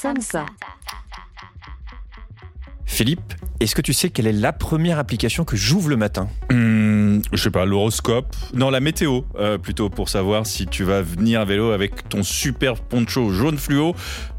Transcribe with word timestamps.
Samsa. 0.00 0.46
Philippe, 2.86 3.34
est-ce 3.58 3.74
que 3.74 3.82
tu 3.82 3.92
sais 3.92 4.10
quelle 4.10 4.28
est 4.28 4.32
la 4.32 4.52
première 4.52 5.00
application 5.00 5.44
que 5.44 5.56
j'ouvre 5.56 5.88
le 5.88 5.96
matin 5.96 6.28
Hmm, 6.52 7.18
je 7.32 7.42
sais 7.42 7.50
pas, 7.50 7.64
l'horoscope. 7.64 8.36
Non, 8.54 8.70
la 8.70 8.78
météo, 8.78 9.22
euh, 9.40 9.58
plutôt 9.58 9.90
pour 9.90 10.08
savoir 10.08 10.46
si 10.46 10.66
tu 10.66 10.84
vas 10.84 11.02
venir 11.02 11.40
à 11.40 11.44
vélo 11.44 11.72
avec 11.72 12.08
ton 12.08 12.22
super 12.22 12.76
poncho 12.76 13.30
jaune 13.30 13.58
fluo 13.58 13.96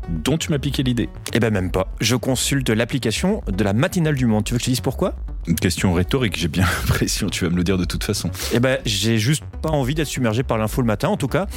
dont 0.07 0.37
tu 0.37 0.49
m'as 0.49 0.59
piqué 0.59 0.81
l'idée. 0.81 1.09
Eh 1.33 1.41
ben 1.41 1.51
même 1.53 1.71
pas. 1.71 1.93
Je 1.99 2.15
consulte 2.15 2.69
l'application 2.69 3.43
de 3.47 3.63
la 3.65 3.73
matinale 3.73 4.15
du 4.15 4.27
monde. 4.27 4.45
Tu 4.45 4.53
veux 4.53 4.59
que 4.59 4.63
je 4.63 4.65
te 4.67 4.71
dise 4.71 4.81
pourquoi? 4.81 5.13
Une 5.49 5.55
question 5.55 5.93
rhétorique, 5.93 6.37
j'ai 6.37 6.47
bien 6.47 6.63
l'impression, 6.81 7.27
tu 7.27 7.43
vas 7.43 7.49
me 7.49 7.57
le 7.57 7.63
dire 7.63 7.79
de 7.79 7.83
toute 7.83 8.03
façon. 8.03 8.29
Eh 8.53 8.59
ben 8.59 8.77
j'ai 8.85 9.17
juste 9.17 9.43
pas 9.63 9.69
envie 9.69 9.95
d'être 9.95 10.07
submergé 10.07 10.43
par 10.43 10.59
l'info 10.59 10.79
le 10.81 10.85
matin. 10.85 11.07
En 11.07 11.17
tout 11.17 11.27
cas, 11.27 11.47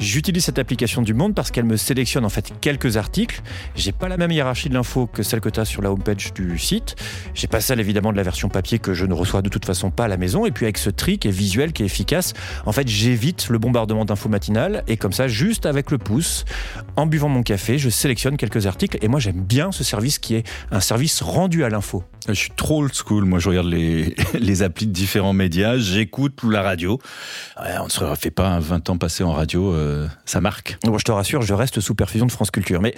j'utilise 0.00 0.44
cette 0.44 0.58
application 0.58 1.00
du 1.00 1.14
monde 1.14 1.32
parce 1.32 1.52
qu'elle 1.52 1.64
me 1.64 1.76
sélectionne 1.76 2.24
en 2.24 2.28
fait 2.28 2.52
quelques 2.60 2.96
articles. 2.96 3.42
J'ai 3.76 3.92
pas 3.92 4.08
la 4.08 4.16
même 4.16 4.32
hiérarchie 4.32 4.68
de 4.68 4.74
l'info 4.74 5.06
que 5.06 5.22
celle 5.22 5.40
que 5.40 5.48
tu 5.48 5.60
as 5.60 5.64
sur 5.64 5.80
la 5.80 5.92
homepage 5.92 6.34
du 6.34 6.58
site. 6.58 6.96
J'ai 7.34 7.46
pas 7.46 7.60
celle 7.60 7.78
évidemment 7.78 8.10
de 8.10 8.16
la 8.16 8.24
version 8.24 8.48
papier 8.48 8.80
que 8.80 8.94
je 8.94 9.06
ne 9.06 9.14
reçois 9.14 9.42
de 9.42 9.48
toute 9.48 9.64
façon 9.64 9.92
pas 9.92 10.06
à 10.06 10.08
la 10.08 10.16
maison. 10.16 10.44
Et 10.44 10.50
puis 10.50 10.66
avec 10.66 10.76
ce 10.76 10.90
tri 10.90 11.20
qui 11.20 11.28
est 11.28 11.30
visuel, 11.30 11.72
qui 11.72 11.84
est 11.84 11.86
efficace, 11.86 12.34
en 12.64 12.72
fait 12.72 12.88
j'évite 12.88 13.48
le 13.48 13.58
bombardement 13.58 14.04
d'infos 14.04 14.28
matinales 14.28 14.82
et 14.88 14.96
comme 14.96 15.12
ça, 15.12 15.28
juste 15.28 15.66
avec 15.66 15.92
le 15.92 15.98
pouce, 15.98 16.46
en 16.96 17.06
buvant 17.06 17.28
mon 17.28 17.44
café, 17.44 17.78
je 17.78 17.90
sélectionne 17.90 18.36
quelques 18.36 18.66
articles. 18.66 18.98
Et 19.02 19.06
moi 19.06 19.20
j'aime 19.20 19.40
bien 19.40 19.70
ce 19.70 19.84
service 19.84 20.18
qui 20.18 20.34
est 20.34 20.44
un 20.72 20.80
service 20.80 21.22
rendu 21.22 21.62
à 21.62 21.68
l'info. 21.68 22.02
Je 22.28 22.34
suis 22.34 22.50
trop 22.50 22.82
old 22.82 22.92
school, 22.92 23.24
moi 23.24 23.38
je 23.38 23.48
regarde 23.48 23.68
les, 23.68 24.14
les 24.34 24.62
applis 24.62 24.86
de 24.86 24.92
différents 24.92 25.32
médias, 25.32 25.78
j'écoute 25.78 26.40
la 26.42 26.62
radio. 26.62 26.98
On 27.56 27.84
ne 27.84 27.90
se 27.90 28.02
refait 28.02 28.30
pas 28.30 28.58
20 28.58 28.90
ans 28.90 28.98
passés 28.98 29.24
en 29.24 29.32
radio, 29.32 29.72
euh, 29.72 30.08
ça 30.24 30.40
marque. 30.40 30.78
Bon, 30.84 30.98
je 30.98 31.04
te 31.04 31.12
rassure, 31.12 31.42
je 31.42 31.54
reste 31.54 31.80
sous 31.80 31.94
perfusion 31.94 32.26
de 32.26 32.32
France 32.32 32.50
Culture. 32.50 32.80
Mais 32.80 32.94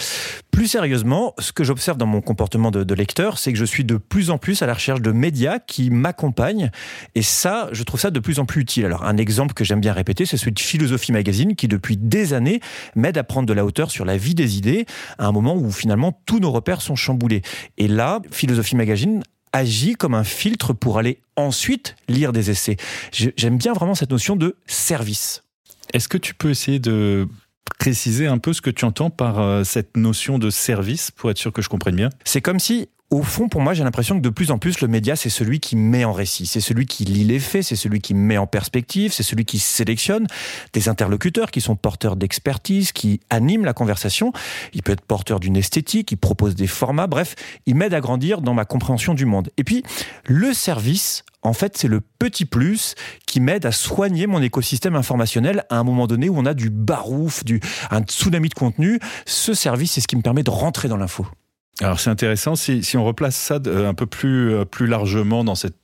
plus 0.50 0.66
sérieusement, 0.66 1.34
ce 1.38 1.52
que 1.52 1.64
j'observe 1.64 1.98
dans 1.98 2.06
mon 2.06 2.20
comportement 2.20 2.70
de 2.70 2.94
lecteur, 2.94 3.38
c'est 3.38 3.52
que 3.52 3.58
je 3.58 3.64
suis 3.64 3.84
de 3.84 3.96
plus 3.96 4.30
en 4.30 4.38
plus 4.38 4.62
à 4.62 4.66
la 4.66 4.74
recherche 4.74 5.00
de 5.00 5.12
médias 5.12 5.58
qui 5.58 5.90
m'accompagnent. 5.90 6.70
Et 7.14 7.22
ça, 7.22 7.68
je 7.72 7.82
trouve 7.82 8.00
ça 8.00 8.10
de 8.10 8.20
plus 8.20 8.38
en 8.38 8.46
plus 8.46 8.62
utile. 8.62 8.86
Alors, 8.86 9.04
un 9.04 9.16
exemple 9.16 9.54
que 9.54 9.64
j'aime 9.64 9.80
bien 9.80 9.92
répéter, 9.92 10.26
c'est 10.26 10.36
celui 10.36 10.52
de 10.52 10.60
Philosophie 10.60 11.12
Magazine, 11.12 11.54
qui 11.54 11.68
depuis 11.68 11.96
des 11.96 12.32
années 12.32 12.60
m'aide 12.96 13.18
à 13.18 13.24
prendre 13.24 13.46
de 13.46 13.52
la 13.52 13.64
hauteur 13.64 13.90
sur 13.90 14.04
la 14.04 14.16
vie 14.16 14.34
des 14.34 14.58
idées, 14.58 14.86
à 15.18 15.26
un 15.26 15.32
moment 15.32 15.54
où 15.54 15.70
finalement 15.70 16.18
tous 16.26 16.40
nos 16.40 16.50
repères 16.50 16.80
sont 16.80 16.96
chamboulés. 16.96 17.42
Et 17.76 17.88
là, 17.88 18.20
Philosophie 18.30 18.76
Magazine 18.76 19.17
agit 19.52 19.94
comme 19.94 20.14
un 20.14 20.24
filtre 20.24 20.72
pour 20.72 20.98
aller 20.98 21.20
ensuite 21.36 21.96
lire 22.08 22.32
des 22.32 22.50
essais. 22.50 22.76
J'aime 23.12 23.58
bien 23.58 23.72
vraiment 23.72 23.94
cette 23.94 24.10
notion 24.10 24.36
de 24.36 24.56
service. 24.66 25.44
Est-ce 25.92 26.08
que 26.08 26.18
tu 26.18 26.34
peux 26.34 26.50
essayer 26.50 26.78
de 26.78 27.28
préciser 27.78 28.26
un 28.26 28.38
peu 28.38 28.52
ce 28.52 28.60
que 28.60 28.70
tu 28.70 28.84
entends 28.84 29.10
par 29.10 29.38
euh, 29.40 29.64
cette 29.64 29.96
notion 29.96 30.38
de 30.38 30.50
service 30.50 31.10
pour 31.10 31.30
être 31.30 31.38
sûr 31.38 31.52
que 31.52 31.62
je 31.62 31.68
comprenne 31.68 31.96
bien? 31.96 32.10
C'est 32.24 32.40
comme 32.40 32.58
si, 32.58 32.88
au 33.10 33.22
fond, 33.22 33.48
pour 33.48 33.62
moi, 33.62 33.72
j'ai 33.72 33.84
l'impression 33.84 34.16
que 34.16 34.22
de 34.22 34.28
plus 34.28 34.50
en 34.50 34.58
plus, 34.58 34.82
le 34.82 34.88
média, 34.88 35.16
c'est 35.16 35.30
celui 35.30 35.60
qui 35.60 35.76
met 35.76 36.04
en 36.04 36.12
récit, 36.12 36.44
c'est 36.44 36.60
celui 36.60 36.84
qui 36.84 37.06
lit 37.06 37.24
les 37.24 37.38
faits, 37.38 37.62
c'est 37.62 37.76
celui 37.76 38.00
qui 38.00 38.12
met 38.12 38.36
en 38.36 38.46
perspective, 38.46 39.12
c'est 39.14 39.22
celui 39.22 39.46
qui 39.46 39.58
sélectionne 39.58 40.26
des 40.74 40.90
interlocuteurs 40.90 41.50
qui 41.50 41.62
sont 41.62 41.74
porteurs 41.74 42.16
d'expertise, 42.16 42.92
qui 42.92 43.20
animent 43.30 43.64
la 43.64 43.72
conversation. 43.72 44.32
Il 44.74 44.82
peut 44.82 44.92
être 44.92 45.00
porteur 45.00 45.40
d'une 45.40 45.56
esthétique, 45.56 46.12
il 46.12 46.18
propose 46.18 46.54
des 46.54 46.66
formats, 46.66 47.06
bref, 47.06 47.34
il 47.64 47.76
m'aide 47.76 47.94
à 47.94 48.00
grandir 48.00 48.42
dans 48.42 48.52
ma 48.52 48.66
compréhension 48.66 49.14
du 49.14 49.24
monde. 49.24 49.48
Et 49.56 49.64
puis, 49.64 49.82
le 50.26 50.52
service, 50.52 51.24
en 51.40 51.54
fait, 51.54 51.78
c'est 51.78 51.88
le 51.88 52.02
petit 52.18 52.44
plus 52.44 52.94
qui 53.26 53.40
m'aide 53.40 53.64
à 53.64 53.72
soigner 53.72 54.26
mon 54.26 54.42
écosystème 54.42 54.96
informationnel 54.96 55.64
à 55.70 55.78
un 55.78 55.84
moment 55.84 56.06
donné 56.06 56.28
où 56.28 56.36
on 56.36 56.44
a 56.44 56.52
du 56.52 56.68
barouf, 56.68 57.42
du, 57.42 57.60
un 57.90 58.02
tsunami 58.02 58.50
de 58.50 58.54
contenu. 58.54 59.00
Ce 59.24 59.54
service, 59.54 59.92
c'est 59.92 60.02
ce 60.02 60.08
qui 60.08 60.16
me 60.16 60.22
permet 60.22 60.42
de 60.42 60.50
rentrer 60.50 60.88
dans 60.88 60.98
l'info. 60.98 61.26
Alors 61.80 62.00
c'est 62.00 62.10
intéressant, 62.10 62.56
si, 62.56 62.82
si 62.82 62.96
on 62.96 63.04
replace 63.04 63.36
ça 63.36 63.60
euh, 63.66 63.88
un 63.88 63.94
peu 63.94 64.06
plus, 64.06 64.52
euh, 64.52 64.64
plus 64.64 64.86
largement 64.86 65.44
dans 65.44 65.54
cette 65.54 65.76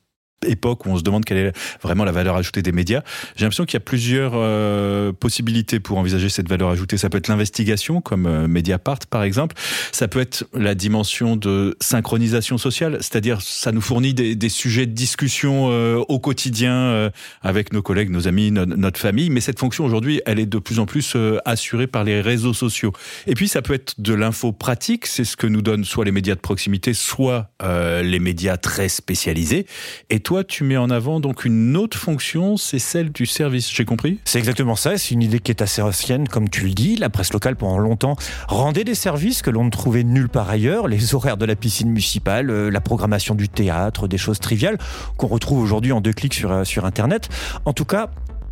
époque 0.45 0.85
où 0.85 0.89
on 0.89 0.97
se 0.97 1.03
demande 1.03 1.25
quelle 1.25 1.37
est 1.37 1.53
vraiment 1.81 2.05
la 2.05 2.11
valeur 2.11 2.35
ajoutée 2.35 2.61
des 2.61 2.71
médias, 2.71 3.01
j'ai 3.35 3.45
l'impression 3.45 3.65
qu'il 3.65 3.75
y 3.75 3.77
a 3.77 3.81
plusieurs 3.81 4.31
euh, 4.35 5.11
possibilités 5.11 5.79
pour 5.79 5.97
envisager 5.97 6.29
cette 6.29 6.49
valeur 6.49 6.69
ajoutée. 6.69 6.97
Ça 6.97 7.09
peut 7.09 7.17
être 7.17 7.27
l'investigation, 7.27 8.01
comme 8.01 8.25
euh, 8.25 8.47
Mediapart 8.47 8.99
par 9.09 9.23
exemple. 9.23 9.55
Ça 9.91 10.07
peut 10.07 10.19
être 10.19 10.45
la 10.53 10.75
dimension 10.75 11.35
de 11.35 11.75
synchronisation 11.81 12.57
sociale, 12.57 12.97
c'est-à-dire 13.01 13.41
ça 13.41 13.71
nous 13.71 13.81
fournit 13.81 14.13
des, 14.13 14.49
sujets 14.49 14.85
de 14.85 14.91
discussion 14.93 15.69
euh, 15.69 15.97
au 16.07 16.19
quotidien 16.19 17.11
avec 17.41 17.73
nos 17.73 17.81
collègues, 17.81 18.09
nos 18.09 18.27
amis, 18.27 18.51
no- 18.51 18.65
notre 18.65 18.99
famille. 18.99 19.29
Mais 19.29 19.41
cette 19.41 19.59
fonction 19.59 19.85
aujourd'hui, 19.85 20.21
elle 20.25 20.39
est 20.39 20.45
de 20.45 20.59
plus 20.59 20.79
en 20.79 20.85
plus 20.85 21.15
assurée 21.45 21.87
par 21.87 22.03
les 22.03 22.21
réseaux 22.21 22.53
sociaux. 22.53 22.93
Et 23.27 23.33
puis 23.33 23.47
ça 23.47 23.61
peut 23.61 23.73
être 23.73 23.95
de 23.99 24.13
l'info 24.13 24.51
pratique, 24.51 25.05
c'est 25.05 25.25
ce 25.25 25.35
que 25.35 25.47
nous 25.47 25.61
donnent 25.61 25.83
soit 25.83 26.05
les 26.05 26.11
médias 26.11 26.35
de 26.35 26.39
proximité, 26.39 26.93
soit 26.93 27.49
les 27.61 28.19
médias 28.19 28.57
très 28.57 28.89
spécialisés. 28.89 29.65
Et 30.09 30.19
toi, 30.19 30.34
tu 30.43 30.63
mets 30.63 30.77
en 30.77 30.89
avant 30.89 31.19
donc 31.19 31.45
une 31.45 31.77
autre 31.77 31.97
fonction, 31.97 32.57
c'est 32.57 32.79
celle 32.79 33.11
du 33.11 33.25
service. 33.25 33.71
J'ai 33.71 33.85
compris? 33.85 34.19
C'est 34.25 34.39
exactement 34.39 34.75
ça, 34.75 34.97
c'est 34.97 35.13
une 35.13 35.23
idée 35.23 35.39
qui 35.39 35.51
est 35.51 35.61
assez 35.61 35.81
ancienne, 35.81 36.27
comme 36.27 36.49
tu 36.49 36.65
le 36.65 36.73
dis. 36.73 36.95
La 36.95 37.09
presse 37.09 37.33
locale, 37.33 37.55
pendant 37.55 37.77
longtemps, 37.77 38.15
rendait 38.47 38.83
des 38.83 38.95
services 38.95 39.41
que 39.41 39.49
l'on 39.49 39.63
ne 39.63 39.69
trouvait 39.69 40.03
nulle 40.03 40.29
part 40.29 40.49
ailleurs, 40.49 40.87
les 40.87 41.15
horaires 41.15 41.37
de 41.37 41.45
la 41.45 41.55
piscine 41.55 41.89
municipale, 41.89 42.49
euh, 42.49 42.69
la 42.69 42.81
programmation 42.81 43.35
du 43.35 43.49
théâtre, 43.49 44.07
des 44.07 44.17
choses 44.17 44.39
triviales 44.39 44.77
qu'on 45.17 45.27
retrouve 45.27 45.59
aujourd'hui 45.59 45.91
en 45.91 46.01
deux 46.01 46.13
clics 46.13 46.33
sur, 46.33 46.51
euh, 46.51 46.63
sur 46.63 46.85
Internet. 46.85 47.29
En 47.65 47.73
tout 47.73 47.85
cas, 47.85 48.09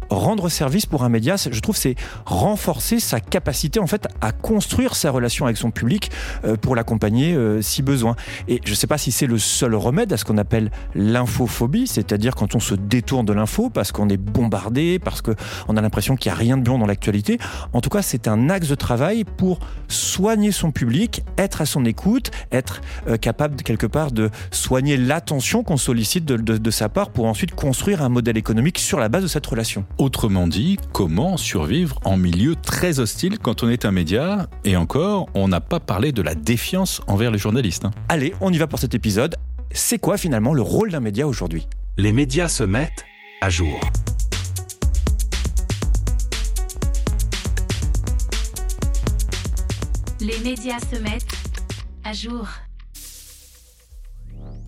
rendre 0.09 0.49
service 0.49 0.85
pour 0.85 1.03
un 1.03 1.09
média, 1.09 1.35
je 1.37 1.59
trouve, 1.59 1.75
c'est 1.75 1.95
renforcer 2.25 2.99
sa 2.99 3.19
capacité 3.19 3.79
en 3.79 3.87
fait 3.87 4.07
à 4.21 4.31
construire 4.31 4.95
sa 4.95 5.11
relation 5.11 5.45
avec 5.45 5.57
son 5.57 5.71
public 5.71 6.11
euh, 6.45 6.55
pour 6.55 6.75
l'accompagner 6.75 7.33
euh, 7.33 7.61
si 7.61 7.81
besoin. 7.81 8.15
Et 8.47 8.61
je 8.65 8.71
ne 8.71 8.75
sais 8.75 8.87
pas 8.87 8.97
si 8.97 9.11
c'est 9.11 9.27
le 9.27 9.37
seul 9.37 9.75
remède 9.75 10.11
à 10.13 10.17
ce 10.17 10.25
qu'on 10.25 10.37
appelle 10.37 10.71
l'infophobie, 10.95 11.87
c'est-à-dire 11.87 12.35
quand 12.35 12.55
on 12.55 12.59
se 12.59 12.75
détourne 12.75 13.25
de 13.25 13.33
l'info 13.33 13.69
parce 13.69 13.91
qu'on 13.91 14.09
est 14.09 14.17
bombardé, 14.17 14.99
parce 14.99 15.21
qu'on 15.21 15.77
a 15.77 15.81
l'impression 15.81 16.15
qu'il 16.15 16.31
n'y 16.31 16.35
a 16.35 16.39
rien 16.39 16.57
de 16.57 16.63
bon 16.63 16.77
dans 16.77 16.85
l'actualité. 16.85 17.37
En 17.73 17.81
tout 17.81 17.89
cas, 17.89 18.01
c'est 18.01 18.27
un 18.27 18.49
axe 18.49 18.67
de 18.67 18.75
travail 18.75 19.23
pour 19.23 19.59
soigner 19.87 20.51
son 20.51 20.71
public, 20.71 21.23
être 21.37 21.61
à 21.61 21.65
son 21.65 21.85
écoute, 21.85 22.31
être 22.51 22.81
euh, 23.07 23.17
capable 23.17 23.55
quelque 23.57 23.87
part 23.87 24.11
de 24.11 24.29
soigner 24.51 24.97
l'attention 24.97 25.63
qu'on 25.63 25.77
sollicite 25.77 26.25
de 26.25 26.71
sa 26.71 26.89
part 26.89 27.09
pour 27.11 27.25
ensuite 27.25 27.55
construire 27.55 28.01
un 28.01 28.09
modèle 28.09 28.37
économique 28.37 28.79
sur 28.79 28.99
la 28.99 29.09
base 29.09 29.23
de 29.23 29.27
cette 29.27 29.45
relation. 29.45 29.85
Autrement 29.99 30.47
dit, 30.47 30.77
comment 30.91 31.37
survivre 31.37 31.99
en 32.03 32.17
milieu 32.17 32.55
très 32.55 32.99
hostile 32.99 33.37
quand 33.39 33.63
on 33.63 33.69
est 33.69 33.85
un 33.85 33.91
média 33.91 34.47
Et 34.65 34.75
encore, 34.75 35.27
on 35.35 35.47
n'a 35.47 35.61
pas 35.61 35.79
parlé 35.79 36.11
de 36.11 36.21
la 36.21 36.35
défiance 36.35 37.01
envers 37.07 37.31
les 37.31 37.37
journalistes. 37.37 37.85
hein. 37.85 37.91
Allez, 38.09 38.33
on 38.41 38.51
y 38.51 38.57
va 38.57 38.67
pour 38.67 38.79
cet 38.79 38.95
épisode. 38.95 39.35
C'est 39.71 39.99
quoi 39.99 40.17
finalement 40.17 40.53
le 40.53 40.61
rôle 40.61 40.91
d'un 40.91 40.99
média 40.99 41.27
aujourd'hui? 41.27 41.67
Les 41.97 42.11
médias 42.11 42.47
se 42.47 42.63
mettent 42.63 43.05
à 43.41 43.49
jour. 43.49 43.79
Les 50.19 50.39
médias 50.39 50.79
se 50.79 50.95
mettent 51.01 51.35
à 52.03 52.13
jour. 52.13 52.47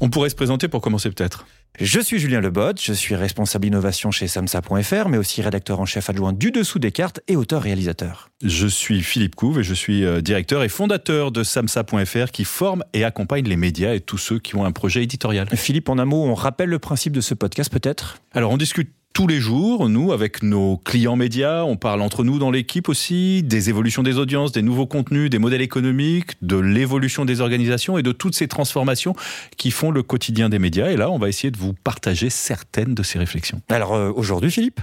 On 0.01 0.09
pourrait 0.09 0.29
se 0.29 0.35
présenter 0.35 0.67
pour 0.67 0.81
commencer 0.81 1.09
peut-être. 1.09 1.45
Je 1.79 1.99
suis 1.99 2.19
Julien 2.19 2.39
Lebot, 2.39 2.77
je 2.79 2.93
suis 2.93 3.15
responsable 3.15 3.67
innovation 3.67 4.09
chez 4.09 4.29
samsa.fr, 4.29 5.09
mais 5.09 5.17
aussi 5.17 5.41
rédacteur 5.41 5.81
en 5.81 5.85
chef 5.85 6.09
adjoint 6.09 6.31
du 6.31 6.51
Dessous 6.51 6.79
des 6.79 6.93
cartes 6.93 7.19
et 7.27 7.35
auteur-réalisateur. 7.35 8.29
Je 8.41 8.67
suis 8.67 9.01
Philippe 9.01 9.35
Couve 9.35 9.59
et 9.59 9.63
je 9.63 9.73
suis 9.73 10.05
euh, 10.05 10.21
directeur 10.21 10.63
et 10.63 10.69
fondateur 10.69 11.31
de 11.31 11.43
samsa.fr 11.43 12.31
qui 12.31 12.45
forme 12.45 12.83
et 12.93 13.03
accompagne 13.03 13.45
les 13.45 13.57
médias 13.57 13.93
et 13.93 13.99
tous 13.99 14.17
ceux 14.17 14.39
qui 14.39 14.55
ont 14.55 14.63
un 14.63 14.71
projet 14.71 15.03
éditorial. 15.03 15.49
Philippe, 15.53 15.89
en 15.89 15.97
un 15.97 16.05
mot, 16.05 16.23
on 16.23 16.33
rappelle 16.33 16.69
le 16.69 16.79
principe 16.79 17.11
de 17.11 17.21
ce 17.21 17.33
podcast 17.33 17.69
peut-être? 17.71 18.19
Alors 18.33 18.51
on 18.51 18.57
discute 18.57 18.91
tous 19.15 19.27
les 19.27 19.39
jours, 19.39 19.87
nous, 19.87 20.11
avec 20.11 20.43
nos 20.43 20.75
clients 20.75 21.15
médias, 21.15 21.63
on 21.63 21.77
parle 21.77 22.01
entre 22.01 22.25
nous 22.25 22.37
dans 22.37 22.51
l'équipe 22.51 22.89
aussi, 22.89 23.43
des 23.43 23.69
évolutions 23.69 24.03
des 24.03 24.17
audiences, 24.17 24.51
des 24.51 24.61
nouveaux 24.61 24.87
contenus, 24.87 25.29
des 25.29 25.39
modèles 25.39 25.61
économiques, 25.61 26.31
de 26.41 26.57
l'évolution 26.57 27.23
des 27.23 27.39
organisations 27.39 27.97
et 27.97 28.03
de 28.03 28.11
toutes 28.11 28.35
ces 28.35 28.49
transformations 28.49 29.15
qui 29.55 29.71
font 29.71 29.89
le 29.89 30.03
quotidien 30.03 30.49
des 30.49 30.59
médias. 30.59 30.91
Et 30.91 30.97
là, 30.97 31.09
on 31.09 31.17
va 31.17 31.29
essayer 31.29 31.49
de 31.49 31.57
vous 31.57 31.71
partager 31.71 32.29
certaines 32.29 32.93
de 32.93 33.03
ces 33.03 33.17
réflexions. 33.17 33.61
Alors 33.69 33.93
euh, 33.93 34.11
aujourd'hui, 34.13 34.51
Philippe? 34.51 34.81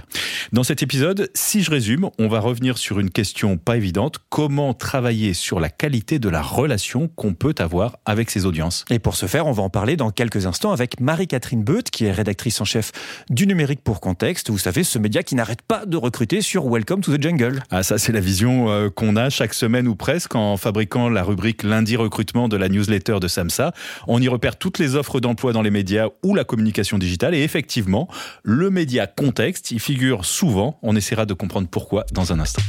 Dans 0.51 0.63
cet 0.63 0.81
épisode, 0.81 1.29
si 1.35 1.61
je 1.61 1.69
résume, 1.69 2.09
on 2.17 2.27
va 2.27 2.39
revenir 2.39 2.79
sur 2.79 2.99
une 2.99 3.11
question 3.11 3.57
pas 3.57 3.77
évidente, 3.77 4.17
comment 4.29 4.73
travailler 4.73 5.35
sur 5.35 5.59
la 5.59 5.69
qualité 5.69 6.17
de 6.17 6.29
la 6.29 6.41
relation 6.41 7.07
qu'on 7.07 7.35
peut 7.35 7.53
avoir 7.59 7.97
avec 8.07 8.31
ses 8.31 8.47
audiences? 8.47 8.83
Et 8.89 8.97
pour 8.97 9.15
ce 9.15 9.27
faire, 9.27 9.45
on 9.45 9.51
va 9.51 9.61
en 9.61 9.69
parler 9.69 9.95
dans 9.95 10.09
quelques 10.09 10.47
instants 10.47 10.71
avec 10.71 10.99
Marie-Catherine 10.99 11.63
Beut, 11.63 11.83
qui 11.83 12.05
est 12.05 12.11
rédactrice 12.11 12.59
en 12.61 12.65
chef 12.65 12.91
du 13.29 13.45
numérique 13.45 13.81
pour 13.83 13.99
Vous 14.47 14.57
savez, 14.57 14.85
ce 14.85 14.97
média 14.99 15.21
qui 15.21 15.35
n'arrête 15.35 15.61
pas 15.61 15.85
de 15.85 15.97
recruter 15.97 16.39
sur 16.39 16.65
Welcome 16.69 17.01
to 17.01 17.17
the 17.17 17.21
Jungle. 17.21 17.61
Ah, 17.69 17.83
ça, 17.83 17.97
c'est 17.97 18.13
la 18.13 18.21
vision 18.21 18.69
euh, 18.69 18.89
qu'on 18.89 19.17
a 19.17 19.29
chaque 19.29 19.53
semaine 19.53 19.85
ou 19.85 19.95
presque 19.95 20.33
en 20.35 20.55
fabriquant 20.55 21.09
la 21.09 21.23
rubrique 21.23 21.61
lundi 21.61 21.97
recrutement 21.97 22.47
de 22.47 22.55
la 22.55 22.69
newsletter 22.69 23.19
de 23.19 23.27
Samsa. 23.27 23.73
On 24.07 24.21
y 24.21 24.29
repère 24.29 24.55
toutes 24.55 24.79
les 24.79 24.95
offres 24.95 25.19
d'emploi 25.19 25.51
dans 25.51 25.61
les 25.61 25.71
médias 25.71 26.07
ou 26.23 26.35
la 26.35 26.45
communication 26.45 26.97
digitale. 26.97 27.35
Et 27.35 27.43
effectivement, 27.43 28.07
le 28.43 28.69
média 28.69 29.07
contexte 29.07 29.71
y 29.71 29.79
figure 29.79 30.23
souvent. 30.23 30.79
On 30.83 30.95
essaiera 30.95 31.25
de 31.25 31.33
comprendre 31.33 31.67
pourquoi 31.67 32.05
dans 32.13 32.31
un 32.31 32.39
instant. 32.39 32.63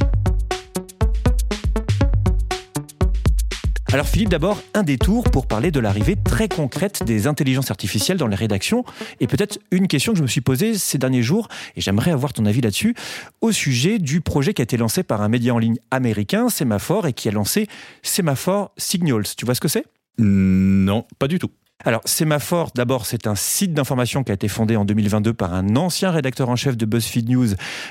Alors 3.94 4.08
Philippe, 4.08 4.30
d'abord, 4.30 4.60
un 4.74 4.82
détour 4.82 5.30
pour 5.30 5.46
parler 5.46 5.70
de 5.70 5.78
l'arrivée 5.78 6.16
très 6.16 6.48
concrète 6.48 7.04
des 7.04 7.28
intelligences 7.28 7.70
artificielles 7.70 8.16
dans 8.16 8.26
les 8.26 8.34
rédactions 8.34 8.84
et 9.20 9.28
peut-être 9.28 9.60
une 9.70 9.86
question 9.86 10.10
que 10.10 10.18
je 10.18 10.24
me 10.24 10.26
suis 10.26 10.40
posée 10.40 10.74
ces 10.74 10.98
derniers 10.98 11.22
jours 11.22 11.46
et 11.76 11.80
j'aimerais 11.80 12.10
avoir 12.10 12.32
ton 12.32 12.44
avis 12.44 12.60
là-dessus 12.60 12.96
au 13.40 13.52
sujet 13.52 14.00
du 14.00 14.20
projet 14.20 14.52
qui 14.52 14.62
a 14.62 14.64
été 14.64 14.76
lancé 14.76 15.04
par 15.04 15.22
un 15.22 15.28
média 15.28 15.54
en 15.54 15.58
ligne 15.58 15.78
américain, 15.92 16.48
Semaphore, 16.48 17.06
et 17.06 17.12
qui 17.12 17.28
a 17.28 17.30
lancé 17.30 17.68
Semaphore 18.02 18.72
Signals. 18.76 19.36
Tu 19.36 19.44
vois 19.44 19.54
ce 19.54 19.60
que 19.60 19.68
c'est? 19.68 19.84
Non, 20.18 21.06
pas 21.20 21.28
du 21.28 21.38
tout. 21.38 21.50
Alors, 21.86 22.00
Sémaphore, 22.06 22.70
d'abord, 22.74 23.04
c'est 23.04 23.26
un 23.26 23.34
site 23.34 23.74
d'information 23.74 24.24
qui 24.24 24.30
a 24.30 24.34
été 24.34 24.48
fondé 24.48 24.74
en 24.74 24.86
2022 24.86 25.34
par 25.34 25.52
un 25.52 25.76
ancien 25.76 26.10
rédacteur 26.10 26.48
en 26.48 26.56
chef 26.56 26.78
de 26.78 26.86
BuzzFeed 26.86 27.28
News, 27.28 27.48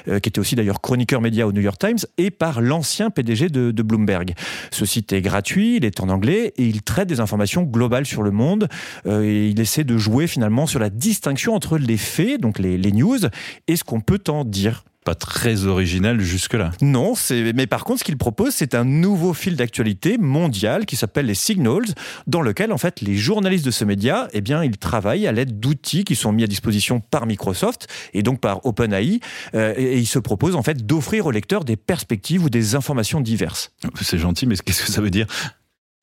euh, 0.07 0.19
qui 0.19 0.29
était 0.29 0.39
aussi 0.39 0.55
d'ailleurs 0.55 0.81
chroniqueur 0.81 1.21
média 1.21 1.45
au 1.47 1.51
New 1.51 1.61
York 1.61 1.77
Times, 1.77 1.99
et 2.17 2.31
par 2.31 2.59
l'ancien 2.59 3.11
PDG 3.11 3.49
de, 3.49 3.83
Bloomberg. 3.83 4.33
Ce 4.71 4.85
site 4.85 5.13
est 5.13 5.21
gratuit, 5.21 5.75
il 5.77 5.85
est 5.85 5.99
en 5.99 6.09
anglais, 6.09 6.53
et 6.57 6.63
il 6.63 6.81
traite 6.81 7.07
des 7.07 7.19
informations 7.19 7.61
globales 7.61 8.07
sur 8.07 8.23
le 8.23 8.31
monde, 8.31 8.67
euh, 9.05 9.23
et 9.23 9.49
il 9.49 9.59
essaie 9.59 9.83
de 9.83 9.97
jouer 9.97 10.25
finalement 10.25 10.65
sur 10.65 10.79
la 10.79 10.89
distinction 10.89 11.53
entre 11.53 11.77
les 11.77 11.97
faits, 11.97 12.41
donc 12.41 12.57
les 12.57 12.91
news, 12.91 13.19
et 13.67 13.75
ce 13.75 13.83
qu'on 13.83 14.01
peut 14.01 14.23
en 14.27 14.43
dire 14.43 14.83
pas 15.03 15.15
très 15.15 15.65
original 15.65 16.19
jusque-là. 16.21 16.71
Non, 16.81 17.13
mais 17.55 17.67
par 17.67 17.83
contre, 17.83 17.99
ce 17.99 18.03
qu'il 18.03 18.17
propose, 18.17 18.53
c'est 18.53 18.75
un 18.75 18.85
nouveau 18.85 19.33
fil 19.33 19.55
d'actualité 19.55 20.17
mondial 20.17 20.85
qui 20.85 20.95
s'appelle 20.95 21.25
les 21.25 21.35
Signals, 21.35 21.93
dans 22.27 22.41
lequel, 22.41 22.71
en 22.71 22.77
fait, 22.77 23.01
les 23.01 23.15
journalistes 23.15 23.65
de 23.65 23.71
ce 23.71 23.85
média, 23.85 24.27
eh 24.33 24.41
bien, 24.41 24.63
ils 24.63 24.77
travaillent 24.77 25.27
à 25.27 25.31
l'aide 25.31 25.59
d'outils 25.59 26.03
qui 26.03 26.15
sont 26.15 26.31
mis 26.31 26.43
à 26.43 26.47
disposition 26.47 26.99
par 26.99 27.25
Microsoft 27.25 27.87
et 28.13 28.23
donc 28.23 28.39
par 28.39 28.65
OpenAI, 28.65 29.19
euh, 29.55 29.73
et, 29.77 29.99
ils 29.99 30.07
se 30.07 30.19
proposent, 30.19 30.55
en 30.55 30.63
fait, 30.63 30.85
d'offrir 30.85 31.25
aux 31.25 31.31
lecteurs 31.31 31.63
des 31.63 31.75
perspectives 31.75 32.43
ou 32.43 32.49
des 32.49 32.75
informations 32.75 33.21
diverses. 33.21 33.71
C'est 34.01 34.17
gentil, 34.17 34.47
mais 34.47 34.55
qu'est-ce 34.55 34.83
que 34.85 34.91
ça 34.91 35.01
veut 35.01 35.09
dire? 35.09 35.27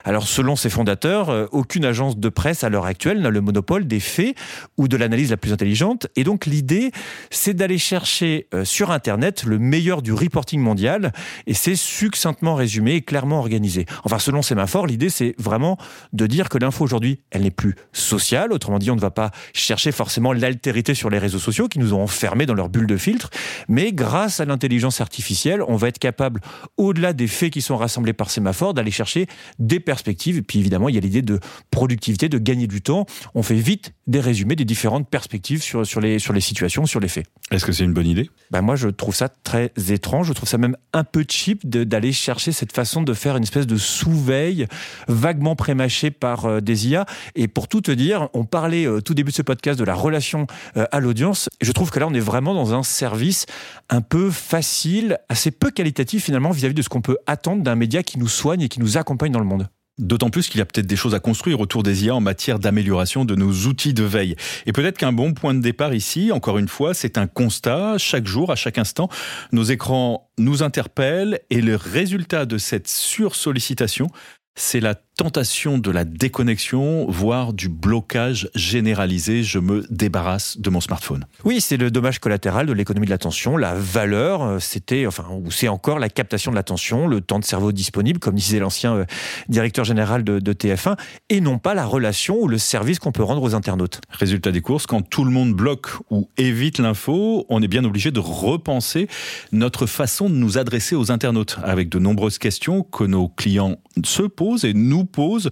Alors 0.05 0.26
selon 0.26 0.56
ses 0.56 0.70
fondateurs, 0.70 1.31
euh, 1.31 1.47
aucune 1.52 1.85
agence 1.85 2.19
de 2.19 2.29
presse 2.29 2.64
à 2.64 2.69
l'heure 2.69 2.87
actuelle 2.87 3.20
n'a 3.20 3.31
le 3.31 3.41
monopole 3.41 3.87
des 3.87 4.00
faits 4.00 4.37
ou 4.76 4.88
de 4.88 4.97
l'analyse 4.97 5.31
la 5.31 5.37
plus 5.37 5.52
intelligente. 5.52 6.06
Et 6.17 6.25
donc 6.25 6.47
l'idée, 6.47 6.91
c'est 7.31 7.55
d'aller 7.55 7.79
chercher 7.79 8.49
euh, 8.55 8.64
sur 8.64 8.91
Internet 8.91 9.44
le 9.44 9.58
meilleur 9.58 10.02
du 10.02 10.12
reporting 10.12 10.61
mondial. 10.61 11.12
Et 11.47 11.55
c'est 11.55 11.76
succinctement 11.76 12.55
résumé 12.55 12.94
et 12.94 13.02
clairement 13.02 13.38
organisé. 13.38 13.87
Enfin 14.05 14.19
selon 14.19 14.43
Sémaphore, 14.43 14.87
l'idée 14.87 15.11
c'est 15.11 15.35
vraiment 15.38 15.76
de 16.12 16.26
dire 16.26 16.49
que 16.49 16.58
l'info 16.58 16.85
aujourd'hui, 16.85 17.20
elle 17.31 17.43
n'est 17.43 17.50
plus 17.50 17.75
sociale. 17.93 18.53
Autrement 18.53 18.79
dit, 18.79 18.91
on 18.91 18.96
ne 18.96 19.00
va 19.00 19.11
pas 19.11 19.31
chercher 19.53 19.93
forcément 19.93 20.32
l'altérité 20.32 20.94
sur 20.94 21.11
les 21.11 21.19
réseaux 21.19 21.38
sociaux 21.38 21.69
qui 21.69 21.79
nous 21.79 21.93
ont 21.93 22.03
enfermés 22.03 22.46
dans 22.46 22.55
leur 22.55 22.69
bulle 22.69 22.87
de 22.87 22.96
filtre. 22.96 23.31
Mais 23.69 23.93
grâce 23.93 24.41
à 24.41 24.44
l'intelligence 24.44 25.00
artificielle, 25.00 25.62
on 25.69 25.76
va 25.76 25.88
être 25.88 25.99
capable, 25.99 26.41
au-delà 26.76 27.12
des 27.12 27.26
faits 27.26 27.53
qui 27.53 27.61
sont 27.61 27.76
rassemblés 27.76 28.12
par 28.12 28.31
Sémaphore, 28.31 28.75
d'aller 28.75 28.91
chercher 28.91 29.26
des 29.58 29.81
perspectives. 29.91 30.37
Et 30.37 30.43
puis 30.43 30.61
évidemment, 30.61 30.89
il 30.89 30.95
y 30.95 30.99
a 30.99 31.01
l'idée 31.01 31.21
de 31.21 31.41
productivité, 31.73 32.29
de 32.29 32.39
gagner 32.39 32.69
du 32.69 32.81
temps. 32.81 33.07
On 33.35 33.43
fait 33.43 33.57
vite 33.57 33.93
des 34.07 34.21
résumés 34.21 34.55
des 34.55 34.65
différentes 34.65 35.09
perspectives 35.09 35.63
sur, 35.63 35.85
sur, 35.85 36.01
les, 36.01 36.21
sur 36.21 36.33
les 36.33 36.41
situations, 36.41 36.87
sur 36.87 37.01
les 37.01 37.09
faits. 37.09 37.27
Est-ce 37.51 37.65
que 37.65 37.73
c'est 37.73 37.83
une 37.83 37.93
bonne 37.93 38.07
idée? 38.07 38.31
Ben 38.53 38.63
Moi, 38.63 38.77
je 38.77 38.89
trouve 38.89 39.17
ça 39.17 39.29
très 39.29 39.73
étrange. 39.89 40.29
Je 40.29 40.33
trouve 40.33 40.49
ça 40.49 40.59
même 40.59 40.77
un 40.93 41.03
peu 41.03 41.25
cheap 41.29 41.69
d'aller 41.69 42.13
chercher 42.13 42.53
cette 42.53 42.73
façon 42.73 43.03
de 43.03 43.13
faire 43.15 43.37
une 43.37 43.43
espèce 43.43 43.67
de 43.67 43.77
sous-veille 43.77 44.69
vaguement 45.09 45.57
prémâchée 45.57 46.13
par 46.13 46.47
euh, 46.47 46.61
des 46.61 46.87
IA. 46.87 47.05
Et 47.35 47.49
pour 47.49 47.67
tout 47.67 47.81
te 47.81 47.91
dire, 47.91 48.29
on 48.33 48.45
parlait 48.45 48.87
euh, 48.87 49.01
tout 49.01 49.15
début 49.15 49.33
de 49.33 49.37
ce 49.37 49.43
podcast 49.43 49.77
de 49.77 49.85
la 49.85 49.95
relation 49.95 50.47
euh, 50.77 50.87
à 50.93 51.01
l'audience. 51.01 51.49
Je 51.61 51.73
trouve 51.73 51.91
que 51.91 51.99
là, 51.99 52.07
on 52.07 52.15
est 52.15 52.21
vraiment 52.21 52.55
dans 52.55 52.75
un 52.75 52.85
service 52.85 53.47
un 53.89 54.03
peu 54.03 54.31
facile, 54.31 55.19
assez 55.29 55.51
peu 55.51 55.73
qualitatif 55.73 56.25
finalement 56.27 56.53
vis 56.53 56.65
à 56.65 56.69
-vis 56.69 56.75
de 56.75 56.83
ce 56.83 56.89
qu'on 56.89 57.03
peut 57.03 57.19
attendre 57.27 57.65
d'un 57.65 57.75
média 57.75 58.05
qui 58.05 58.21
nous 58.21 58.29
soigne 58.29 58.63
et 58.63 58.69
qui 58.69 58.79
nous 58.79 58.97
accompagne 58.99 59.33
dans 59.33 59.41
le 59.41 59.47
monde. 59.47 59.69
D'autant 60.00 60.31
plus 60.31 60.49
qu'il 60.49 60.58
y 60.58 60.62
a 60.62 60.64
peut-être 60.64 60.87
des 60.87 60.97
choses 60.97 61.14
à 61.14 61.20
construire 61.20 61.61
autour 61.61 61.82
des 61.82 62.06
IA 62.06 62.14
en 62.14 62.20
matière 62.20 62.58
d'amélioration 62.58 63.26
de 63.26 63.35
nos 63.35 63.52
outils 63.67 63.93
de 63.93 64.02
veille. 64.02 64.35
Et 64.64 64.73
peut-être 64.73 64.97
qu'un 64.97 65.12
bon 65.12 65.35
point 65.35 65.52
de 65.52 65.61
départ 65.61 65.93
ici, 65.93 66.32
encore 66.32 66.56
une 66.56 66.69
fois, 66.69 66.94
c'est 66.94 67.19
un 67.19 67.26
constat. 67.26 67.99
Chaque 67.99 68.26
jour, 68.26 68.50
à 68.50 68.56
chaque 68.56 68.79
instant, 68.79 69.11
nos 69.52 69.62
écrans 69.62 70.31
nous 70.38 70.62
interpellent 70.62 71.41
et 71.50 71.61
le 71.61 71.76
résultat 71.76 72.47
de 72.47 72.56
cette 72.56 72.88
sursollicitation, 72.88 74.06
c'est 74.55 74.81
la 74.81 74.94
tentation 75.20 75.76
de 75.76 75.90
la 75.90 76.06
déconnexion, 76.06 77.05
voire 77.06 77.52
du 77.52 77.69
blocage 77.69 78.49
généralisé. 78.55 79.43
Je 79.43 79.58
me 79.58 79.84
débarrasse 79.90 80.58
de 80.58 80.70
mon 80.70 80.81
smartphone. 80.81 81.26
Oui, 81.44 81.61
c'est 81.61 81.76
le 81.76 81.90
dommage 81.90 82.20
collatéral 82.20 82.64
de 82.64 82.72
l'économie 82.72 83.05
de 83.05 83.11
l'attention. 83.11 83.58
La 83.58 83.75
valeur, 83.75 84.43
euh, 84.43 84.58
c'était, 84.61 85.06
enfin, 85.06 85.26
ou 85.31 85.50
c'est 85.50 85.69
encore 85.69 85.99
la 85.99 86.08
captation 86.08 86.52
de 86.52 86.56
l'attention, 86.56 87.06
le 87.06 87.20
temps 87.20 87.38
de 87.38 87.44
cerveau 87.44 87.70
disponible, 87.70 88.19
comme 88.19 88.34
disait 88.34 88.61
l'ancien 88.61 88.94
euh, 88.94 89.05
directeur 89.50 89.84
général 89.84 90.25
de, 90.25 90.38
de, 90.38 90.52
TF1, 90.55 90.96
et 91.28 91.43
non 91.43 91.58
pas 91.58 91.75
la 91.75 91.84
relation 91.84 92.38
ou 92.40 92.49
le 92.49 92.56
service 92.56 92.99
qu'on 92.99 93.12
peut 93.12 93.22
rendre 93.22 93.43
aux 93.43 93.55
internautes. 93.55 94.00
Résultat 94.08 94.52
des 94.52 94.62
courses, 94.62 94.87
quand 94.87 95.02
tout 95.02 95.26
le 95.26 95.31
monde 95.31 95.52
bloque 95.52 95.90
ou 96.08 96.31
évite 96.38 96.78
l'info, 96.78 97.44
on 97.50 97.61
est 97.61 97.69
bien 97.69 97.84
obligé 97.84 98.11
de 98.11 98.20
repenser 98.20 99.06
notre 99.52 99.84
façon 99.84 100.31
de 100.31 100.34
nous 100.34 100.56
adresser 100.56 100.96
aux 100.96 101.12
internautes, 101.12 101.58
avec 101.62 101.90
de 101.90 101.99
nombreuses 101.99 102.38
questions 102.38 102.84
que 102.84 103.05
nos 103.05 103.28
clients 103.28 103.76
se 104.02 104.22
posent 104.22 104.64
et 104.64 104.72
nous 104.72 105.05
pose 105.11 105.51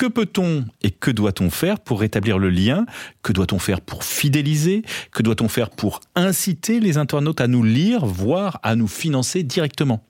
que 0.00 0.06
peut-on 0.06 0.64
et 0.82 0.90
que 0.90 1.10
doit-on 1.10 1.50
faire 1.50 1.78
pour 1.78 2.00
rétablir 2.00 2.38
le 2.38 2.48
lien? 2.48 2.86
Que 3.22 3.34
doit-on 3.34 3.58
faire 3.58 3.82
pour 3.82 4.02
fidéliser? 4.02 4.82
Que 5.12 5.22
doit-on 5.22 5.48
faire 5.48 5.68
pour 5.68 6.00
inciter 6.14 6.80
les 6.80 6.96
internautes 6.96 7.42
à 7.42 7.48
nous 7.48 7.62
lire, 7.62 8.06
voire 8.06 8.60
à 8.62 8.76
nous 8.76 8.88
financer 8.88 9.42
directement? 9.42 10.02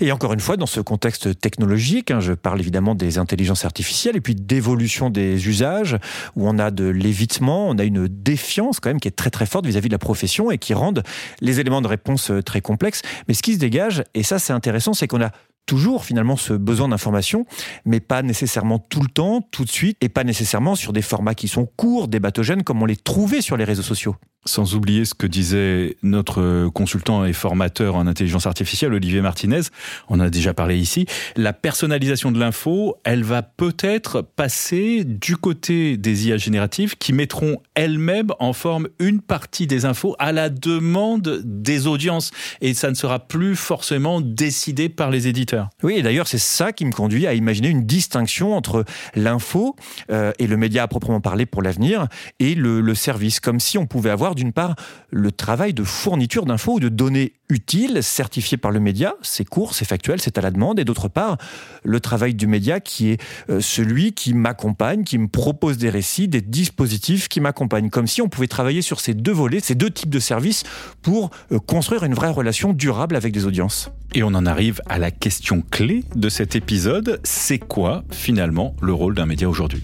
Et 0.00 0.12
encore 0.12 0.32
une 0.34 0.40
fois, 0.40 0.56
dans 0.56 0.66
ce 0.66 0.80
contexte 0.80 1.40
technologique, 1.40 2.12
hein, 2.12 2.20
je 2.20 2.32
parle 2.32 2.60
évidemment 2.60 2.94
des 2.94 3.18
intelligences 3.18 3.64
artificielles 3.64 4.14
et 4.14 4.20
puis 4.20 4.36
d'évolution 4.36 5.10
des 5.10 5.48
usages, 5.48 5.96
où 6.36 6.48
on 6.48 6.58
a 6.60 6.70
de 6.70 6.84
l'évitement, 6.84 7.68
on 7.68 7.78
a 7.78 7.84
une 7.84 8.06
défiance 8.06 8.78
quand 8.78 8.90
même 8.90 9.00
qui 9.00 9.08
est 9.08 9.16
très 9.16 9.30
très 9.30 9.46
forte 9.46 9.66
vis-à-vis 9.66 9.86
-vis 9.86 9.90
de 9.90 9.94
la 9.94 9.98
profession 9.98 10.50
et 10.52 10.58
qui 10.58 10.74
rendent 10.74 11.02
les 11.40 11.58
éléments 11.58 11.82
de 11.82 11.88
réponse 11.88 12.30
euh, 12.30 12.42
très 12.42 12.60
complexes. 12.60 13.02
Mais 13.26 13.34
ce 13.34 13.42
qui 13.42 13.54
se 13.54 13.58
dégage, 13.58 14.04
et 14.14 14.22
ça 14.22 14.38
c'est 14.38 14.52
intéressant, 14.52 14.94
c'est 14.94 15.08
qu'on 15.08 15.22
a 15.22 15.32
toujours 15.66 16.04
finalement 16.04 16.36
ce 16.36 16.52
besoin 16.52 16.88
d'information, 16.88 17.46
mais 17.84 18.00
pas 18.00 18.22
nécessairement 18.22 18.78
tout 18.78 19.00
le 19.00 19.08
temps, 19.08 19.40
tout 19.50 19.64
de 19.64 19.70
suite, 19.70 19.96
et 20.00 20.08
pas 20.08 20.24
nécessairement 20.24 20.74
sur 20.74 20.92
des 20.92 21.02
formats 21.02 21.34
qui 21.34 21.48
sont 21.48 21.66
courts, 21.76 22.08
débatogènes, 22.08 22.62
comme 22.62 22.82
on 22.82 22.86
les 22.86 22.96
trouvait 22.96 23.40
sur 23.40 23.56
les 23.56 23.64
réseaux 23.64 23.82
sociaux. 23.82 24.16
Sans 24.46 24.74
oublier 24.74 25.06
ce 25.06 25.14
que 25.14 25.26
disait 25.26 25.96
notre 26.02 26.68
consultant 26.68 27.24
et 27.24 27.32
formateur 27.32 27.96
en 27.96 28.06
intelligence 28.06 28.46
artificielle, 28.46 28.92
Olivier 28.92 29.22
Martinez, 29.22 29.62
on 30.10 30.20
a 30.20 30.28
déjà 30.28 30.52
parlé 30.52 30.76
ici, 30.76 31.06
la 31.34 31.54
personnalisation 31.54 32.30
de 32.30 32.38
l'info, 32.38 32.96
elle 33.04 33.24
va 33.24 33.40
peut-être 33.40 34.20
passer 34.20 35.04
du 35.04 35.38
côté 35.38 35.96
des 35.96 36.28
IA 36.28 36.36
génératives 36.36 36.96
qui 36.98 37.14
mettront 37.14 37.56
elles-mêmes 37.74 38.32
en 38.38 38.52
forme 38.52 38.88
une 38.98 39.22
partie 39.22 39.66
des 39.66 39.86
infos 39.86 40.14
à 40.18 40.30
la 40.30 40.50
demande 40.50 41.40
des 41.42 41.86
audiences. 41.86 42.30
Et 42.60 42.74
ça 42.74 42.90
ne 42.90 42.94
sera 42.94 43.20
plus 43.20 43.56
forcément 43.56 44.20
décidé 44.20 44.90
par 44.90 45.10
les 45.10 45.26
éditeurs. 45.26 45.53
Oui, 45.82 45.94
et 45.94 46.02
d'ailleurs, 46.02 46.26
c'est 46.26 46.38
ça 46.38 46.72
qui 46.72 46.84
me 46.84 46.92
conduit 46.92 47.26
à 47.26 47.34
imaginer 47.34 47.68
une 47.68 47.84
distinction 47.84 48.56
entre 48.56 48.84
l'info 49.14 49.76
euh, 50.10 50.32
et 50.38 50.46
le 50.46 50.56
média 50.56 50.82
à 50.82 50.88
proprement 50.88 51.20
parler 51.20 51.46
pour 51.46 51.62
l'avenir 51.62 52.06
et 52.40 52.54
le, 52.54 52.80
le 52.80 52.94
service, 52.94 53.40
comme 53.40 53.60
si 53.60 53.78
on 53.78 53.86
pouvait 53.86 54.10
avoir 54.10 54.34
d'une 54.34 54.52
part 54.52 54.74
le 55.10 55.32
travail 55.32 55.74
de 55.74 55.84
fourniture 55.84 56.46
d'infos 56.46 56.74
ou 56.74 56.80
de 56.80 56.88
données 56.88 57.32
utiles 57.48 58.02
certifiées 58.02 58.56
par 58.56 58.70
le 58.70 58.80
média, 58.80 59.14
c'est 59.22 59.44
court, 59.44 59.74
c'est 59.74 59.84
factuel, 59.84 60.20
c'est 60.20 60.38
à 60.38 60.40
la 60.40 60.50
demande, 60.50 60.78
et 60.78 60.84
d'autre 60.84 61.08
part 61.08 61.36
le 61.82 62.00
travail 62.00 62.34
du 62.34 62.46
média 62.46 62.80
qui 62.80 63.10
est 63.10 63.22
euh, 63.50 63.60
celui 63.60 64.12
qui 64.12 64.34
m'accompagne, 64.34 65.04
qui 65.04 65.18
me 65.18 65.28
propose 65.28 65.76
des 65.78 65.90
récits, 65.90 66.28
des 66.28 66.40
dispositifs 66.40 67.28
qui 67.28 67.40
m'accompagnent, 67.40 67.90
comme 67.90 68.06
si 68.06 68.22
on 68.22 68.28
pouvait 68.28 68.46
travailler 68.46 68.82
sur 68.82 69.00
ces 69.00 69.14
deux 69.14 69.32
volets, 69.32 69.60
ces 69.60 69.74
deux 69.74 69.90
types 69.90 70.10
de 70.10 70.20
services 70.20 70.64
pour 71.02 71.30
euh, 71.52 71.58
construire 71.58 72.04
une 72.04 72.14
vraie 72.14 72.30
relation 72.30 72.72
durable 72.72 73.16
avec 73.16 73.32
des 73.32 73.44
audiences. 73.44 73.90
Et 74.14 74.22
on 74.22 74.28
en 74.28 74.46
arrive 74.46 74.80
à 74.88 74.98
la 74.98 75.10
question 75.10 75.62
clé 75.70 76.04
de 76.14 76.28
cet 76.28 76.56
épisode, 76.56 77.20
c'est 77.24 77.58
quoi 77.58 78.04
finalement 78.10 78.74
le 78.80 78.92
rôle 78.92 79.14
d'un 79.14 79.26
média 79.26 79.48
aujourd'hui? 79.48 79.82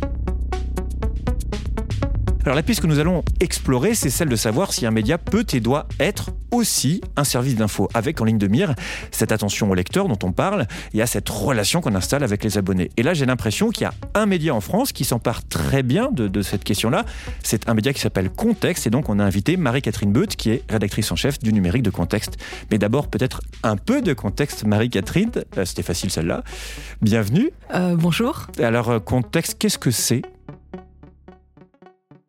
Alors 2.45 2.57
la 2.57 2.63
piste 2.63 2.81
que 2.81 2.87
nous 2.87 2.99
allons 2.99 3.23
explorer, 3.41 3.95
c'est 3.95 4.11
celle 4.11 4.29
de 4.29 4.37
savoir 4.37 4.73
si 4.73 4.87
un 4.87 4.91
média 4.91 5.19
peut 5.19 5.45
et 5.53 5.61
doit 5.61 5.87
être 5.99 6.31
aussi 6.51 7.01
un 7.17 7.25
service 7.25 7.55
d'info 7.55 7.89
avec 7.95 8.21
en 8.21 8.25
ligne 8.25 8.39
de 8.39 8.47
mire 8.47 8.75
cette 9.11 9.31
attention 9.31 9.71
au 9.71 9.75
lecteur 9.75 10.09
dont 10.09 10.19
on 10.23 10.33
parle 10.33 10.67
et 10.95 11.03
à 11.03 11.07
cette 11.07 11.29
relation 11.29 11.81
qu'on 11.81 11.95
installe 11.95 12.25
avec 12.25 12.43
les 12.43 12.59
abonnés. 12.59 12.91
Et 12.97 13.03
là, 13.03 13.15
j'ai 13.15 13.27
l'impression 13.27 13.71
qu'il 13.71 13.83
y 13.83 13.85
a 13.85 13.95
un 14.15 14.27
média 14.27 14.55
en 14.55 14.61
France 14.61 14.93
qui 14.93 15.05
s'empare 15.05 15.47
très 15.47 15.83
bien 15.83 16.11
de, 16.11 16.29
de 16.29 16.43
cette 16.43 16.65
question-là. 16.65 17.05
C'est 17.43 17.69
un 17.69 17.75
média 17.75 17.93
qui 17.93 18.01
s'appelle 18.01 18.31
Contexte 18.31 18.87
et 18.87 18.91
donc 18.91 19.09
on 19.09 19.19
a 19.19 19.25
invité 19.25 19.57
Marie-Catherine 19.57 20.13
Beut 20.13 20.27
qui 20.27 20.51
est 20.51 20.63
rédactrice 20.71 21.13
en 21.13 21.17
chef 21.17 21.39
du 21.39 21.53
numérique 21.53 21.83
de 21.83 21.91
Contexte. 21.91 22.37
Mais 22.71 22.79
d'abord, 22.79 23.09
peut-être 23.09 23.43
un 23.63 23.77
peu 23.77 24.03
de 24.03 24.13
contexte, 24.13 24.65
Marie-Catherine. 24.65 25.31
Euh, 25.57 25.65
C'était 25.65 25.83
facile 25.83 26.11
celle-là. 26.11 26.43
Bienvenue. 27.03 27.51
Euh, 27.75 27.97
bonjour. 27.97 28.47
Alors, 28.59 28.91
euh, 28.91 28.99
Contexte, 28.99 29.57
qu'est-ce 29.59 29.79
que 29.79 29.91
c'est? 29.91 30.23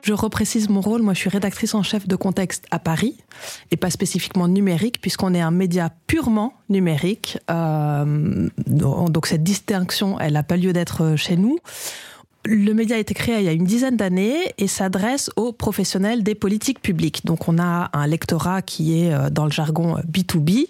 Je 0.02 0.12
reprécise 0.12 0.68
mon 0.68 0.80
rôle. 0.80 1.02
Moi, 1.02 1.14
je 1.14 1.20
suis 1.20 1.30
rédactrice 1.30 1.74
en 1.74 1.82
chef 1.82 2.08
de 2.08 2.16
contexte 2.16 2.66
à 2.70 2.78
Paris 2.78 3.16
et 3.70 3.76
pas 3.76 3.90
spécifiquement 3.90 4.48
numérique, 4.48 5.00
puisqu'on 5.00 5.32
est 5.32 5.40
un 5.40 5.52
média 5.52 5.90
purement 6.06 6.54
numérique. 6.68 7.38
Euh, 7.50 8.48
donc 8.66 9.26
cette 9.26 9.44
distinction, 9.44 10.18
elle 10.18 10.32
n'a 10.34 10.42
pas 10.42 10.56
lieu 10.56 10.72
d'être 10.72 11.14
chez 11.16 11.36
nous. 11.36 11.58
Le 12.44 12.74
média 12.74 12.96
a 12.96 12.98
été 12.98 13.14
créé 13.14 13.38
il 13.38 13.44
y 13.44 13.48
a 13.48 13.52
une 13.52 13.64
dizaine 13.64 13.96
d'années 13.96 14.52
et 14.58 14.66
s'adresse 14.66 15.30
aux 15.36 15.52
professionnels 15.52 16.24
des 16.24 16.34
politiques 16.34 16.82
publiques. 16.82 17.24
Donc 17.24 17.48
on 17.48 17.56
a 17.58 17.88
un 17.92 18.06
lectorat 18.08 18.62
qui 18.62 19.00
est 19.00 19.12
euh, 19.12 19.30
dans 19.30 19.44
le 19.44 19.52
jargon 19.52 19.98
B2B, 20.10 20.66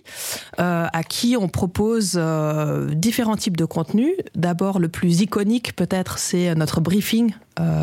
euh, 0.60 0.86
à 0.92 1.02
qui 1.02 1.34
on 1.38 1.48
propose 1.48 2.16
euh, 2.16 2.92
différents 2.92 3.36
types 3.36 3.56
de 3.56 3.64
contenus. 3.64 4.12
D'abord 4.34 4.80
le 4.80 4.88
plus 4.88 5.22
iconique 5.22 5.74
peut-être 5.74 6.18
c'est 6.18 6.54
notre 6.54 6.82
briefing 6.82 7.32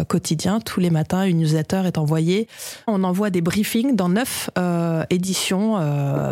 quotidien. 0.07 0.59
Tous 0.59 0.79
les 0.79 0.89
matins, 0.89 1.23
une 1.23 1.39
newsletter 1.39 1.83
est 1.85 1.97
envoyée. 1.97 2.47
On 2.87 3.03
envoie 3.03 3.29
des 3.29 3.41
briefings 3.41 3.95
dans 3.95 4.09
neuf 4.09 4.49
éditions 5.09 5.79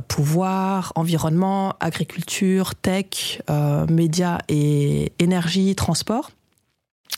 pouvoir, 0.08 0.94
environnement, 0.96 1.76
agriculture, 1.80 2.76
tech, 2.76 3.42
médias 3.90 4.40
et 4.50 5.12
énergie, 5.20 5.76
transport. 5.76 6.32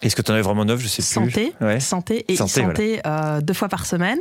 Est-ce 0.01 0.15
que 0.15 0.21
tu 0.21 0.31
en 0.31 0.33
avais 0.33 0.43
vraiment 0.43 0.63
neuf? 0.65 0.79
Je 0.79 0.87
sais 0.87 1.01
santé, 1.01 1.53
plus. 1.59 1.81
Santé 1.81 2.25
et 2.31 2.35
santé, 2.37 3.01
euh, 3.05 3.41
deux 3.41 3.53
fois 3.53 3.67
par 3.67 3.85
semaine. 3.85 4.19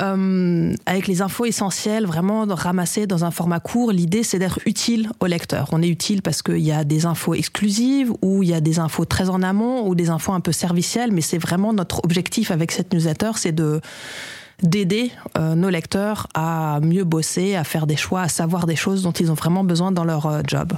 Euh, 0.00 0.74
avec 0.86 1.06
les 1.08 1.22
infos 1.22 1.44
essentielles 1.44 2.06
vraiment 2.06 2.46
ramassées 2.48 3.06
dans 3.06 3.24
un 3.24 3.30
format 3.30 3.60
court. 3.60 3.90
L'idée, 3.90 4.22
c'est 4.22 4.38
d'être 4.38 4.60
utile 4.66 5.10
au 5.20 5.26
lecteur. 5.26 5.68
On 5.72 5.82
est 5.82 5.88
utile 5.88 6.22
parce 6.22 6.42
qu'il 6.42 6.58
y 6.58 6.72
a 6.72 6.84
des 6.84 7.06
infos 7.06 7.34
exclusives 7.34 8.12
ou 8.22 8.42
il 8.42 8.50
y 8.50 8.54
a 8.54 8.60
des 8.60 8.78
infos 8.78 9.04
très 9.04 9.28
en 9.28 9.42
amont 9.42 9.88
ou 9.88 9.94
des 9.94 10.10
infos 10.10 10.32
un 10.32 10.40
peu 10.40 10.52
servicielles, 10.52 11.10
mais 11.12 11.20
c'est 11.20 11.38
vraiment 11.38 11.72
notre 11.72 12.04
objectif 12.04 12.50
avec 12.50 12.70
cette 12.72 12.92
newsletter, 12.92 13.32
c'est 13.36 13.52
de 13.52 13.80
d'aider 14.62 15.12
euh, 15.38 15.54
nos 15.54 15.70
lecteurs 15.70 16.26
à 16.34 16.80
mieux 16.82 17.04
bosser, 17.04 17.54
à 17.54 17.62
faire 17.62 17.86
des 17.86 17.94
choix, 17.94 18.22
à 18.22 18.28
savoir 18.28 18.66
des 18.66 18.74
choses 18.74 19.02
dont 19.02 19.12
ils 19.12 19.30
ont 19.30 19.34
vraiment 19.34 19.62
besoin 19.62 19.92
dans 19.92 20.04
leur 20.04 20.26
euh, 20.26 20.40
job. 20.44 20.72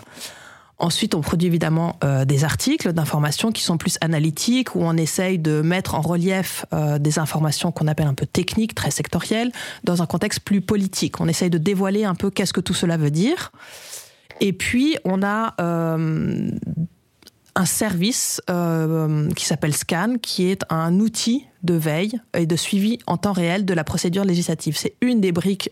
Ensuite, 0.81 1.15
on 1.15 1.21
produit 1.21 1.47
évidemment 1.47 1.99
euh, 2.03 2.25
des 2.25 2.43
articles 2.43 2.95
d'informations 2.95 3.53
qui 3.53 3.63
sont 3.63 3.77
plus 3.77 3.99
analytiques, 4.01 4.75
où 4.75 4.81
on 4.81 4.97
essaye 4.97 5.39
de 5.39 5.61
mettre 5.61 5.95
en 5.95 6.01
relief 6.01 6.65
euh, 6.73 6.99
des 6.99 7.19
informations 7.19 7.71
qu'on 7.71 7.87
appelle 7.87 8.07
un 8.07 8.15
peu 8.15 8.25
techniques, 8.25 8.75
très 8.75 8.91
sectorielles, 8.91 9.53
dans 9.85 10.03
un 10.03 10.07
contexte 10.07 10.41
plus 10.41 10.63
politique. 10.63 11.21
On 11.21 11.29
essaye 11.29 11.51
de 11.51 11.59
dévoiler 11.59 12.05
un 12.05 12.15
peu 12.15 12.31
qu'est-ce 12.31 12.55
que 12.55 12.63
tout 12.63 12.73
cela 12.73 12.97
veut 12.97 13.11
dire. 13.11 13.53
Et 14.41 14.55
puis, 14.55 14.97
on 15.05 15.23
a 15.23 15.55
euh, 15.61 16.51
un 17.55 17.67
service 17.67 18.41
qui 19.37 19.45
s'appelle 19.45 19.75
Scan, 19.75 20.15
qui 20.23 20.47
est 20.47 20.65
un 20.71 20.99
outil 20.99 21.45
de 21.63 21.75
veille 21.75 22.19
et 22.35 22.47
de 22.47 22.57
suivi 22.57 22.99
en 23.07 23.19
temps 23.19 23.35
réel 23.35 23.67
de 23.67 23.75
la 23.75 23.85
procédure 23.85 24.25
législative. 24.25 24.79
C'est 24.79 24.95
une 25.03 25.21
des 25.21 25.33
briques 25.33 25.71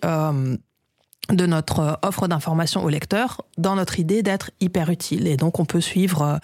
de 1.33 1.47
notre 1.47 1.81
euh, 1.81 1.93
offre 2.03 2.29
d'information 2.29 2.83
au 2.85 2.89
lecteur 2.89 3.43
dans 3.57 3.77
notre 3.77 3.99
idée 3.99 4.23
d'être 4.23 4.51
hyper 4.61 4.91
utile. 4.91 5.27
Et 5.27 5.37
donc 5.37 5.59
on 5.59 5.65
peut 5.65 5.81
suivre 5.81 6.41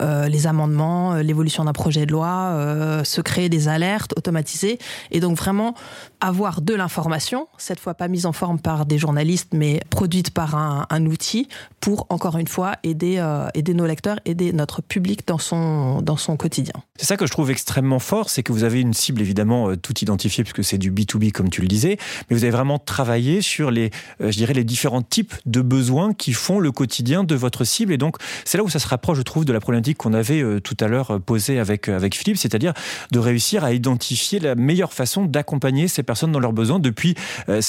euh, 0.00 0.28
les 0.28 0.46
amendements, 0.46 1.14
euh, 1.14 1.22
l'évolution 1.22 1.64
d'un 1.64 1.72
projet 1.72 2.06
de 2.06 2.12
loi, 2.12 2.50
euh, 2.52 3.04
se 3.04 3.20
créer 3.20 3.48
des 3.48 3.68
alertes 3.68 4.12
automatisées 4.16 4.78
et 5.10 5.20
donc 5.20 5.36
vraiment 5.36 5.74
avoir 6.20 6.62
de 6.62 6.74
l'information, 6.74 7.48
cette 7.58 7.80
fois 7.80 7.94
pas 7.94 8.08
mise 8.08 8.26
en 8.26 8.32
forme 8.32 8.58
par 8.58 8.86
des 8.86 8.98
journalistes 8.98 9.50
mais 9.52 9.80
produite 9.90 10.30
par 10.30 10.54
un, 10.56 11.06
outil 11.06 11.48
pour 11.80 12.06
encore 12.08 12.38
une 12.38 12.46
fois 12.46 12.76
aider, 12.82 13.22
aider 13.52 13.74
nos 13.74 13.84
lecteurs, 13.84 14.18
aider 14.24 14.54
notre 14.54 14.80
public 14.80 15.26
dans 15.26 15.36
son, 15.36 16.00
dans 16.00 16.16
son 16.16 16.38
quotidien. 16.38 16.72
C'est 16.96 17.04
ça 17.04 17.18
que 17.18 17.26
je 17.26 17.30
trouve 17.30 17.50
extrêmement 17.50 17.98
fort, 17.98 18.30
c'est 18.30 18.42
que 18.42 18.52
vous 18.52 18.64
avez 18.64 18.80
une 18.80 18.94
cible 18.94 19.20
évidemment 19.20 19.76
tout 19.76 19.92
identifiée 20.00 20.44
puisque 20.44 20.64
c'est 20.64 20.78
du 20.78 20.90
B2B 20.90 21.32
comme 21.32 21.50
tu 21.50 21.60
le 21.60 21.68
disais, 21.68 21.98
mais 22.30 22.36
vous 22.36 22.44
avez 22.44 22.52
vraiment 22.52 22.78
travaillé 22.78 23.42
sur 23.42 23.70
les, 23.70 23.90
je 24.18 24.30
dirais, 24.30 24.54
les 24.54 24.64
différents 24.64 25.02
types 25.02 25.34
de 25.44 25.60
besoins 25.60 26.14
qui 26.14 26.32
font 26.32 26.58
le 26.58 26.72
quotidien 26.72 27.22
de 27.22 27.34
votre 27.34 27.64
cible 27.64 27.92
et 27.92 27.98
donc 27.98 28.16
c'est 28.46 28.56
là 28.56 28.64
où 28.64 28.70
ça 28.70 28.78
se 28.78 28.88
rapproche 28.88 29.18
je 29.18 29.22
trouve 29.22 29.44
de 29.44 29.52
la 29.52 29.60
problématique 29.60 29.83
qu'on 29.92 30.14
avait 30.14 30.40
euh, 30.40 30.60
tout 30.60 30.76
à 30.80 30.88
l'heure 30.88 31.10
euh, 31.10 31.18
posé 31.18 31.58
avec, 31.58 31.90
euh, 31.90 31.96
avec 31.96 32.14
Philippe, 32.14 32.38
c'est-à-dire 32.38 32.72
de 33.12 33.18
réussir 33.18 33.64
à 33.64 33.74
identifier 33.74 34.40
la 34.40 34.54
meilleure 34.54 34.94
façon 34.94 35.26
d'accompagner 35.26 35.88
ces 35.88 36.02
personnes 36.02 36.32
dans 36.32 36.40
leurs 36.40 36.54
besoins 36.54 36.78
depuis, 36.78 37.14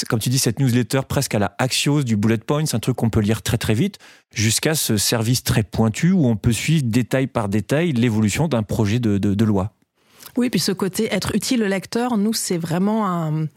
comme 0.08 0.20
tu 0.20 0.30
dis, 0.30 0.40
cette 0.40 0.60
newsletter 0.60 1.02
presque 1.08 1.36
à 1.36 1.40
la 1.40 1.56
Axios 1.58 2.04
du 2.04 2.16
bullet 2.16 2.38
points, 2.38 2.64
un 2.72 2.80
truc 2.80 2.96
qu'on 2.96 3.10
peut 3.10 3.20
lire 3.20 3.42
très 3.42 3.58
très 3.58 3.74
vite, 3.74 3.98
jusqu'à 4.34 4.76
ce 4.76 4.96
service 4.96 5.44
très 5.44 5.64
pointu 5.64 6.12
où 6.12 6.28
on 6.28 6.38
peut 6.38 6.54
suivre 6.54 6.84
détail 6.86 7.28
par 7.28 7.50
détail 7.50 7.92
l'évolution 7.92 8.48
d'un 8.48 8.64
projet 8.64 9.00
de, 9.00 9.18
de, 9.18 9.34
de 9.34 9.46
loi. 9.46 9.74
Oui, 10.38 10.50
puis 10.50 10.60
ce 10.60 10.72
côté 10.72 11.08
être 11.14 11.34
utile 11.34 11.64
au 11.64 11.68
lecteur, 11.68 12.18
nous, 12.18 12.34
c'est 12.34 12.58
vraiment 12.58 13.08
un, 13.08 13.48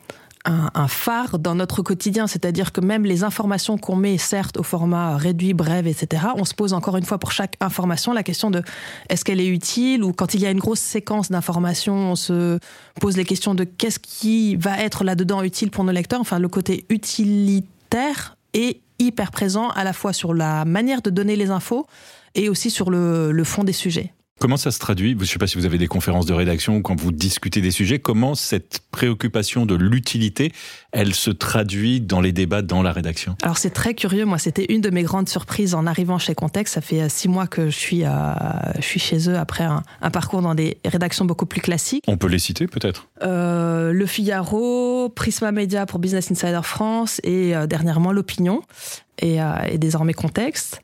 un, 0.44 0.88
phare 0.88 1.38
dans 1.38 1.54
notre 1.54 1.82
quotidien, 1.82 2.26
c'est-à-dire 2.26 2.72
que 2.72 2.80
même 2.80 3.04
les 3.04 3.24
informations 3.24 3.76
qu'on 3.78 3.96
met, 3.96 4.18
certes, 4.18 4.56
au 4.56 4.62
format 4.62 5.16
réduit, 5.16 5.54
bref, 5.54 5.86
etc., 5.86 6.28
on 6.36 6.44
se 6.44 6.54
pose 6.54 6.72
encore 6.72 6.96
une 6.96 7.04
fois 7.04 7.18
pour 7.18 7.32
chaque 7.32 7.56
information 7.60 8.12
la 8.12 8.22
question 8.22 8.50
de 8.50 8.62
est-ce 9.08 9.24
qu'elle 9.24 9.40
est 9.40 9.48
utile 9.48 10.02
ou 10.04 10.12
quand 10.12 10.34
il 10.34 10.40
y 10.40 10.46
a 10.46 10.50
une 10.50 10.58
grosse 10.58 10.80
séquence 10.80 11.30
d'informations, 11.30 12.12
on 12.12 12.16
se 12.16 12.58
pose 13.00 13.16
les 13.16 13.24
questions 13.24 13.54
de 13.54 13.64
qu'est-ce 13.64 13.98
qui 13.98 14.56
va 14.56 14.78
être 14.78 15.04
là-dedans 15.04 15.42
utile 15.42 15.70
pour 15.70 15.84
nos 15.84 15.92
lecteurs, 15.92 16.20
enfin 16.20 16.38
le 16.38 16.48
côté 16.48 16.84
utilitaire 16.88 18.36
est 18.54 18.80
hyper 18.98 19.30
présent 19.30 19.68
à 19.70 19.84
la 19.84 19.92
fois 19.92 20.12
sur 20.12 20.34
la 20.34 20.64
manière 20.64 21.02
de 21.02 21.10
donner 21.10 21.36
les 21.36 21.50
infos 21.50 21.86
et 22.34 22.48
aussi 22.48 22.70
sur 22.70 22.90
le 22.90 23.44
fond 23.44 23.64
des 23.64 23.72
sujets. 23.72 24.12
Comment 24.38 24.56
ça 24.56 24.70
se 24.70 24.78
traduit? 24.78 25.16
Je 25.16 25.18
ne 25.18 25.24
sais 25.24 25.38
pas 25.38 25.48
si 25.48 25.56
vous 25.56 25.66
avez 25.66 25.78
des 25.78 25.88
conférences 25.88 26.26
de 26.26 26.32
rédaction 26.32 26.76
ou 26.76 26.82
quand 26.82 26.98
vous 27.00 27.10
discutez 27.10 27.60
des 27.60 27.72
sujets. 27.72 27.98
Comment 27.98 28.36
cette 28.36 28.80
préoccupation 28.92 29.66
de 29.66 29.74
l'utilité, 29.74 30.52
elle 30.92 31.14
se 31.14 31.30
traduit 31.30 32.00
dans 32.00 32.20
les 32.20 32.32
débats 32.32 32.62
dans 32.62 32.82
la 32.82 32.92
rédaction 32.92 33.36
Alors 33.42 33.58
c'est 33.58 33.70
très 33.70 33.94
curieux. 33.94 34.24
Moi, 34.24 34.38
c'était 34.38 34.66
une 34.72 34.80
de 34.80 34.90
mes 34.90 35.02
grandes 35.02 35.28
surprises 35.28 35.74
en 35.74 35.86
arrivant 35.86 36.18
chez 36.18 36.34
Context. 36.34 36.74
Ça 36.74 36.80
fait 36.80 37.02
euh, 37.02 37.08
six 37.08 37.28
mois 37.28 37.46
que 37.46 37.66
je 37.66 37.76
suis, 37.76 38.04
euh, 38.04 38.10
je 38.76 38.82
suis 38.82 39.00
chez 39.00 39.28
eux 39.28 39.36
après 39.36 39.64
un, 39.64 39.82
un, 40.00 40.10
parcours 40.10 40.40
dans 40.40 40.54
des 40.54 40.78
rédactions 40.84 41.24
beaucoup 41.24 41.46
plus 41.46 41.60
classiques. 41.60 42.04
On 42.08 42.16
peut 42.16 42.28
les 42.28 42.38
citer 42.38 42.66
peut-être? 42.66 43.08
Euh, 43.22 43.92
Le 43.92 44.06
Figaro, 44.06 45.10
Prisma 45.10 45.52
Media 45.52 45.84
pour 45.84 45.98
Business 45.98 46.30
Insider 46.30 46.60
France 46.62 47.20
et 47.22 47.54
euh, 47.54 47.66
dernièrement 47.66 48.12
l'Opinion 48.12 48.62
et, 49.20 49.38
et, 49.70 49.78
désormais 49.78 50.12
Contexte. 50.12 50.80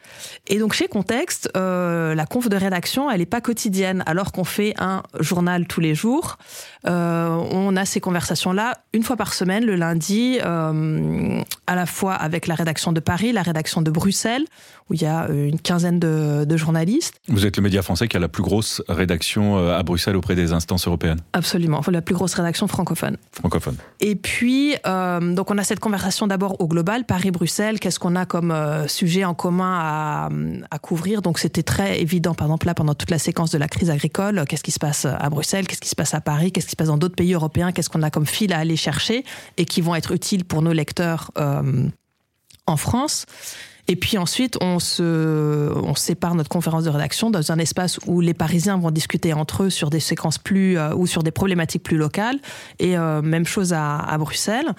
Et 0.46 0.58
donc 0.58 0.72
chez 0.72 0.88
Contexte, 0.88 1.50
euh, 1.56 2.14
la 2.14 2.26
conf 2.26 2.48
de 2.48 2.56
rédaction, 2.56 3.10
elle 3.10 3.20
n'est 3.20 3.26
pas 3.26 3.40
quotidienne, 3.40 4.02
alors 4.06 4.32
qu'on 4.32 4.44
fait 4.44 4.74
un 4.78 5.02
journal 5.20 5.66
tous 5.66 5.80
les 5.80 5.94
jours. 5.94 6.36
Euh, 6.86 7.28
on 7.28 7.76
a 7.76 7.84
ces 7.84 8.00
conversations-là 8.00 8.74
une 8.92 9.02
fois 9.02 9.16
par 9.16 9.32
semaine, 9.32 9.64
le 9.64 9.76
lundi, 9.76 9.93
euh, 10.44 11.42
à 11.66 11.74
la 11.74 11.86
fois 11.86 12.14
avec 12.14 12.46
la 12.46 12.54
rédaction 12.54 12.92
de 12.92 13.00
Paris, 13.00 13.32
la 13.32 13.42
rédaction 13.42 13.82
de 13.82 13.90
Bruxelles, 13.90 14.44
où 14.90 14.94
il 14.94 15.02
y 15.02 15.06
a 15.06 15.28
une 15.28 15.58
quinzaine 15.58 15.98
de, 15.98 16.44
de 16.44 16.56
journalistes. 16.56 17.14
Vous 17.28 17.46
êtes 17.46 17.56
le 17.56 17.62
média 17.62 17.80
français 17.80 18.06
qui 18.06 18.16
a 18.16 18.20
la 18.20 18.28
plus 18.28 18.42
grosse 18.42 18.82
rédaction 18.88 19.56
euh, 19.56 19.78
à 19.78 19.82
Bruxelles 19.82 20.16
auprès 20.16 20.34
des 20.34 20.52
instances 20.52 20.86
européennes. 20.86 21.20
Absolument, 21.32 21.78
enfin, 21.78 21.90
la 21.92 22.02
plus 22.02 22.14
grosse 22.14 22.34
rédaction 22.34 22.66
francophone. 22.66 23.16
Francophone. 23.32 23.76
Et 24.00 24.14
puis, 24.14 24.74
euh, 24.86 25.34
donc 25.34 25.50
on 25.50 25.56
a 25.56 25.64
cette 25.64 25.80
conversation 25.80 26.26
d'abord 26.26 26.60
au 26.60 26.68
global, 26.68 27.04
Paris-Bruxelles, 27.04 27.80
qu'est-ce 27.80 27.98
qu'on 27.98 28.14
a 28.14 28.26
comme 28.26 28.50
euh, 28.50 28.86
sujet 28.86 29.24
en 29.24 29.34
commun 29.34 29.78
à, 29.80 30.28
à 30.70 30.78
couvrir? 30.78 31.22
Donc 31.22 31.38
c'était 31.38 31.62
très 31.62 32.00
évident, 32.00 32.34
par 32.34 32.48
exemple 32.48 32.66
là, 32.66 32.74
pendant 32.74 32.94
toute 32.94 33.10
la 33.10 33.18
séquence 33.18 33.50
de 33.50 33.58
la 33.58 33.68
crise 33.68 33.90
agricole, 33.90 34.44
qu'est-ce 34.46 34.62
qui 34.62 34.70
se 34.72 34.78
passe 34.78 35.06
à 35.06 35.30
Bruxelles, 35.30 35.66
qu'est-ce 35.66 35.80
qui 35.80 35.88
se 35.88 35.96
passe 35.96 36.12
à 36.14 36.20
Paris, 36.20 36.52
qu'est-ce 36.52 36.66
qui 36.66 36.72
se 36.72 36.76
passe 36.76 36.88
dans 36.88 36.98
d'autres 36.98 37.16
pays 37.16 37.32
européens, 37.32 37.72
qu'est-ce 37.72 37.88
qu'on 37.88 38.02
a 38.02 38.10
comme 38.10 38.26
fil 38.26 38.52
à 38.52 38.58
aller 38.58 38.76
chercher 38.76 39.24
et 39.56 39.64
qui 39.64 39.80
vont 39.84 39.94
être 39.94 40.12
utiles 40.12 40.44
pour 40.44 40.62
nos 40.62 40.72
lecteurs 40.72 41.30
euh, 41.38 41.88
en 42.66 42.76
France. 42.76 43.26
Et 43.86 43.96
puis 43.96 44.16
ensuite, 44.16 44.56
on, 44.62 44.78
se, 44.78 45.70
on 45.76 45.94
sépare 45.94 46.34
notre 46.34 46.48
conférence 46.48 46.84
de 46.84 46.90
rédaction 46.90 47.30
dans 47.30 47.52
un 47.52 47.58
espace 47.58 47.98
où 48.06 48.22
les 48.22 48.32
Parisiens 48.32 48.78
vont 48.78 48.90
discuter 48.90 49.34
entre 49.34 49.64
eux 49.64 49.70
sur 49.70 49.90
des 49.90 50.00
séquences 50.00 50.38
plus 50.38 50.78
euh, 50.78 50.94
ou 50.94 51.06
sur 51.06 51.22
des 51.22 51.30
problématiques 51.30 51.82
plus 51.82 51.98
locales. 51.98 52.38
Et 52.78 52.96
euh, 52.96 53.20
même 53.20 53.46
chose 53.46 53.74
à, 53.74 54.16
Bruxelles. 54.18 54.72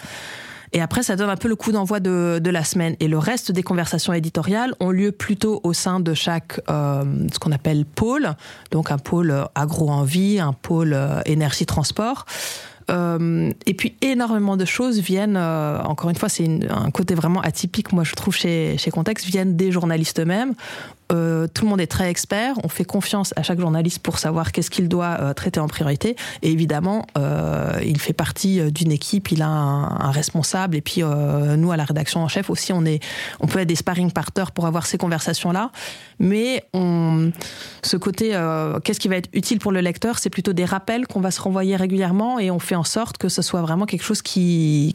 Et 0.74 0.82
après, 0.82 1.04
ça 1.04 1.16
donne 1.16 1.30
un 1.30 1.38
peu 1.38 1.48
le 1.48 1.56
coup 1.56 1.72
d'envoi 1.72 2.00
de, 2.00 2.40
de, 2.42 2.50
la 2.50 2.64
semaine. 2.64 2.96
Et 3.00 3.08
le 3.08 3.20
reste 3.20 3.52
des 3.52 3.62
conversations 3.62 4.12
éditoriales 4.12 4.74
ont 4.80 4.90
lieu 4.90 5.12
plutôt 5.12 5.62
au 5.64 5.72
sein 5.72 6.00
de 6.00 6.14
chaque, 6.16 6.60
ce 6.68 7.40
qu'on 7.40 7.52
appelle 7.52 7.86
pôle. 7.86 8.34
Donc 8.72 8.92
un 8.92 8.98
pôle 8.98 9.46
agro-envie, 9.54 10.40
un 10.40 10.52
pôle 10.52 10.98
énergie-transport. 11.26 12.26
Euh, 12.92 13.52
et 13.66 13.74
puis 13.74 13.96
énormément 14.02 14.58
de 14.58 14.66
choses 14.66 15.00
viennent, 15.00 15.38
euh, 15.38 15.82
encore 15.82 16.10
une 16.10 16.16
fois, 16.16 16.30
c'est 16.30 16.48
un 16.70 16.92
côté 16.92 17.16
vraiment 17.16 17.42
atypique, 17.42 17.92
moi 17.94 18.04
je 18.04 18.14
trouve 18.14 18.36
chez, 18.36 18.78
chez 18.78 18.92
Context, 18.92 19.26
viennent 19.26 19.56
des 19.56 19.72
journalistes 19.72 20.20
eux-mêmes, 20.20 20.54
euh, 21.12 21.48
tout 21.54 21.66
le 21.66 21.70
monde 21.70 21.82
est 21.82 21.88
très 21.88 22.10
expert. 22.10 22.56
On 22.64 22.68
fait 22.68 22.86
confiance 22.86 23.34
à 23.36 23.44
chaque 23.44 23.60
journaliste 23.60 24.00
pour 24.00 24.20
savoir 24.20 24.52
qu'est-ce 24.52 24.72
qu'il 24.72 24.88
doit 24.88 25.18
euh, 25.20 25.34
traiter 25.34 25.60
en 25.60 25.68
priorité. 25.68 26.16
Et 26.42 26.52
évidemment, 26.52 27.06
euh, 27.18 27.80
il 27.84 28.00
fait 28.00 28.14
partie 28.14 28.72
d'une 28.72 28.92
équipe. 28.92 29.32
Il 29.32 29.42
a 29.42 29.48
un, 29.48 30.12
responsable. 30.12 30.76
Et 30.76 30.82
puis 30.82 31.02
nous, 31.02 31.72
à 31.72 31.78
la 31.78 31.84
rédaction 31.84 32.22
en 32.22 32.28
chef 32.28 32.50
aussi, 32.50 32.72
on 32.72 32.86
est, 32.86 33.04
on 33.40 33.48
peut 33.48 33.60
être 33.60 33.68
des 33.68 33.76
sparring 33.76 34.12
partners 34.12 34.52
pour 34.54 34.66
avoir 34.66 34.86
ces 34.86 34.98
conversations-là. 34.98 35.72
Mais 36.20 36.64
ce 36.74 37.98
côté, 37.98 38.30
qu'est-ce 38.84 39.00
qui 39.00 39.08
va 39.08 39.18
être 39.18 39.30
utile 39.34 39.60
pour 39.60 39.72
le 39.72 39.82
lecteur, 39.82 40.20
c'est 40.20 40.30
plutôt 40.30 40.54
des 40.54 40.66
rappels 40.66 41.06
qu'on 41.08 41.20
va 41.20 41.32
se 41.32 41.42
renvoyer 41.42 41.76
régulièrement 41.76 42.40
et 42.40 42.50
on 42.52 42.60
fait 42.60 42.76
en 42.76 42.84
sorte 42.84 43.18
que 43.18 43.30
ce 43.30 43.42
soit 43.42 43.62
vraiment 43.62 43.86
quelque 43.86 44.04
chose 44.04 44.22
qui 44.22 44.94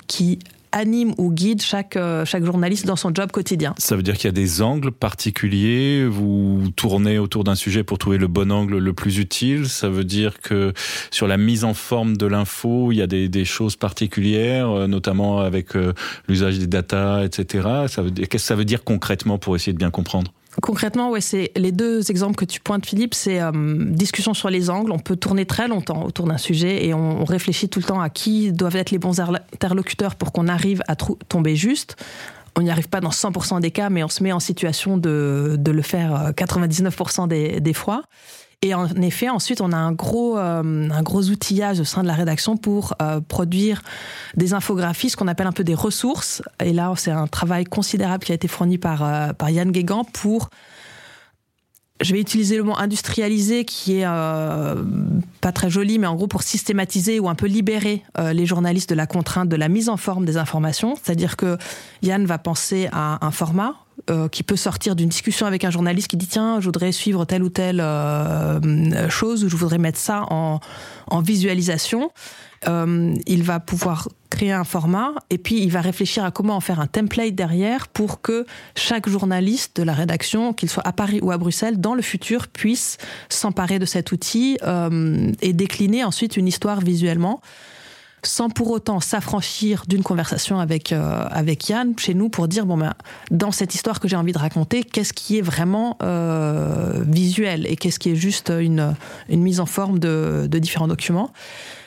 anime 0.73 1.15
ou 1.19 1.33
guide 1.33 1.63
chaque, 1.63 1.97
euh, 1.97 2.25
chaque 2.25 2.45
journaliste 2.45 2.87
dans 2.87 2.97
son 2.97 3.15
job 3.15 3.31
quotidien. 3.31 3.75
Ça 3.79 3.97
veut 3.97 4.03
dire 4.03 4.17
qu'il 4.17 4.27
y 4.27 4.29
a 4.29 4.33
des 4.33 4.63
angles 4.63 4.93
particuliers, 4.93 6.07
vous 6.07 6.71
tournez 6.77 7.19
autour 7.19 7.45
d'un 7.45 7.55
sujet 7.55 7.85
pour 7.85 7.99
trouver 7.99 8.19
le 8.19 8.27
bon 8.27 8.51
angle 8.53 8.79
le 8.79 8.93
plus 8.93 9.19
utile, 9.19 9.69
ça 9.69 9.89
veut 9.89 10.05
dire 10.05 10.41
que 10.41 10.73
sur 11.11 11.27
la 11.27 11.37
mise 11.37 11.65
en 11.65 11.75
forme 11.75 12.17
de 12.17 12.27
l'info, 12.27 12.93
il 12.93 12.97
y 12.97 13.03
a 13.03 13.07
des, 13.07 13.45
choses 13.45 13.77
particulières, 13.77 14.71
euh, 14.71 14.87
notamment 14.87 15.41
avec 15.41 15.75
euh, 15.75 15.93
l'usage 16.29 16.59
des 16.59 16.67
data, 16.67 17.25
etc. 17.25 17.69
Qu'est-ce 17.89 18.27
que 18.29 18.39
ça 18.39 18.55
veut 18.55 18.65
dire 18.65 18.85
concrètement 18.85 19.39
pour 19.39 19.57
essayer 19.57 19.73
de 19.73 19.79
bien 19.79 19.91
comprendre? 19.91 20.33
Concrètement, 20.63 21.11
ouais, 21.11 21.21
c'est 21.21 21.53
les 21.55 21.71
deux 21.71 22.11
exemples 22.11 22.35
que 22.35 22.45
tu 22.45 22.61
pointes, 22.61 22.85
Philippe, 22.85 23.15
c'est 23.15 23.41
euh, 23.41 23.53
discussion 23.55 24.35
sur 24.35 24.51
les 24.51 24.69
angles. 24.69 24.91
On 24.91 24.99
peut 24.99 25.15
tourner 25.15 25.47
très 25.47 25.69
longtemps 25.69 26.05
autour 26.05 26.27
d'un 26.27 26.39
sujet 26.39 26.85
et 26.87 26.93
on, 26.93 27.21
on 27.21 27.25
réfléchit 27.25 27.69
tout 27.69 27.79
le 27.79 27.85
temps 27.85 28.01
à 28.01 28.11
qui 28.11 28.53
doivent 28.53 28.77
être 28.77 28.91
les 28.91 28.99
bons 28.99 29.21
interlocuteurs 29.21 30.17
pour 30.17 30.33
qu'on 30.33 30.49
arrive 30.49 30.83
à 30.89 30.97
tomber 30.97 31.55
juste. 31.55 31.97
On 32.57 32.63
n'y 32.63 32.71
arrive 32.71 32.89
pas 32.89 33.01
dans 33.01 33.11
100% 33.11 33.61
des 33.61 33.71
cas, 33.71 33.91
mais 33.91 34.03
on 34.03 34.09
se 34.09 34.25
met 34.25 34.33
en 34.33 34.41
situation 34.41 34.97
de, 34.97 35.55
de 35.57 35.71
le 35.71 35.83
faire 35.83 36.15
euh, 36.15 36.31
99% 36.33 37.29
des, 37.29 37.61
des 37.61 37.73
fois. 37.73 38.03
Et 38.63 38.75
en 38.75 38.87
effet, 38.97 39.31
ensuite, 39.31 39.63
on 39.63 39.73
a 39.73 39.77
un 39.79 39.93
gros, 39.93 40.37
euh, 40.37 40.91
un 40.91 41.03
gros 41.03 41.31
outillage 41.31 41.81
au 41.81 41.85
sein 41.85 42.03
de 42.03 42.07
la 42.07 42.13
rédaction 42.13 42.59
pour 42.59 42.93
euh, 43.01 43.23
produire 43.23 43.81
des 44.37 44.53
infographies, 44.53 45.09
ce 45.09 45.17
qu'on 45.17 45.29
appelle 45.29 45.47
un 45.47 45.53
peu 45.53 45.65
des 45.65 45.75
ressources. 45.75 46.43
Et 46.63 46.75
là, 46.75 46.93
c'est 46.95 47.11
un 47.11 47.27
travail 47.27 47.65
considérable 47.65 48.23
qui 48.23 48.33
a 48.33 48.35
été 48.35 48.49
fourni 48.49 48.77
par, 48.77 49.03
euh, 49.03 49.33
par 49.33 49.49
Yann 49.49 49.71
Guégan 49.71 50.05
pour 50.05 50.51
je 52.03 52.15
vais 52.15 52.21
utiliser 52.21 52.57
le 52.57 52.63
mot 52.63 52.75
industrialiser 52.79 53.67
qui 53.67 53.99
est 53.99 54.07
pas 54.07 55.53
très 55.53 55.69
joli, 55.69 55.99
mais 55.99 56.07
en 56.07 56.15
gros 56.15 56.29
pour 56.29 56.43
systématiser 56.43 57.21
ou 57.21 57.29
un 57.29 57.35
peu 57.35 57.45
libérer 57.45 58.03
les 58.33 58.47
journalistes 58.47 58.89
de 58.89 58.95
la 58.95 59.07
contrainte 59.07 59.51
de 59.51 59.57
la 59.57 59.69
mise 59.69 59.91
en 59.91 59.99
forme 59.99 60.25
des 60.25 60.39
informations. 60.39 60.95
C'est-à-dire 60.97 61.37
que 61.37 61.59
Yann 62.01 62.25
va 62.25 62.39
penser 62.39 62.89
à 62.91 63.23
un 63.23 63.31
format 63.31 63.75
euh, 64.09 64.29
qui 64.29 64.43
peut 64.43 64.57
sortir 64.57 64.97
d'une 64.97 65.09
discussion 65.09 65.47
avec 65.47 65.65
un 65.65 65.71
journaliste 65.71 66.09
qui 66.09 66.17
dit 66.17 66.27
tiens, 66.27 66.61
je 66.61 66.67
voudrais 66.67 66.93
suivre 66.93 67.25
telle 67.25 67.43
ou 67.43 67.51
telle 67.51 67.81
euh, 67.81 69.09
chose 69.11 69.45
ou 69.45 69.49
je 69.49 69.57
voudrais 69.57 69.79
mettre 69.79 69.99
ça 69.99 70.25
en, 70.31 70.61
visualisation. 71.23 72.11
Euh, 72.69 73.15
il 73.27 73.43
va 73.43 73.59
pouvoir 73.59 74.09
créer 74.31 74.53
un 74.53 74.65
format 74.65 75.13
et 75.29 75.39
puis 75.39 75.63
il 75.63 75.71
va 75.71 75.81
réfléchir 75.81 76.25
à 76.25 76.31
comment 76.31 76.57
en 76.57 76.61
faire 76.61 76.79
un 76.81 76.87
template 76.87 77.35
derrière 77.35 77.89
pour 77.89 78.21
que 78.21 78.47
chaque 78.77 79.09
journaliste 79.09 79.77
de 79.77 79.83
la 79.83 79.93
rédaction, 79.93 80.53
qu'il 80.53 80.71
soit 80.71 80.87
à 80.87 80.93
Paris 80.93 81.21
ou 81.21 81.31
à 81.31 81.39
Bruxelles, 81.39 81.81
dans 81.81 81.95
le 81.95 82.03
futur 82.03 82.49
puisse 82.49 82.97
s'emparer 83.29 83.79
de 83.79 83.87
cet 83.87 84.13
outil 84.13 84.57
et 85.43 85.53
décliner 85.53 86.05
ensuite 86.05 86.37
une 86.37 86.47
histoire 86.47 86.81
visuellement 86.81 87.41
sans 88.23 88.51
pour 88.51 88.71
autant 88.71 89.01
s'affranchir 89.01 89.85
d'une 89.89 90.03
conversation 90.03 90.59
avec 90.59 90.93
euh, 90.93 91.25
avec 91.31 91.69
Yann 91.69 91.95
chez 91.99 92.15
nous 92.15 92.29
pour 92.29 92.49
dire 92.49 92.67
bon 92.67 92.77
ben 92.77 92.95
dans 93.31 93.53
cette 93.53 93.75
histoire 93.75 94.01
que 94.01 94.09
j'ai 94.09 94.17
envie 94.17 94.33
de 94.33 94.39
raconter 94.39 94.83
qu'est-ce 94.85 95.13
qui 95.13 95.39
est 95.39 95.43
vraiment 95.43 95.97
euh, 96.03 97.03
visuel 97.07 97.67
et 97.67 97.77
qu'est-ce 97.77 97.99
qui 97.99 98.11
est 98.11 98.17
juste 98.17 98.51
une 98.51 98.95
mise 99.29 99.61
en 99.61 99.67
forme 99.67 99.99
de 99.99 100.47
différents 100.59 100.89
documents 100.89 101.31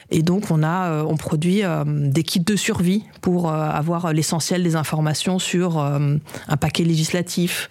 et 0.09 0.21
donc 0.21 0.51
on 0.51 0.63
a, 0.63 0.89
euh, 0.89 1.05
on 1.07 1.17
produit 1.17 1.63
euh, 1.63 1.83
des 1.85 2.23
kits 2.23 2.39
de 2.39 2.55
survie 2.55 3.03
pour 3.21 3.49
euh, 3.49 3.69
avoir 3.69 4.13
l'essentiel 4.13 4.63
des 4.63 4.75
informations 4.75 5.39
sur 5.39 5.79
un 5.79 6.57
paquet 6.57 6.83
législatif. 6.83 7.67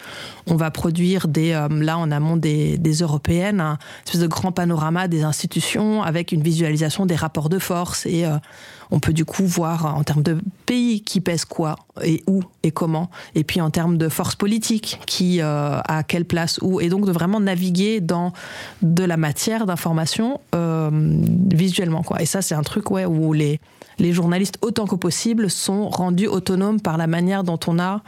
On 0.47 0.55
va 0.55 0.71
produire 0.71 1.27
des, 1.27 1.51
là 1.69 1.97
en 1.97 2.11
amont 2.11 2.37
des, 2.37 2.77
européennes, 3.01 3.61
un 3.61 3.77
espèce 4.05 4.21
de 4.21 4.27
grand 4.27 4.51
panorama 4.51 5.07
des 5.07 5.23
institutions 5.23 6.03
avec 6.03 6.31
une 6.31 6.41
visualisation 6.41 7.05
des 7.05 7.15
rapports 7.15 7.49
de 7.49 7.59
force 7.59 8.05
et 8.05 8.25
on 8.91 8.99
peut 8.99 9.13
du 9.13 9.25
coup 9.25 9.45
voir 9.45 9.95
en 9.95 10.03
termes 10.03 10.23
de 10.23 10.37
pays 10.65 11.01
qui 11.01 11.21
pèse 11.21 11.45
quoi 11.45 11.77
et 12.01 12.23
où 12.27 12.43
et 12.63 12.71
comment, 12.71 13.09
et 13.35 13.43
puis 13.43 13.61
en 13.61 13.69
termes 13.69 13.97
de 13.97 14.09
force 14.09 14.35
politique 14.35 14.99
qui 15.05 15.41
euh, 15.41 15.79
à 15.85 16.03
quelle 16.03 16.25
place 16.25 16.59
où, 16.61 16.81
et 16.81 16.89
donc 16.89 17.05
de 17.05 17.11
vraiment 17.11 17.39
naviguer 17.39 18.01
dans 18.01 18.33
de 18.81 19.03
la 19.03 19.17
matière 19.17 19.65
d'information 19.65 20.41
euh, 20.55 20.89
visuellement 20.91 22.01
quoi. 22.01 22.21
Et 22.21 22.25
ça 22.25 22.41
c'est 22.41 22.55
un 22.55 22.63
truc 22.63 22.89
ouais 22.91 23.05
où 23.05 23.33
les 23.33 23.59
les 23.99 24.11
journalistes 24.11 24.57
autant 24.61 24.87
que 24.87 24.95
possible 24.95 25.51
sont 25.51 25.87
rendus 25.87 26.27
autonomes 26.27 26.81
par 26.81 26.97
la 26.97 27.05
manière 27.05 27.43
dont 27.43 27.59
on 27.67 27.77
a 27.77 28.01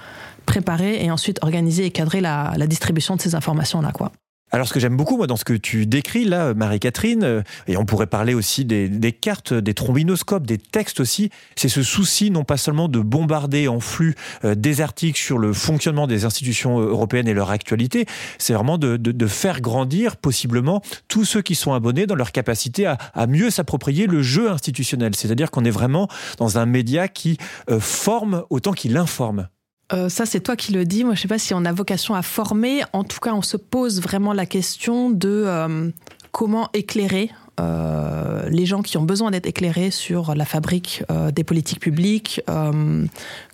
préparé 0.48 1.04
et 1.04 1.12
ensuite 1.12 1.44
organisé 1.44 1.86
et 1.86 1.92
cadré 1.92 2.22
la, 2.22 2.54
la 2.58 2.66
distribution 2.66 3.16
de 3.16 3.22
ces 3.22 3.36
informations 3.36 3.82
là 3.82 3.92
quoi. 3.92 4.12
Alors, 4.56 4.70
ce 4.70 4.74
que 4.74 4.80
j'aime 4.80 4.96
beaucoup, 4.96 5.18
moi, 5.18 5.28
dans 5.28 5.36
ce 5.36 5.44
que 5.44 5.52
tu 5.52 5.86
décris 5.86 6.24
là, 6.24 6.54
Marie-Catherine, 6.54 7.26
euh, 7.26 7.42
et 7.68 7.76
on 7.76 7.84
pourrait 7.84 8.08
parler 8.08 8.34
aussi 8.34 8.64
des, 8.64 9.12
cartes, 9.12 9.54
des 9.54 9.74
trombinoscopes, 9.74 10.48
des 10.48 10.58
textes 10.58 11.02
aussi, 11.02 11.30
c'est 11.58 11.68
ce 11.68 11.84
souci 11.84 12.32
non 12.32 12.46
pas 12.46 12.56
seulement 12.56 12.88
de 12.88 13.00
bombarder 13.00 13.68
en 13.68 13.82
flux 13.82 14.16
euh, 14.46 14.56
des 14.56 14.80
articles 14.80 15.20
sur 15.20 15.40
le 15.40 15.52
fonctionnement 15.52 16.08
des 16.08 16.24
institutions 16.24 16.80
euh, 16.80 16.86
européennes 16.86 17.28
et 17.28 17.34
leur 17.34 17.52
actualité, 17.52 18.06
c'est 18.38 18.54
vraiment 18.54 18.78
de, 18.78 19.28
faire 19.28 19.60
grandir 19.60 20.16
possiblement 20.16 20.82
tous 21.10 21.26
ceux 21.26 21.42
qui 21.42 21.56
sont 21.56 21.74
abonnés 21.74 22.06
dans 22.06 22.16
leur 22.16 22.32
capacité 22.32 22.86
à, 22.86 23.28
mieux 23.28 23.50
s'approprier 23.50 24.08
le 24.08 24.22
jeu 24.22 24.50
institutionnel. 24.50 25.16
C'est-à-dire 25.16 25.52
qu'on 25.52 25.66
est 25.66 25.70
vraiment 25.70 26.08
dans 26.38 26.60
un 26.60 26.66
média 26.66 27.10
qui 27.10 27.38
forme 27.82 28.46
autant 28.50 28.72
qu'il 28.72 28.96
informe. 28.96 29.50
Euh, 29.94 30.10
ça, 30.10 30.26
c'est 30.26 30.40
toi 30.40 30.56
qui 30.56 30.74
le 30.74 30.86
dis. 30.86 31.04
Moi, 31.04 31.16
je 31.16 31.22
sais 31.22 31.28
pas 31.28 31.38
si 31.38 31.54
on 31.54 31.66
a 31.66 31.72
vocation 31.72 32.16
à 32.16 32.22
former. 32.22 32.84
En 32.94 33.04
tout 33.04 33.20
cas, 33.20 33.34
on 33.34 33.42
se 33.42 33.58
pose 33.58 34.02
vraiment 34.02 34.34
la 34.34 34.46
question 34.46 35.10
de 35.10 35.44
euh, 35.46 35.90
comment 36.32 36.70
éclairer 36.74 37.30
euh, 37.60 38.50
les 38.50 38.66
gens 38.66 38.82
qui 38.82 38.98
ont 38.98 39.04
besoin 39.04 39.32
d'être 39.32 39.46
éclairés 39.46 39.92
sur 39.92 40.36
la 40.36 40.46
fabrique 40.46 41.04
des 41.34 41.44
politiques 41.44 41.80
publiques. 41.80 42.42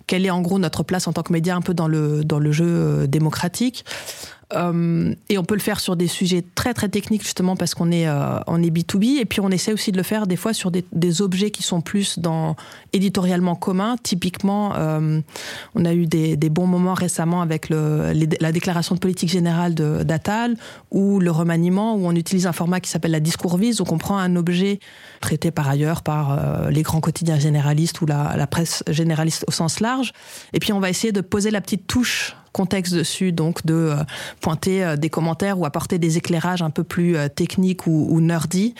Quelle 0.08 0.26
est 0.26 0.30
en 0.30 0.40
gros 0.40 0.58
notre 0.58 0.82
place 0.82 1.06
en 1.06 1.12
tant 1.12 1.22
que 1.22 1.32
média 1.32 1.54
un 1.54 1.60
peu 1.60 1.74
dans 1.74 1.86
le 1.86 2.24
dans 2.24 2.40
le 2.40 2.50
jeu 2.50 3.06
démocratique. 3.06 3.84
Euh, 4.54 5.14
et 5.28 5.38
on 5.38 5.44
peut 5.44 5.54
le 5.54 5.60
faire 5.60 5.80
sur 5.80 5.96
des 5.96 6.08
sujets 6.08 6.44
très 6.54 6.74
très 6.74 6.88
techniques 6.88 7.22
justement 7.22 7.56
parce 7.56 7.74
qu'on 7.74 7.90
est 7.90 8.06
euh, 8.06 8.38
on 8.46 8.62
est 8.62 8.70
B2B 8.70 9.18
et 9.18 9.24
puis 9.24 9.40
on 9.40 9.50
essaie 9.50 9.72
aussi 9.72 9.92
de 9.92 9.96
le 9.96 10.02
faire 10.02 10.26
des 10.26 10.36
fois 10.36 10.52
sur 10.52 10.70
des, 10.70 11.22
objets 11.22 11.50
qui 11.50 11.62
sont 11.62 11.80
plus 11.80 12.18
dans 12.18 12.56
éditorialement 12.92 13.54
commun 13.54 13.96
typiquement 14.02 14.72
euh, 14.76 15.20
on 15.74 15.84
a 15.84 15.92
eu 15.92 16.06
des, 16.06 16.36
bons 16.48 16.66
moments 16.66 16.94
récemment 16.94 17.42
avec 17.42 17.68
la 17.68 18.52
déclaration 18.52 18.94
de 18.94 19.00
politique 19.00 19.30
générale 19.30 19.74
de 19.74 20.02
d'Atal 20.02 20.56
ou 20.90 21.20
le 21.20 21.30
remaniement 21.30 21.94
où 21.96 22.06
on 22.06 22.14
utilise 22.14 22.46
un 22.46 22.52
format 22.52 22.80
qui 22.80 22.90
s'appelle 22.90 23.10
la 23.10 23.20
discours 23.20 23.56
vise 23.56 23.76
donc 23.76 23.92
on 23.92 23.98
prend 23.98 24.18
un 24.18 24.36
objet 24.36 24.80
traité 25.20 25.50
par 25.50 25.68
ailleurs 25.68 26.02
par 26.02 26.70
les 26.70 26.82
grands 26.82 27.00
quotidiens 27.00 27.38
généralistes 27.38 28.00
ou 28.00 28.06
la 28.06 28.46
presse 28.46 28.82
généraliste 28.88 29.44
au 29.46 29.52
sens 29.52 29.80
large. 29.80 30.12
Et 30.52 30.58
puis 30.58 30.72
on 30.72 30.80
va 30.80 30.90
essayer 30.90 31.12
de 31.12 31.20
poser 31.20 31.50
la 31.50 31.60
petite 31.60 31.86
touche 31.86 32.34
contexte 32.52 32.94
dessus, 32.94 33.32
donc 33.32 33.64
de 33.66 33.74
euh, 33.74 33.96
pointer 34.40 34.84
euh, 34.84 34.96
des 34.96 35.10
commentaires 35.10 35.58
ou 35.58 35.66
apporter 35.66 35.98
des 35.98 36.18
éclairages 36.18 36.62
un 36.62 36.70
peu 36.70 36.84
plus 36.84 37.16
euh, 37.16 37.28
techniques 37.28 37.86
ou, 37.86 38.20
nerdy 38.20 38.74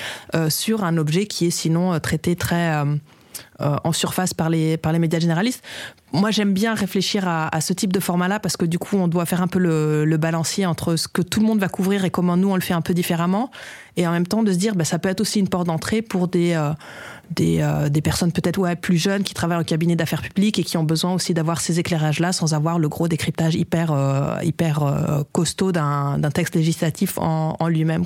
sur 0.49 0.85
un 0.85 0.97
objet 0.99 1.27
qui 1.27 1.47
est 1.47 1.51
sinon 1.51 1.99
traité 1.99 2.37
très 2.37 2.85
en 3.59 3.93
surface 3.93 4.35
par 4.35 4.51
les, 4.51 4.77
par 4.77 4.93
les 4.93 4.99
médias 4.99 5.19
généralistes. 5.19 5.65
Moi, 6.13 6.31
j'aime 6.31 6.53
bien 6.53 6.75
réfléchir 6.75 7.27
à, 7.27 7.61
ce 7.61 7.73
type 7.73 7.93
de 7.93 7.99
format-là 7.99 8.39
parce 8.39 8.57
que 8.57 8.67
du 8.67 8.79
coup, 8.79 8.97
on 8.97 9.09
doit 9.09 9.27
faire 9.27 9.43
un 9.43 9.49
peu 9.49 9.59
le, 9.59 10.17
balancier 10.17 10.67
entre 10.67 10.97
ce 10.97 11.09
que 11.09 11.23
tout 11.23 11.41
le 11.41 11.47
monde 11.47 11.59
va 11.59 11.69
couvrir 11.69 12.05
et 12.05 12.11
comment 12.11 12.37
nous, 12.37 12.51
on 12.51 12.55
le 12.55 12.61
fait 12.61 12.75
un 12.75 12.83
peu 12.83 12.95
différemment. 12.95 13.51
Et 13.97 14.07
en 14.07 14.13
même 14.13 14.27
temps, 14.27 14.43
de 14.43 14.53
se 14.53 14.59
dire, 14.59 14.75
bah, 14.75 14.85
ça 14.85 14.99
peut 14.99 15.09
être 15.09 15.23
aussi 15.23 15.41
une 15.41 15.49
porte 15.49 15.67
d'entrée 15.67 16.03
pour 16.03 16.29
des, 16.29 16.55
des, 17.35 17.61
euh, 17.61 17.89
des 17.89 18.01
personnes 18.01 18.33
peut-être 18.33 18.75
plus 18.77 18.97
jeunes 18.97 19.23
qui 19.23 19.35
travaillent 19.35 19.61
au 19.61 19.65
cabinet 19.65 19.97
d'affaires 19.97 20.23
publiques 20.23 20.59
et 20.59 20.65
qui 20.65 20.77
ont 20.77 20.85
besoin 20.85 21.13
aussi 21.13 21.35
d'avoir 21.35 21.61
ces 21.61 21.79
éclairages-là 21.79 22.33
sans 22.33 22.55
avoir 22.55 22.79
le 22.79 22.89
gros 22.89 23.09
décryptage 23.09 23.55
hyper, 23.55 23.93
euh, 23.93 24.37
hyper 24.43 24.83
euh, 24.83 25.23
costaud 25.33 25.73
d'un 25.73 26.21
texte 26.33 26.55
législatif 26.55 27.19
en, 27.19 27.69
lui-même. 27.69 28.05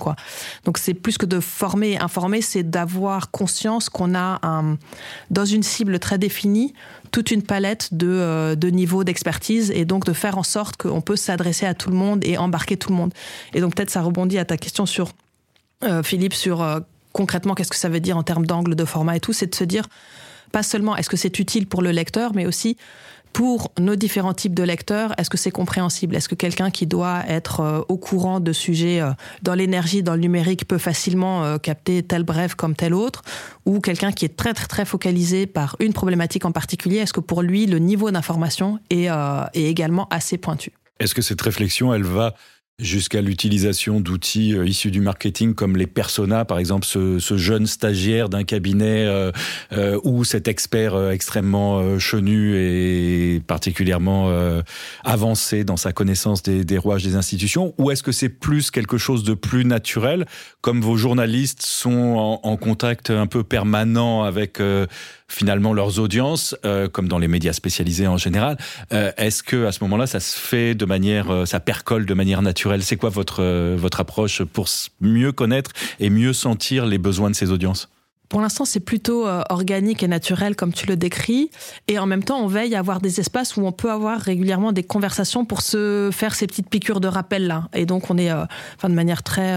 Donc 0.65 0.79
c'est 0.79 0.95
plus 0.95 1.19
que 1.19 1.27
de 1.27 1.41
former 1.41 1.93
et 1.93 1.99
informer, 1.99 2.41
c'est 2.41 2.63
d'avoir 2.63 3.31
conscience 3.31 3.89
qu'on 3.89 4.15
a 4.15 4.41
dans 5.31 5.45
une 5.45 5.63
cible 5.63 5.99
très 5.99 6.19
définie 6.19 6.75
toute 7.11 7.31
une 7.31 7.43
palette 7.43 7.95
de, 7.95 8.55
de 8.55 8.69
niveaux 8.69 9.03
d'expertise 9.03 9.71
et 9.71 9.85
donc 9.85 10.05
de 10.05 10.13
faire 10.13 10.39
en 10.39 10.43
sorte 10.43 10.77
qu'on 10.77 11.01
peut 11.01 11.17
s'adresser 11.17 11.67
à 11.67 11.75
tout 11.75 11.91
le 11.91 11.97
monde 11.97 12.25
et 12.25 12.37
embarquer 12.37 12.77
tout 12.77 12.91
le 12.91 12.97
monde. 12.97 13.13
Et 13.55 13.61
donc 13.61 13.75
peut-être 13.75 13.91
ça 13.91 14.03
rebondit 14.03 14.39
à 14.39 14.45
ta 14.45 14.57
question 14.57 14.87
sur 14.87 15.13
Philippe 16.03 16.35
sur 16.35 16.65
concrètement 17.17 17.55
qu'est-ce 17.55 17.71
que 17.71 17.77
ça 17.77 17.89
veut 17.89 18.01
dire 18.01 18.17
en 18.19 18.23
termes 18.23 18.45
d'angle, 18.45 18.75
de 18.75 18.85
format 18.85 19.17
et 19.17 19.21
tout, 19.21 19.33
c'est 19.33 19.47
de 19.47 19.55
se 19.55 19.65
dire 19.65 19.87
pas 20.53 20.63
seulement 20.63 20.97
est-ce 20.97 21.09
que 21.09 21.17
c'est 21.17 21.39
utile 21.39 21.67
pour 21.67 21.81
le 21.81 21.91
lecteur, 21.91 22.33
mais 22.35 22.47
aussi 22.47 22.77
pour 23.33 23.73
nos 23.79 23.97
différents 23.97 24.33
types 24.33 24.55
de 24.55 24.63
lecteurs, 24.63 25.13
est-ce 25.19 25.29
que 25.29 25.37
c'est 25.37 25.51
compréhensible? 25.51 26.15
Est-ce 26.15 26.29
que 26.29 26.35
quelqu'un 26.35 26.71
qui 26.71 26.87
doit 26.87 27.23
être 27.29 27.61
euh, 27.61 27.81
au 27.89 27.99
courant 27.99 28.41
de 28.41 28.53
sujets 28.53 29.01
euh, 29.03 29.11
dans 29.43 29.55
l'énergie, 29.55 30.03
dans 30.03 30.15
le 30.15 30.21
numérique, 30.21 30.67
peut 30.67 30.79
facilement 30.79 31.45
euh, 31.45 31.59
capter 31.59 32.03
tel 32.03 32.23
bref 32.23 32.55
comme 32.55 32.75
tel 32.75 32.95
autre? 32.95 33.23
Ou 33.67 33.81
quelqu'un 33.81 34.13
qui 34.13 34.25
est 34.25 34.37
très 34.37 34.55
très 34.55 34.67
très 34.67 34.85
focalisé 34.85 35.47
par 35.47 35.77
une 35.81 35.93
problématique 35.93 36.45
en 36.45 36.53
particulier, 36.53 36.99
est-ce 36.99 37.13
que 37.13 37.21
pour 37.21 37.43
lui 37.43 37.67
le 37.67 37.79
niveau 37.79 38.11
d'information 38.11 38.79
est, 38.89 39.09
est 39.09 39.65
également 39.65 40.07
assez 40.11 40.39
pointu? 40.39 40.73
Est-ce 40.99 41.15
que 41.15 41.23
cette 41.23 41.43
réflexion, 41.43 41.93
elle 41.93 42.05
va 42.05 42.35
jusqu'à 42.79 43.23
l'utilisation 43.23 44.01
d'outils 44.01 44.55
euh, 44.55 44.67
issus 44.67 44.91
du 44.91 45.01
marketing 45.01 45.55
comme 45.55 45.79
les 45.79 45.87
personas, 45.87 46.45
par 46.45 46.59
exemple 46.59 46.85
ce, 46.85 47.19
ce 47.19 47.39
jeune 47.39 47.67
stagiaire 47.67 48.29
d'un 48.29 48.45
cabinet 48.45 49.07
euh, 49.07 49.33
euh, 49.73 49.99
ou 50.05 50.25
cet 50.25 50.47
expert 50.47 50.95
euh, 50.95 51.11
extrêmement 51.11 51.79
euh, 51.79 51.99
chenu 51.99 52.55
et 52.57 53.41
particulièrement 53.47 54.31
avancé 55.05 55.65
dans 55.65 55.77
sa 55.77 55.93
connaissance 55.93 56.43
des, 56.43 56.65
des 56.65 56.79
rouages 56.79 57.05
des 57.05 57.17
institutions, 57.17 57.75
ou 57.79 57.91
est-ce 57.91 58.03
que 58.03 58.13
c'est 58.13 58.29
plus 58.29 58.71
quelque 58.71 58.99
chose 58.99 59.25
de 59.25 59.35
plus 59.35 59.65
naturel, 59.65 60.27
comme 60.61 60.81
vos 60.81 60.97
journalistes 60.97 61.63
sont 61.63 61.91
en, 61.93 62.41
en 62.43 62.57
contact 62.57 63.11
un 63.11 63.27
peu 63.27 63.43
permanent 63.43 64.23
avec 64.23 64.61
finalement 65.29 65.73
leurs 65.73 65.99
audiences, 65.99 66.57
euh, 66.65 66.89
comme 66.89 67.09
dans 67.09 67.19
les 67.19 67.29
médias 67.29 67.53
spécialisés 67.53 68.07
en 68.07 68.17
général. 68.17 68.57
Euh, 68.93 69.11
Est-ce 69.17 69.43
que 69.43 69.67
à 69.67 69.73
ce 69.73 69.83
moment-là, 69.85 70.07
ça 70.07 70.21
se 70.21 70.39
fait 70.39 70.75
de 70.75 70.85
manière, 70.85 71.31
euh, 71.31 71.47
ça 71.47 71.61
percole 71.61 72.07
de 72.07 72.15
manière 72.15 72.43
naturelle? 72.43 72.83
C'est 72.83 72.97
quoi 72.97 73.11
votre 73.11 73.43
votre 73.75 74.01
approche 74.01 74.43
pour 74.43 74.67
mieux 75.01 75.33
connaître 75.33 75.73
et 76.01 76.11
mieux 76.11 76.33
sentir 76.33 76.87
les 76.87 76.99
besoins 76.99 77.31
de 77.31 77.35
ces 77.35 77.51
audiences? 77.51 77.89
Pour 78.29 78.41
l'instant, 78.41 78.65
c'est 78.65 78.81
plutôt 78.81 79.29
organique 79.51 80.03
et 80.03 80.09
naturel 80.09 80.57
comme 80.57 80.73
tu 80.73 80.87
le 80.87 80.97
décris. 80.97 81.53
Et 81.87 82.01
en 82.01 82.07
même 82.07 82.25
temps, 82.25 82.41
on 82.41 82.49
veille 82.49 82.75
à 82.75 82.81
avoir 82.81 83.01
des 83.01 83.21
espaces 83.21 83.57
où 83.57 83.65
on 83.65 83.71
peut 83.71 83.91
avoir 83.91 84.19
régulièrement 84.19 84.73
des 84.73 84.83
conversations 84.83 85.45
pour 85.45 85.61
se 85.61 86.11
faire 86.13 86.35
ces 86.35 86.49
petites 86.49 86.69
piqûres 86.69 86.99
de 86.99 87.07
rappel 87.07 87.47
là. 87.47 87.69
Et 87.73 87.87
donc, 87.87 88.11
on 88.11 88.19
est, 88.19 88.33
enfin, 88.33 88.89
de 88.89 88.95
manière 88.95 89.23
très 89.23 89.57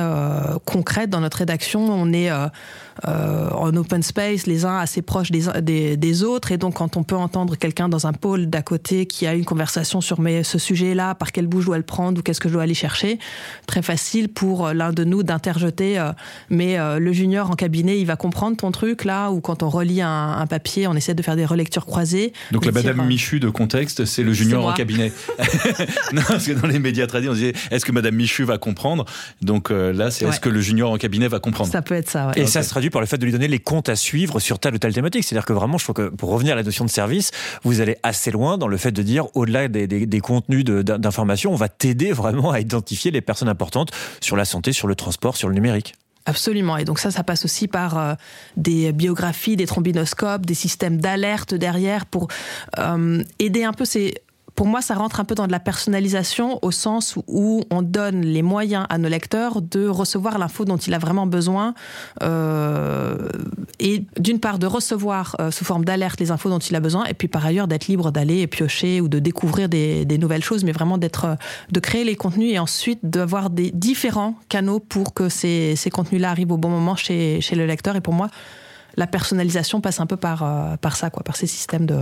concrète 0.65 1.10
dans 1.10 1.19
notre 1.19 1.38
rédaction, 1.38 1.82
on 1.82 2.13
est 2.13 2.29
en 3.05 3.75
open 3.75 4.03
space, 4.03 4.45
les 4.47 4.65
uns 4.65 4.77
assez 4.77 5.01
proches 5.01 5.31
des, 5.31 5.45
des, 5.62 5.97
des 5.97 6.23
autres. 6.23 6.51
Et 6.51 6.57
donc, 6.57 6.75
quand 6.75 6.97
on 6.97 7.03
peut 7.03 7.15
entendre 7.15 7.55
quelqu'un 7.55 7.89
dans 7.89 8.07
un 8.07 8.13
pôle 8.13 8.47
d'à 8.47 8.62
côté 8.62 9.05
qui 9.05 9.25
a 9.27 9.33
une 9.33 9.45
conversation 9.45 10.01
sur 10.01 10.19
mais 10.19 10.43
ce 10.43 10.57
sujet-là, 10.59 11.15
par 11.15 11.31
quel 11.31 11.47
bout 11.47 11.62
je 11.62 11.67
dois 11.67 11.77
le 11.77 11.83
prendre 11.83 12.19
ou 12.19 12.21
qu'est-ce 12.21 12.39
que 12.39 12.49
je 12.49 12.53
dois 12.53 12.63
aller 12.63 12.73
chercher, 12.73 13.19
très 13.67 13.81
facile 13.81 14.29
pour 14.29 14.67
euh, 14.67 14.73
l'un 14.73 14.91
de 14.91 15.03
nous 15.03 15.23
d'interjeter. 15.23 15.97
Euh, 15.99 16.12
mais 16.49 16.77
euh, 16.79 16.99
le 16.99 17.13
junior 17.13 17.49
en 17.51 17.55
cabinet, 17.55 17.99
il 17.99 18.05
va 18.05 18.15
comprendre 18.15 18.57
ton 18.57 18.71
truc 18.71 19.05
là, 19.05 19.29
ou 19.31 19.39
quand 19.41 19.63
on 19.63 19.69
relit 19.69 20.01
un, 20.01 20.09
un 20.38 20.47
papier, 20.47 20.88
on 20.88 20.95
essaie 20.95 21.13
de 21.13 21.21
faire 21.21 21.35
des 21.35 21.45
relectures 21.45 21.85
croisées. 21.85 22.33
Donc 22.51 22.65
la 22.65 22.71
Madame 22.71 22.99
euh, 22.99 23.03
Michu 23.03 23.39
de 23.39 23.49
contexte, 23.49 24.05
c'est 24.05 24.23
le 24.23 24.33
junior 24.33 24.65
en 24.65 24.73
cabinet. 24.73 25.12
non, 26.13 26.21
parce 26.27 26.45
que 26.45 26.53
dans 26.53 26.67
les 26.67 26.79
médias 26.79 27.07
tradis, 27.07 27.29
on 27.29 27.33
disait 27.33 27.53
est-ce 27.71 27.85
que 27.85 27.91
Madame 27.91 28.15
Michu 28.15 28.43
va 28.43 28.57
comprendre? 28.57 29.05
Donc 29.41 29.71
euh, 29.71 29.93
là, 29.93 30.12
c'est 30.12 30.25
Ouais. 30.25 30.31
est-ce 30.31 30.41
que 30.41 30.49
le 30.49 30.59
junior 30.62 30.91
en 30.91 30.97
cabinet 30.97 31.27
va 31.29 31.39
comprendre? 31.39 31.71
Ça 31.71 31.81
peut 31.81 31.95
être 31.95 32.09
ça, 32.09 32.27
ouais. 32.27 32.41
Et 32.41 32.45
ça 32.45 32.62
se 32.62 32.69
traduit 32.69 32.88
par 32.89 33.02
le 33.02 33.08
fait 33.08 33.17
de 33.17 33.25
lui 33.25 33.32
donner 33.32 33.47
les 33.47 33.60
comptes 33.60 33.89
à 33.89 33.95
suivre 33.95 34.39
sur 34.39 34.60
telle 34.60 34.75
ou 34.75 34.78
telle 34.78 34.93
thématique. 34.93 35.23
C'est-à-dire 35.23 35.45
que 35.45 35.54
vraiment, 35.54 35.78
je 35.78 35.84
trouve 35.84 35.95
que 35.95 36.10
pour 36.10 36.30
revenir 36.30 36.54
à 36.54 36.56
la 36.56 36.63
notion 36.63 36.86
de 36.86 36.89
service, 36.89 37.32
vous 37.63 37.82
allez 37.82 37.97
assez 38.04 38.32
loin 38.32 38.58
dans 38.58 38.67
le 38.67 38.78
fait 38.78 38.91
de 38.91 39.02
dire, 39.04 39.28
au-delà 39.36 39.67
des, 39.67 39.88
des- 39.88 40.06
des 40.06 40.19
contenus 40.19 40.63
d'information, 40.65 41.52
on 41.52 41.56
va 41.56 41.69
t'aider 41.69 42.12
vraiment 42.12 42.52
à 42.52 42.60
identifier 42.60 43.12
les 43.12 43.21
personnes 43.21 43.49
importantes 43.49 43.91
sur 44.21 44.36
la 44.36 44.45
santé, 44.45 44.73
sur 44.73 44.88
le 44.88 44.95
transport, 44.95 45.38
sur 45.38 45.49
le 45.49 45.56
numérique. 45.56 45.95
Absolument. 46.25 46.78
Et 46.78 46.86
donc 46.86 46.99
ça, 46.99 47.10
ça 47.12 47.23
passe 47.23 47.45
aussi 47.45 47.67
par 47.67 47.97
euh, 47.97 48.13
des 48.56 48.91
biographies, 48.91 49.56
des 49.56 49.65
trombinoscopes, 49.65 50.45
des 50.45 50.54
systèmes 50.54 50.97
d'alerte 50.97 51.56
derrière 51.56 52.06
pour 52.06 52.28
euh, 52.78 53.23
aider 53.39 53.63
un 53.63 53.73
peu 53.73 53.86
ces... 53.86 54.15
Pour 54.60 54.67
moi, 54.67 54.82
ça 54.82 54.93
rentre 54.93 55.22
un 55.22 55.24
peu 55.24 55.36
dans 55.36 55.48
de 55.48 55.54
la 55.54 55.62
personnalisation 55.62 56.60
au 56.63 56.72
sens 56.72 57.17
où 57.28 57.63
on 57.72 57.82
donne 57.82 58.24
les 58.24 58.41
moyens 58.41 58.86
à 58.89 58.98
nos 58.98 59.08
lecteurs 59.08 59.62
de 59.62 59.88
recevoir 59.88 60.38
l'info 60.38 60.65
dont 60.65 60.76
il 60.76 60.93
a 60.93 60.98
vraiment 60.98 61.28
besoin 61.28 61.74
euh, 62.24 63.30
et 63.80 64.04
d'une 64.19 64.41
part 64.41 64.60
de 64.60 64.67
recevoir 64.67 65.38
euh, 65.39 65.50
sous 65.50 65.63
forme 65.63 65.86
d'alerte 65.86 66.19
les 66.19 66.32
infos 66.32 66.50
dont 66.50 66.60
il 66.60 66.76
a 66.76 66.82
besoin 66.82 67.06
et 67.06 67.13
puis 67.13 67.30
par 67.30 67.45
ailleurs 67.45 67.69
d'être 67.69 67.88
libre 67.88 68.12
d'aller 68.12 68.48
piocher 68.48 69.00
ou 69.00 69.08
de 69.08 69.19
découvrir 69.19 69.69
des, 69.69 70.06
nouvelles 70.17 70.43
choses, 70.43 70.65
mais 70.65 70.74
vraiment 70.74 70.98
d'être 70.98 71.24
euh, 71.24 71.36
de 71.72 71.80
créer 71.80 72.04
les 72.04 72.17
contenus 72.17 72.52
et 72.52 72.60
ensuite 72.60 73.00
d'avoir 73.02 73.52
des 73.52 73.72
différents 73.72 74.36
canaux 74.50 74.82
pour 74.82 75.13
que 75.13 75.30
ces, 75.30 75.78
contenus-là 75.89 76.32
arrivent 76.32 76.52
au 76.52 76.58
bon 76.58 76.67
moment 76.67 76.98
chez, 76.98 77.39
chez 77.39 77.56
le 77.56 77.65
lecteur. 77.65 77.95
Et 77.95 78.02
pour 78.02 78.13
moi, 78.13 78.28
la 78.98 79.08
personnalisation 79.08 79.80
passe 79.80 80.02
un 80.02 80.06
peu 80.06 80.17
par, 80.17 80.43
euh, 80.43 80.76
par 80.76 80.98
ça, 80.98 81.10
quoi, 81.10 81.24
par 81.24 81.38
ces 81.38 81.48
systèmes 81.48 81.86
de 81.86 82.02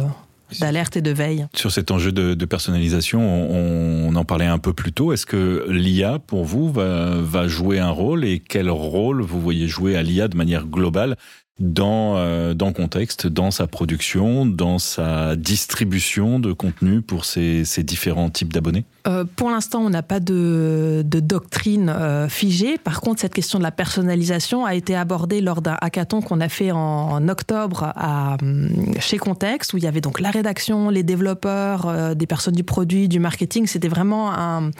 d'alerte 0.59 0.97
et 0.97 1.01
de 1.01 1.11
veille. 1.11 1.47
Sur 1.53 1.71
cet 1.71 1.91
enjeu 1.91 2.11
de, 2.11 2.33
de 2.33 2.45
personnalisation, 2.45 3.19
on, 3.19 4.09
on 4.09 4.15
en 4.15 4.25
parlait 4.25 4.45
un 4.45 4.57
peu 4.57 4.73
plus 4.73 4.93
tôt. 4.93 5.13
Est-ce 5.13 5.25
que 5.25 5.65
l'IA, 5.69 6.19
pour 6.19 6.45
vous, 6.45 6.71
va, 6.71 7.15
va 7.21 7.47
jouer 7.47 7.79
un 7.79 7.89
rôle 7.89 8.25
et 8.25 8.39
quel 8.39 8.69
rôle 8.69 9.21
vous 9.21 9.41
voyez 9.41 9.67
jouer 9.67 9.95
à 9.95 10.03
l'IA 10.03 10.27
de 10.27 10.37
manière 10.37 10.65
globale 10.65 11.17
dans, 11.59 12.17
euh, 12.17 12.53
dans 12.53 12.71
contexte, 12.71 13.25
dans 13.25 13.49
sa 13.49 13.65
production, 13.65 14.45
dans 14.45 14.77
sa 14.77 15.35
distribution 15.35 16.39
de 16.39 16.53
contenu 16.53 17.01
pour 17.01 17.25
ces, 17.25 17.65
ces 17.65 17.83
différents 17.83 18.29
types 18.29 18.53
d'abonnés? 18.53 18.85
Euh, 19.07 19.23
pour 19.35 19.49
l'instant, 19.49 19.79
on 19.79 19.89
n'a 19.89 20.03
pas 20.03 20.19
de, 20.19 21.01
de 21.05 21.19
doctrine 21.19 21.89
euh, 21.89 22.29
figée. 22.29 22.77
Par 22.77 23.01
contre, 23.01 23.21
cette 23.21 23.33
question 23.33 23.57
de 23.57 23.63
la 23.63 23.71
personnalisation 23.71 24.65
a 24.65 24.75
été 24.75 24.95
abordée 24.95 25.41
lors 25.41 25.61
d'un 25.61 25.77
hackathon 25.81 26.21
qu'on 26.21 26.41
a 26.41 26.49
fait 26.49 26.71
en, 26.71 26.77
en 26.77 27.27
octobre 27.27 27.91
à, 27.95 28.37
hum, 28.41 28.69
chez 28.99 29.17
Context, 29.17 29.73
où 29.73 29.77
il 29.77 29.83
y 29.83 29.87
avait 29.87 30.01
donc 30.01 30.19
la 30.19 30.29
rédaction, 30.29 30.89
les 30.89 31.03
développeurs, 31.03 31.87
euh, 31.87 32.13
des 32.13 32.27
personnes 32.27 32.55
du 32.55 32.63
produit, 32.63 33.07
du 33.07 33.19
marketing. 33.19 33.65
C'était 33.65 33.87
vraiment 33.87 34.31
un. 34.31 34.71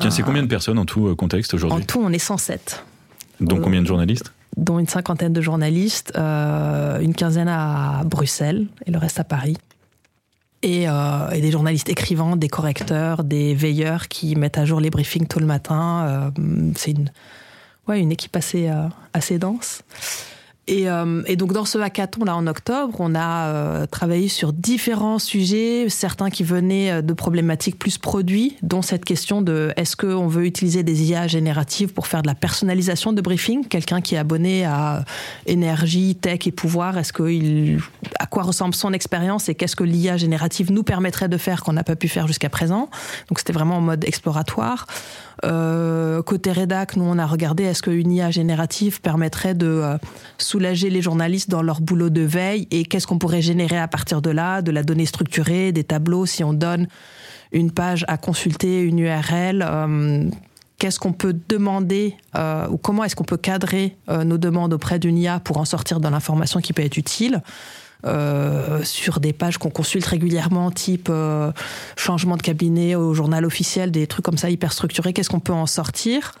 Tiens, 0.00 0.10
c'est 0.10 0.22
combien 0.22 0.42
de 0.42 0.48
personnes 0.48 0.78
en 0.78 0.84
tout 0.84 1.14
contexte 1.16 1.54
En 1.54 1.56
aujourd'hui 1.56 1.86
tout, 1.86 2.00
on 2.02 2.12
est 2.12 2.18
107, 2.18 2.84
Donc 3.40 3.62
combien 3.62 3.80
de 3.80 3.86
journalistes? 3.86 4.32
Dont 4.56 4.78
une 4.78 4.88
cinquantaine 4.88 5.32
de 5.32 5.40
journalistes, 5.40 6.12
euh, 6.16 7.00
une 7.00 7.14
quinzaine 7.14 7.48
à 7.48 8.02
Bruxelles 8.04 8.66
et 8.86 8.90
le 8.90 8.98
reste 8.98 9.20
à 9.20 9.24
Paris. 9.24 9.56
Et, 10.62 10.88
euh, 10.88 11.30
et 11.30 11.40
des 11.40 11.50
journalistes 11.50 11.88
écrivants, 11.88 12.34
des 12.34 12.48
correcteurs, 12.48 13.22
des 13.22 13.54
veilleurs 13.54 14.08
qui 14.08 14.34
mettent 14.34 14.58
à 14.58 14.64
jour 14.64 14.80
les 14.80 14.90
briefings 14.90 15.26
tout 15.26 15.38
le 15.38 15.46
matin. 15.46 16.32
Euh, 16.38 16.70
c'est 16.74 16.92
une, 16.92 17.10
ouais, 17.86 18.00
une 18.00 18.10
équipe 18.10 18.34
assez, 18.34 18.70
assez 19.12 19.38
dense. 19.38 19.82
Et, 20.68 20.88
euh, 20.90 21.22
et 21.26 21.36
donc 21.36 21.52
dans 21.52 21.64
ce 21.64 21.78
hackathon 21.78 22.24
là 22.24 22.34
en 22.34 22.48
octobre, 22.48 22.96
on 22.98 23.14
a 23.14 23.46
euh, 23.46 23.86
travaillé 23.86 24.26
sur 24.26 24.52
différents 24.52 25.20
sujets, 25.20 25.88
certains 25.88 26.28
qui 26.28 26.42
venaient 26.42 26.90
euh, 26.90 27.02
de 27.02 27.12
problématiques 27.12 27.78
plus 27.78 27.98
produits, 27.98 28.56
dont 28.62 28.82
cette 28.82 29.04
question 29.04 29.42
de 29.42 29.72
est-ce 29.76 29.96
qu'on 29.96 30.26
veut 30.26 30.44
utiliser 30.44 30.82
des 30.82 31.04
IA 31.04 31.28
génératives 31.28 31.92
pour 31.92 32.08
faire 32.08 32.22
de 32.22 32.26
la 32.26 32.34
personnalisation 32.34 33.12
de 33.12 33.20
briefing? 33.20 33.68
Quelqu'un 33.68 34.00
qui 34.00 34.16
est 34.16 34.18
abonné 34.18 34.64
à 34.64 35.04
énergie, 35.46 36.16
tech 36.16 36.46
et 36.46 36.52
pouvoir, 36.52 36.98
est-ce 36.98 37.12
que 37.12 37.30
il, 37.30 37.78
à 38.18 38.26
quoi 38.26 38.42
ressemble 38.42 38.74
son 38.74 38.92
expérience 38.92 39.48
et 39.48 39.54
qu'est-ce 39.54 39.76
que 39.76 39.84
l'IA 39.84 40.16
générative 40.16 40.72
nous 40.72 40.82
permettrait 40.82 41.28
de 41.28 41.36
faire 41.36 41.62
qu'on 41.62 41.74
n'a 41.74 41.84
pas 41.84 41.96
pu 41.96 42.08
faire 42.08 42.26
jusqu'à 42.26 42.48
présent? 42.48 42.90
Donc 43.28 43.38
c'était 43.38 43.52
vraiment 43.52 43.76
en 43.76 43.82
mode 43.82 44.04
exploratoire. 44.04 44.86
Euh, 45.44 46.22
côté 46.22 46.50
rédac, 46.50 46.96
nous 46.96 47.04
on 47.04 47.18
a 47.18 47.26
regardé 47.26 47.64
est-ce 47.64 47.82
qu'une 47.82 48.10
IA 48.10 48.30
générative 48.30 49.00
permettrait 49.00 49.54
de 49.54 49.66
euh, 49.66 49.98
soulager 50.38 50.88
les 50.88 51.02
journalistes 51.02 51.50
dans 51.50 51.62
leur 51.62 51.80
boulot 51.80 52.08
de 52.08 52.22
veille 52.22 52.66
et 52.70 52.84
qu'est-ce 52.84 53.06
qu'on 53.06 53.18
pourrait 53.18 53.42
générer 53.42 53.78
à 53.78 53.88
partir 53.88 54.22
de 54.22 54.30
là, 54.30 54.62
de 54.62 54.70
la 54.70 54.82
donnée 54.82 55.06
structurée, 55.06 55.72
des 55.72 55.84
tableaux 55.84 56.24
si 56.24 56.42
on 56.42 56.54
donne 56.54 56.88
une 57.52 57.70
page 57.70 58.04
à 58.08 58.16
consulter, 58.16 58.80
une 58.80 58.98
URL. 58.98 59.62
euh, 59.62 60.24
Qu'est-ce 60.78 60.98
qu'on 60.98 61.14
peut 61.14 61.34
demander 61.48 62.14
euh, 62.36 62.68
ou 62.68 62.76
comment 62.76 63.02
est-ce 63.04 63.16
qu'on 63.16 63.24
peut 63.24 63.38
cadrer 63.38 63.96
nos 64.08 64.36
demandes 64.36 64.74
auprès 64.74 64.98
d'une 64.98 65.16
IA 65.16 65.40
pour 65.40 65.56
en 65.56 65.64
sortir 65.64 66.00
de 66.00 66.08
l'information 66.08 66.60
qui 66.60 66.74
peut 66.74 66.82
être 66.82 66.98
utile? 66.98 67.42
Euh, 68.04 68.82
sur 68.84 69.20
des 69.20 69.32
pages 69.32 69.58
qu'on 69.58 69.70
consulte 69.70 70.06
régulièrement, 70.06 70.70
type 70.70 71.08
euh, 71.10 71.52
changement 71.96 72.36
de 72.36 72.42
cabinet 72.42 72.94
au 72.94 73.14
journal 73.14 73.44
officiel, 73.44 73.90
des 73.90 74.06
trucs 74.06 74.24
comme 74.24 74.38
ça 74.38 74.50
hyper 74.50 74.72
structurés, 74.72 75.12
qu'est-ce 75.12 75.30
qu'on 75.30 75.40
peut 75.40 75.52
en 75.52 75.66
sortir? 75.66 76.32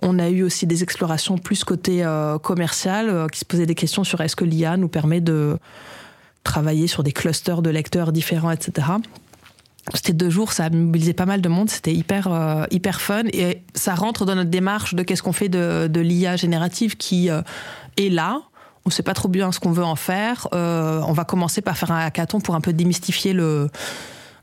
On 0.00 0.18
a 0.18 0.28
eu 0.28 0.42
aussi 0.42 0.66
des 0.66 0.82
explorations 0.82 1.38
plus 1.38 1.64
côté 1.64 2.04
euh, 2.04 2.38
commercial, 2.38 3.08
euh, 3.08 3.26
qui 3.28 3.40
se 3.40 3.44
posaient 3.44 3.66
des 3.66 3.74
questions 3.74 4.04
sur 4.04 4.20
est-ce 4.20 4.36
que 4.36 4.44
l'IA 4.44 4.76
nous 4.76 4.88
permet 4.88 5.20
de 5.20 5.58
travailler 6.44 6.88
sur 6.88 7.02
des 7.02 7.12
clusters 7.12 7.62
de 7.62 7.70
lecteurs 7.70 8.12
différents, 8.12 8.50
etc. 8.50 8.88
C'était 9.94 10.12
deux 10.12 10.30
jours, 10.30 10.52
ça 10.52 10.66
a 10.66 10.70
mobilisé 10.70 11.12
pas 11.12 11.26
mal 11.26 11.40
de 11.40 11.48
monde, 11.48 11.68
c'était 11.68 11.92
hyper, 11.92 12.28
euh, 12.28 12.64
hyper 12.70 13.00
fun 13.00 13.24
et 13.32 13.62
ça 13.74 13.94
rentre 13.94 14.24
dans 14.24 14.36
notre 14.36 14.50
démarche 14.50 14.94
de 14.94 15.02
qu'est-ce 15.02 15.22
qu'on 15.22 15.32
fait 15.32 15.48
de, 15.48 15.88
de 15.88 16.00
l'IA 16.00 16.36
générative 16.36 16.96
qui 16.96 17.30
euh, 17.30 17.42
est 17.96 18.08
là. 18.08 18.42
On 18.84 18.90
sait 18.90 19.02
pas 19.02 19.14
trop 19.14 19.28
bien 19.28 19.52
ce 19.52 19.60
qu'on 19.60 19.72
veut 19.72 19.84
en 19.84 19.96
faire. 19.96 20.48
Euh, 20.54 21.00
on 21.06 21.12
va 21.12 21.24
commencer 21.24 21.60
par 21.60 21.76
faire 21.76 21.92
un 21.92 22.04
hackathon 22.04 22.40
pour 22.40 22.54
un 22.54 22.60
peu 22.60 22.72
démystifier 22.72 23.32
le, 23.32 23.68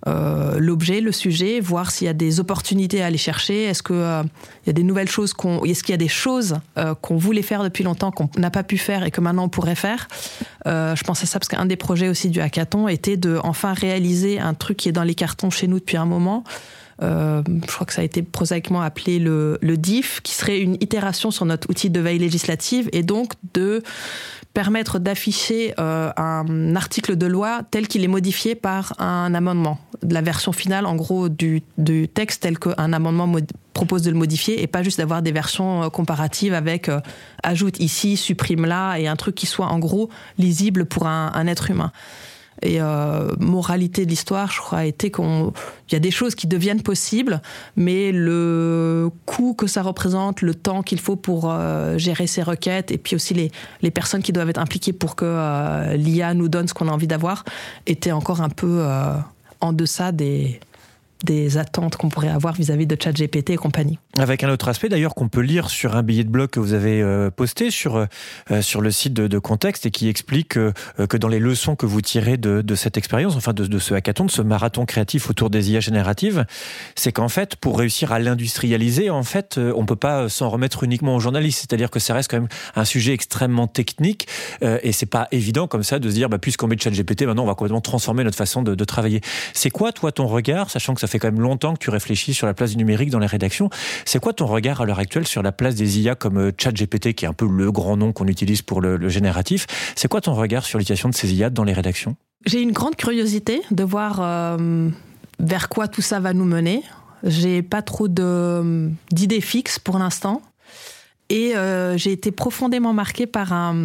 euh, 0.07 0.57
l'objet, 0.59 1.01
le 1.01 1.11
sujet, 1.11 1.59
voir 1.59 1.91
s'il 1.91 2.07
y 2.07 2.09
a 2.09 2.13
des 2.13 2.39
opportunités 2.39 3.01
à 3.03 3.07
aller 3.07 3.17
chercher. 3.17 3.63
Est-ce 3.65 3.83
qu'il 3.83 3.97
euh, 3.97 4.23
y 4.65 4.69
a 4.69 4.73
des 4.73 4.83
nouvelles 4.83 5.09
choses 5.09 5.33
qu'on, 5.33 5.63
est-ce 5.65 5.83
qu'il 5.83 5.91
y 5.91 5.95
a 5.95 5.97
des 5.97 6.07
choses 6.07 6.55
qu'on 7.01 7.17
voulait 7.17 7.41
faire 7.41 7.63
depuis 7.63 7.83
longtemps 7.83 8.11
qu'on 8.11 8.29
n'a 8.37 8.51
pas 8.51 8.63
pu 8.63 8.77
faire 8.77 9.03
et 9.03 9.11
que 9.11 9.19
maintenant 9.19 9.43
on 9.43 9.49
pourrait 9.49 9.75
faire? 9.75 10.07
je 10.65 11.03
pense 11.03 11.23
à 11.23 11.25
ça 11.25 11.39
parce 11.39 11.47
qu'un 11.47 11.65
des 11.65 11.77
projets 11.77 12.09
aussi 12.09 12.29
du 12.29 12.41
hackathon 12.41 12.87
était 12.87 13.17
de 13.17 13.39
enfin 13.43 13.73
réaliser 13.73 14.39
un 14.39 14.53
truc 14.53 14.77
qui 14.77 14.89
est 14.89 14.91
dans 14.91 15.03
les 15.03 15.15
cartons 15.15 15.49
chez 15.49 15.67
nous 15.67 15.79
depuis 15.79 15.97
un 15.97 16.05
moment. 16.05 16.43
Je 17.01 17.67
crois 17.67 17.85
que 17.85 17.93
ça 17.93 18.01
a 18.01 18.03
été 18.03 18.21
prosaïquement 18.21 18.81
appelé 18.81 19.19
le, 19.19 19.57
le 19.61 19.77
DIF, 19.77 20.21
qui 20.21 20.33
serait 20.33 20.59
une 20.59 20.75
itération 20.75 21.31
sur 21.31 21.45
notre 21.45 21.69
outil 21.69 21.89
de 21.89 21.99
veille 21.99 22.19
législative 22.19 22.89
et 22.91 23.03
donc 23.03 23.33
de 23.53 23.81
permettre 24.53 24.99
d'afficher 24.99 25.73
euh, 25.79 26.11
un 26.17 26.75
article 26.75 27.15
de 27.15 27.27
loi 27.27 27.61
tel 27.69 27.87
qu'il 27.87 28.03
est 28.03 28.09
modifié 28.09 28.55
par 28.55 28.99
un 28.99 29.33
amendement. 29.33 29.79
La 30.09 30.21
version 30.21 30.51
finale, 30.51 30.85
en 30.85 30.95
gros, 30.95 31.29
du, 31.29 31.61
du 31.77 32.07
texte 32.07 32.43
tel 32.43 32.57
qu'un 32.57 32.93
amendement 32.93 33.31
propose 33.73 34.01
de 34.01 34.11
le 34.11 34.17
modifier 34.17 34.61
et 34.61 34.67
pas 34.67 34.83
juste 34.83 34.97
d'avoir 34.97 35.21
des 35.21 35.31
versions 35.31 35.83
euh, 35.83 35.89
comparatives 35.89 36.53
avec 36.53 36.89
euh, 36.89 36.99
ajoute 37.43 37.79
ici, 37.79 38.17
supprime 38.17 38.65
là 38.65 38.97
et 38.97 39.07
un 39.07 39.15
truc 39.15 39.35
qui 39.35 39.45
soit 39.45 39.67
en 39.67 39.79
gros 39.79 40.09
lisible 40.37 40.85
pour 40.85 41.07
un, 41.07 41.31
un 41.33 41.47
être 41.47 41.69
humain. 41.69 41.91
Et 42.61 42.81
euh, 42.81 43.33
moralité 43.39 44.05
de 44.05 44.09
l'histoire, 44.09 44.51
je 44.51 44.59
crois, 44.59 44.79
a 44.79 44.85
été 44.85 45.11
qu'il 45.11 45.51
y 45.91 45.95
a 45.95 45.99
des 45.99 46.11
choses 46.11 46.35
qui 46.35 46.47
deviennent 46.47 46.81
possibles, 46.81 47.41
mais 47.75 48.11
le 48.11 49.09
coût 49.25 49.53
que 49.53 49.67
ça 49.67 49.81
représente, 49.81 50.41
le 50.41 50.53
temps 50.53 50.81
qu'il 50.81 50.99
faut 50.99 51.15
pour 51.15 51.49
euh, 51.49 51.97
gérer 51.97 52.27
ces 52.27 52.43
requêtes, 52.43 52.91
et 52.91 52.97
puis 52.97 53.15
aussi 53.15 53.33
les, 53.33 53.51
les 53.81 53.91
personnes 53.91 54.21
qui 54.21 54.33
doivent 54.33 54.49
être 54.49 54.59
impliquées 54.59 54.93
pour 54.93 55.15
que 55.15 55.25
euh, 55.25 55.95
l'IA 55.95 56.33
nous 56.33 56.49
donne 56.49 56.67
ce 56.67 56.73
qu'on 56.73 56.87
a 56.87 56.91
envie 56.91 57.07
d'avoir, 57.07 57.45
était 57.87 58.11
encore 58.11 58.41
un 58.41 58.49
peu 58.49 58.79
euh, 58.81 59.13
en 59.61 59.71
deçà 59.71 60.11
des, 60.11 60.59
des 61.23 61.57
attentes 61.57 61.95
qu'on 61.95 62.09
pourrait 62.09 62.29
avoir 62.29 62.53
vis-à-vis 62.53 62.87
de 62.87 62.97
ChatGPT 63.01 63.51
et 63.51 63.57
compagnie. 63.57 63.99
Avec 64.19 64.43
un 64.43 64.49
autre 64.49 64.67
aspect 64.67 64.89
d'ailleurs 64.89 65.15
qu'on 65.15 65.29
peut 65.29 65.39
lire 65.39 65.69
sur 65.69 65.95
un 65.95 66.03
billet 66.03 66.25
de 66.25 66.29
blog 66.29 66.49
que 66.49 66.59
vous 66.59 66.73
avez 66.73 67.01
euh, 67.01 67.31
posté 67.31 67.71
sur, 67.71 67.95
euh, 67.95 68.61
sur 68.61 68.81
le 68.81 68.91
site 68.91 69.13
de, 69.13 69.27
de, 69.27 69.39
Contexte 69.39 69.85
et 69.85 69.91
qui 69.91 70.09
explique 70.09 70.49
que, 70.49 70.73
euh, 70.99 71.07
que 71.07 71.15
dans 71.15 71.29
les 71.29 71.39
leçons 71.39 71.77
que 71.77 71.85
vous 71.85 72.01
tirez 72.01 72.35
de, 72.35 72.61
de 72.61 72.75
cette 72.75 72.97
expérience, 72.97 73.37
enfin 73.37 73.53
de, 73.53 73.65
de, 73.65 73.79
ce 73.79 73.93
hackathon, 73.93 74.25
de 74.25 74.31
ce 74.31 74.41
marathon 74.41 74.85
créatif 74.85 75.29
autour 75.29 75.49
des 75.49 75.71
IA 75.71 75.79
génératives, 75.79 76.45
c'est 76.95 77.13
qu'en 77.13 77.29
fait, 77.29 77.55
pour 77.55 77.79
réussir 77.79 78.11
à 78.11 78.19
l'industrialiser, 78.19 79.09
en 79.09 79.23
fait, 79.23 79.57
on 79.57 79.85
peut 79.85 79.95
pas 79.95 80.27
s'en 80.27 80.49
remettre 80.49 80.83
uniquement 80.83 81.15
aux 81.15 81.21
journalistes. 81.21 81.59
C'est-à-dire 81.59 81.89
que 81.89 81.99
ça 81.99 82.13
reste 82.13 82.29
quand 82.29 82.41
même 82.41 82.49
un 82.75 82.85
sujet 82.85 83.13
extrêmement 83.13 83.67
technique 83.67 84.27
et 84.61 84.91
c'est 84.91 85.05
pas 85.05 85.29
évident 85.31 85.67
comme 85.67 85.83
ça 85.83 85.97
de 85.99 86.09
se 86.09 86.13
dire, 86.13 86.27
bah, 86.27 86.39
puisqu'on 86.39 86.67
met 86.67 86.77
ChatGPT, 86.77 87.23
maintenant 87.23 87.43
on 87.43 87.47
va 87.47 87.55
complètement 87.55 87.79
transformer 87.79 88.25
notre 88.25 88.37
façon 88.37 88.63
de, 88.63 88.75
de 88.75 88.83
travailler. 88.83 89.21
C'est 89.53 89.69
quoi, 89.69 89.93
toi, 89.93 90.11
ton 90.11 90.27
regard, 90.27 90.69
sachant 90.69 90.93
que 90.93 90.99
ça 90.99 91.07
fait 91.07 91.19
quand 91.19 91.31
même 91.31 91.39
longtemps 91.41 91.73
que 91.73 91.79
tu 91.79 91.89
réfléchis 91.89 92.33
sur 92.33 92.47
la 92.47 92.53
place 92.53 92.71
du 92.71 92.77
numérique 92.77 93.11
dans 93.11 93.19
les 93.19 93.27
rédactions. 93.27 93.69
C'est 94.11 94.17
quoi 94.17 94.33
ton 94.33 94.47
regard 94.47 94.81
à 94.81 94.85
l'heure 94.85 94.97
actuelle 94.97 95.27
sur 95.27 95.43
la 95.43 95.51
place 95.51 95.75
des 95.75 95.99
IA 95.99 96.15
comme 96.15 96.39
euh, 96.39 96.51
ChatGPT, 96.57 97.13
qui 97.13 97.25
est 97.25 97.27
un 97.27 97.33
peu 97.33 97.47
le 97.47 97.71
grand 97.71 97.95
nom 97.95 98.11
qu'on 98.11 98.25
utilise 98.25 98.63
pour 98.63 98.81
le, 98.81 99.07
génératif? 99.07 99.67
C'est 99.95 100.07
quoi 100.07 100.19
ton 100.19 100.33
regard 100.33 100.65
sur 100.65 100.79
l'utilisation 100.79 101.09
de 101.09 101.13
ces 101.13 101.31
IA 101.31 101.51
dans 101.51 101.63
les 101.63 101.73
rédactions? 101.73 102.15
J'ai 102.43 102.59
une 102.59 102.71
grande 102.71 102.95
curiosité 102.95 103.61
de 103.69 103.83
voir 103.83 104.19
euh, 104.19 104.89
vers 105.37 105.69
quoi 105.69 105.87
tout 105.87 106.01
ça 106.01 106.19
va 106.19 106.33
nous 106.33 106.45
mener. 106.45 106.81
J'ai 107.23 107.61
pas 107.61 107.83
trop 107.83 108.07
d'idées 108.07 109.41
fixes 109.41 109.77
pour 109.77 109.99
l'instant. 109.99 110.41
Et 111.29 111.55
euh, 111.55 111.95
j'ai 111.95 112.11
été 112.11 112.31
profondément 112.31 112.93
marquée 112.93 113.27
par 113.27 113.53
un, 113.53 113.75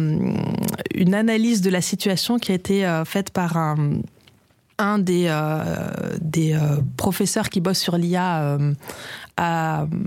une 0.95 1.13
analyse 1.13 1.61
de 1.61 1.69
la 1.69 1.81
situation 1.81 2.39
qui 2.39 2.51
a 2.51 2.55
été 2.55 2.83
euh, 2.83 3.05
faite 3.05 3.29
par 3.29 3.57
un, 3.57 4.99
des, 4.99 5.25
euh, 5.27 5.89
des 6.19 6.53
euh, 6.53 6.81
professeurs 6.97 7.49
qui 7.49 7.61
bosse 7.61 7.79
sur 7.79 7.97
l'IA 7.97 8.41
euh, 8.41 8.73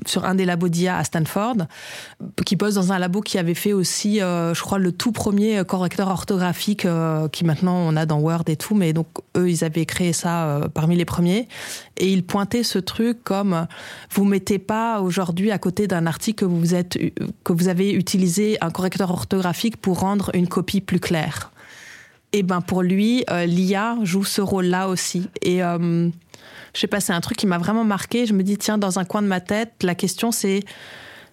sur 0.07 0.25
un 0.25 0.35
des 0.35 0.45
labos 0.45 0.69
d'IA 0.69 0.97
à 0.97 1.05
Stanford, 1.05 1.57
qui 2.47 2.57
bosse 2.57 2.75
dans 2.75 2.93
un 2.93 2.99
labo 2.99 3.21
qui 3.21 3.39
avait 3.39 3.55
fait 3.55 3.73
aussi, 3.73 4.23
euh, 4.23 4.55
je 4.55 4.63
crois, 4.63 4.79
le 4.79 4.91
tout 4.91 5.13
premier 5.13 5.63
correcteur 5.67 6.09
orthographique 6.09 6.87
euh, 6.87 7.29
qui 7.29 7.45
maintenant 7.45 7.77
on 7.77 7.95
a 7.97 8.07
dans 8.07 8.21
Word 8.21 8.45
et 8.47 8.57
tout, 8.57 8.75
mais 8.75 8.93
donc 8.93 9.07
eux, 9.37 9.51
ils 9.51 9.65
avaient 9.65 9.85
créé 9.85 10.13
ça 10.13 10.47
euh, 10.47 10.69
parmi 10.69 10.97
les 10.97 11.05
premiers. 11.05 11.49
Et 11.99 12.11
ils 12.11 12.25
pointaient 12.25 12.63
ce 12.63 12.79
truc 12.79 13.23
comme 13.23 13.67
vous 14.11 14.25
mettez 14.25 14.59
pas 14.59 15.01
aujourd'hui 15.01 15.51
à 15.51 15.59
côté 15.59 15.87
d'un 15.87 16.07
article 16.07 16.45
que 16.45 16.45
vous, 16.47 16.75
êtes, 16.75 16.99
que 17.45 17.53
vous 17.53 17.69
avez 17.69 17.93
utilisé 17.93 18.57
un 18.61 18.71
correcteur 18.71 19.11
orthographique 19.11 19.77
pour 19.77 20.01
rendre 20.01 20.31
une 20.35 20.49
copie 20.49 20.81
plus 20.81 21.01
claire 21.01 21.51
et 22.35 22.43
ben 22.43 22.61
pour 22.61 22.83
lui, 22.83 23.25
l'IA 23.47 23.97
joue 24.03 24.23
ce 24.23 24.43
rôle-là 24.43 24.89
aussi. 24.89 25.31
Et 25.41 25.63
je 26.75 26.81
sais 26.81 26.87
pas, 26.87 27.01
c'est 27.01 27.13
un 27.13 27.21
truc 27.21 27.39
qui 27.39 27.47
m'a 27.47 27.59
vraiment 27.59 27.85
marqué. 27.85 28.27
Je 28.27 28.35
me 28.35 28.43
dis, 28.43 28.57
tiens, 28.57 28.79
dans 28.79 28.99
un 28.99 29.05
coin 29.05 29.23
de 29.23 29.27
ma 29.27 29.41
tête, 29.41 29.73
la 29.83 29.95
question 29.95 30.33
c'est 30.33 30.65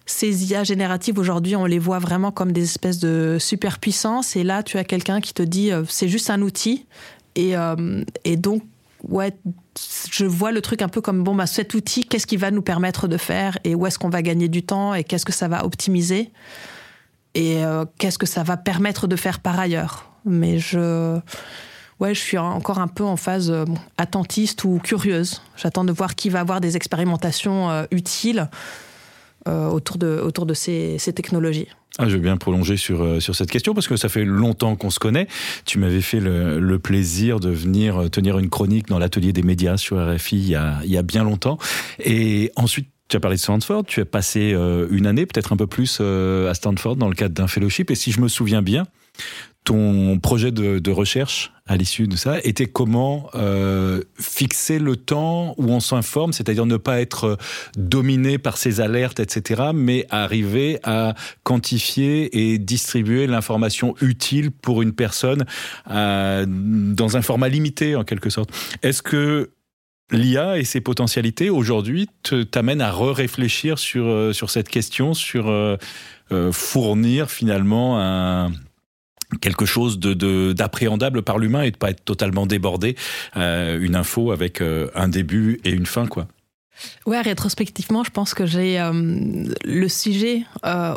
ces 0.06 0.52
IA 0.52 0.62
génératives 0.62 1.18
aujourd'hui, 1.18 1.56
on 1.56 1.66
les 1.66 1.80
voit 1.80 1.98
vraiment 1.98 2.30
comme 2.30 2.52
des 2.52 2.62
espèces 2.62 3.00
de 3.00 3.38
superpuissance. 3.40 4.36
Et 4.36 4.44
là, 4.44 4.62
tu 4.62 4.78
as 4.78 4.84
quelqu'un 4.84 5.20
qui 5.20 5.34
te 5.34 5.42
dit, 5.42 5.72
euh, 5.72 5.82
c'est 5.88 6.08
juste 6.08 6.30
un 6.30 6.42
outil. 6.42 6.86
Et, 7.34 7.56
euh, 7.56 8.04
et 8.24 8.36
donc, 8.36 8.62
ouais, 9.08 9.32
je 10.10 10.24
vois 10.24 10.52
le 10.52 10.60
truc 10.60 10.80
un 10.80 10.88
peu 10.88 11.00
comme 11.00 11.24
bon, 11.24 11.34
bah, 11.34 11.46
cet 11.46 11.74
outil, 11.74 12.04
qu'est-ce 12.04 12.26
qui 12.26 12.36
va 12.36 12.52
nous 12.52 12.62
permettre 12.62 13.08
de 13.08 13.16
faire? 13.16 13.58
Et 13.64 13.74
où 13.74 13.84
est-ce 13.86 13.98
qu'on 13.98 14.08
va 14.08 14.22
gagner 14.22 14.48
du 14.48 14.62
temps? 14.62 14.94
Et 14.94 15.02
qu'est-ce 15.02 15.26
que 15.26 15.32
ça 15.32 15.48
va 15.48 15.64
optimiser? 15.64 16.30
Et 17.34 17.64
euh, 17.64 17.84
qu'est-ce 17.98 18.18
que 18.18 18.26
ça 18.26 18.44
va 18.44 18.56
permettre 18.56 19.08
de 19.08 19.16
faire 19.16 19.40
par 19.40 19.58
ailleurs? 19.58 20.10
Mais 20.24 20.58
je, 20.58 21.18
ouais, 22.00 22.14
je 22.14 22.20
suis 22.20 22.38
encore 22.38 22.78
un 22.78 22.88
peu 22.88 23.04
en 23.04 23.16
phase 23.16 23.50
euh, 23.50 23.64
attentiste 23.98 24.64
ou 24.64 24.80
curieuse. 24.82 25.42
J'attends 25.56 25.84
de 25.84 25.92
voir 25.92 26.14
qui 26.14 26.28
va 26.28 26.40
avoir 26.40 26.60
des 26.60 26.76
expérimentations 26.76 27.70
euh, 27.70 27.84
utiles 27.90 28.48
euh, 29.48 29.68
autour 29.68 29.98
de, 29.98 30.20
autour 30.22 30.46
de 30.46 30.54
ces, 30.54 30.98
ces 30.98 31.12
technologies. 31.12 31.68
Ah, 31.98 32.08
je 32.08 32.16
veux 32.16 32.22
bien 32.22 32.36
prolonger 32.36 32.76
sur, 32.76 33.22
sur 33.22 33.34
cette 33.34 33.50
question 33.50 33.72
parce 33.72 33.88
que 33.88 33.96
ça 33.96 34.10
fait 34.10 34.26
longtemps 34.26 34.76
qu'on 34.76 34.90
se 34.90 34.98
connaît. 34.98 35.28
Tu 35.64 35.78
m'avais 35.78 36.02
fait 36.02 36.20
le, 36.20 36.60
le, 36.60 36.78
plaisir 36.78 37.40
de 37.40 37.48
venir 37.48 38.10
tenir 38.10 38.38
une 38.38 38.50
chronique 38.50 38.88
dans 38.88 38.98
l'atelier 38.98 39.32
des 39.32 39.42
médias 39.42 39.78
sur 39.78 39.96
RFI 39.96 40.36
il 40.36 40.48
y 40.48 40.54
a, 40.54 40.80
il 40.84 40.90
y 40.90 40.98
a 40.98 41.02
bien 41.02 41.24
longtemps. 41.24 41.56
Et 42.04 42.52
ensuite, 42.56 42.90
tu 43.08 43.16
as 43.16 43.20
parlé 43.20 43.36
de 43.36 43.40
Stanford, 43.40 43.84
tu 43.86 44.02
as 44.02 44.04
passé 44.04 44.54
une 44.90 45.06
année, 45.06 45.24
peut-être 45.24 45.54
un 45.54 45.56
peu 45.56 45.66
plus 45.66 46.00
à 46.00 46.52
Stanford 46.52 46.96
dans 46.96 47.08
le 47.08 47.14
cadre 47.14 47.34
d'un 47.34 47.46
fellowship. 47.46 47.90
Et 47.90 47.94
si 47.94 48.12
je 48.12 48.20
me 48.20 48.28
souviens 48.28 48.60
bien, 48.60 48.86
ton 49.66 50.18
projet 50.20 50.52
de, 50.52 50.78
de 50.78 50.90
recherche 50.92 51.52
à 51.66 51.76
l'issue 51.76 52.06
de 52.06 52.14
ça 52.14 52.38
était 52.44 52.66
comment 52.66 53.28
euh, 53.34 54.00
fixer 54.18 54.78
le 54.78 54.94
temps 54.94 55.54
où 55.58 55.72
on 55.72 55.80
s'informe, 55.80 56.32
c'est-à-dire 56.32 56.66
ne 56.66 56.76
pas 56.76 57.00
être 57.00 57.36
dominé 57.76 58.38
par 58.38 58.58
ces 58.58 58.80
alertes, 58.80 59.18
etc., 59.18 59.70
mais 59.74 60.06
arriver 60.08 60.78
à 60.84 61.14
quantifier 61.42 62.52
et 62.52 62.58
distribuer 62.58 63.26
l'information 63.26 63.96
utile 64.00 64.52
pour 64.52 64.82
une 64.82 64.92
personne 64.92 65.44
euh, 65.90 66.46
dans 66.46 67.16
un 67.16 67.22
format 67.22 67.48
limité 67.48 67.96
en 67.96 68.04
quelque 68.04 68.30
sorte. 68.30 68.50
Est-ce 68.84 69.02
que 69.02 69.50
l'IA 70.12 70.58
et 70.58 70.64
ses 70.64 70.80
potentialités 70.80 71.50
aujourd'hui 71.50 72.08
t'amènent 72.50 72.80
à 72.80 72.92
re-réfléchir 72.92 73.78
sur, 73.78 74.06
euh, 74.06 74.32
sur 74.32 74.50
cette 74.50 74.68
question, 74.68 75.14
sur 75.14 75.48
euh, 75.48 75.76
euh, 76.32 76.52
fournir 76.52 77.30
finalement 77.30 78.00
un 78.00 78.52
quelque 79.40 79.66
chose 79.66 79.98
de 79.98 80.52
d'appréhendable 80.52 81.22
par 81.22 81.38
l'humain 81.38 81.62
et 81.62 81.70
de 81.70 81.76
pas 81.76 81.90
être 81.90 82.04
totalement 82.04 82.46
débordé 82.46 82.96
euh, 83.36 83.78
une 83.80 83.96
info 83.96 84.30
avec 84.30 84.60
euh, 84.60 84.88
un 84.94 85.08
début 85.08 85.60
et 85.64 85.70
une 85.70 85.86
fin 85.86 86.06
quoi. 86.06 86.28
Ouais, 87.06 87.22
rétrospectivement, 87.22 88.04
je 88.04 88.10
pense 88.10 88.34
que 88.34 88.44
j'ai 88.44 88.78
euh, 88.78 88.92
le 89.64 89.88
sujet 89.88 90.42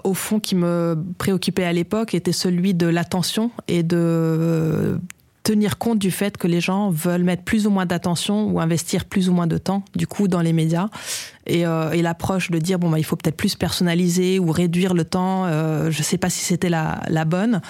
au 0.04 0.14
fond 0.14 0.42
qui 0.42 0.56
me 0.56 0.98
préoccupait 1.18 1.64
à 1.64 1.72
l'époque 1.72 2.14
était 2.14 2.34
celui 2.34 2.74
de 2.74 2.86
l'attention 2.86 3.50
et 3.70 3.82
de 3.82 5.00
tenir 5.50 5.80
compte 5.80 5.98
du 5.98 6.12
fait 6.12 6.38
que 6.38 6.46
les 6.46 6.62
gens 6.62 6.92
veulent 6.92 7.24
mettre 7.24 7.42
plus 7.42 7.66
ou 7.66 7.72
moins 7.72 7.88
d'attention 7.88 8.52
ou 8.52 8.60
investir 8.60 9.06
plus 9.06 9.30
ou 9.30 9.34
moins 9.34 9.48
de 9.48 9.58
temps, 9.58 9.84
du 9.96 10.06
coup, 10.06 10.28
dans 10.28 10.42
les 10.42 10.54
médias. 10.54 10.90
Et, 11.48 11.66
euh, 11.66 12.00
l'approche 12.04 12.52
de 12.52 12.60
dire, 12.60 12.78
bon, 12.78 12.92
bah, 12.92 13.00
il 13.00 13.04
faut 13.04 13.16
peut-être 13.16 13.36
plus 13.36 13.56
personnaliser 13.56 14.38
ou 14.38 14.52
réduire 14.52 14.94
le 14.94 15.06
temps, 15.06 15.46
euh, 15.48 15.90
je 15.90 15.98
ne 15.98 16.04
sais 16.04 16.20
pas 16.20 16.30
si 16.30 16.42
c'était 16.42 16.70
la, 16.70 17.26
bonne. 17.26 17.62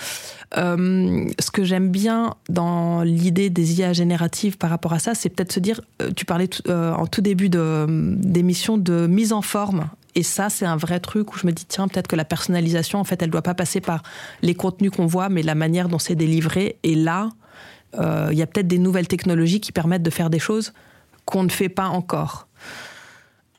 Euh, 0.58 1.26
ce 1.40 1.52
que 1.52 1.64
j'aime 1.64 1.90
bien 1.90 2.34
dans 2.50 3.02
l'idée 3.04 3.50
des 3.50 3.80
IA 3.80 3.94
génératives 3.94 4.58
par 4.58 4.72
rapport 4.72 4.92
à 4.92 5.00
ça, 5.00 5.16
c'est 5.16 5.30
peut-être 5.30 5.54
se 5.54 5.62
dire, 5.62 5.80
tu 6.18 6.26
parlais 6.26 6.50
en 6.68 7.08
tout 7.08 7.22
début 7.22 7.48
d'émission 7.48 8.78
de, 8.78 8.84
de 8.84 9.08
mise 9.08 9.32
en 9.32 9.42
forme 9.42 9.88
et 10.16 10.24
ça, 10.24 10.50
c'est 10.50 10.66
un 10.66 10.76
vrai 10.76 11.00
truc 11.00 11.34
où 11.34 11.38
je 11.38 11.48
me 11.48 11.54
dis, 11.54 11.66
tiens, 11.66 11.88
peut-être 11.88 12.08
que 12.08 12.18
la 12.18 12.26
personnalisation, 12.26 13.00
en 13.00 13.06
fait, 13.06 13.22
elle 13.22 13.30
doit 13.30 13.42
pas 13.42 13.54
passer 13.54 13.80
par 13.80 14.04
les 14.42 14.56
contenus 14.56 14.92
qu'on 14.92 15.06
voit, 15.06 15.30
mais 15.30 15.44
la 15.44 15.56
manière 15.56 15.88
dont 15.88 16.00
c'est 16.00 16.16
délivré. 16.16 16.78
Et 16.84 16.96
là, 16.96 17.30
il 17.94 18.00
euh, 18.00 18.34
y 18.34 18.42
a 18.42 18.48
peut-être 18.48 18.68
des 18.68 18.80
nouvelles 18.80 19.08
technologies 19.08 19.60
qui 19.60 19.72
permettent 19.72 20.04
de 20.04 20.10
faire 20.10 20.30
des 20.30 20.40
choses 20.40 20.74
qu'on 21.26 21.44
ne 21.44 21.50
fait 21.50 21.70
pas 21.70 21.88
encore. 21.88 22.48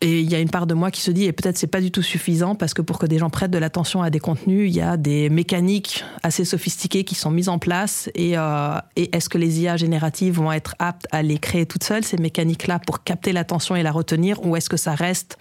Et 0.03 0.21
il 0.21 0.31
y 0.31 0.35
a 0.35 0.40
une 0.40 0.49
part 0.49 0.66
de 0.66 0.73
moi 0.73 0.90
qui 0.90 1.03
se 1.03 1.11
dit, 1.11 1.25
et 1.25 1.33
peut-être 1.33 1.59
c'est 1.59 1.66
pas 1.66 1.83
du 1.83 1.90
tout 1.90 2.01
suffisant, 2.01 2.55
parce 2.55 2.73
que 2.73 2.81
pour 2.81 2.99
que 2.99 3.05
des 3.05 3.19
gens 3.19 3.29
prêtent 3.29 3.51
de 3.51 3.59
l'attention 3.59 4.03
à 4.03 4.09
des 4.09 4.19
contenus, 4.19 4.71
il 4.71 4.75
y 4.75 4.81
a 4.81 4.97
des 4.97 5.29
mécaniques 5.29 6.05
assez 6.23 6.47
sophistiquées 6.47 7.05
qui 7.05 7.14
sont 7.14 7.31
mises 7.31 7.51
en 7.51 7.59
place. 7.59 8.09
Et, 8.14 8.38
euh, 8.38 8.79
est-ce 8.97 9.29
que 9.29 9.37
les 9.37 9.61
IA 9.61 9.77
génératives 9.77 10.37
vont 10.37 10.53
être 10.53 10.75
aptes 10.79 11.07
à 11.12 11.23
les 11.23 11.37
créer 11.37 11.66
toutes 11.66 11.85
seules, 11.85 12.05
ces 12.05 12.16
mécaniques-là, 12.16 12.79
pour 12.79 13.05
capter 13.05 13.33
l'attention 13.33 13.77
et 13.77 13.83
la 13.83 13.93
retenir, 13.93 14.45
ou 14.45 14.57
est-ce 14.57 14.71
que 14.71 14.79
ça 14.79 14.95
reste 14.95 15.37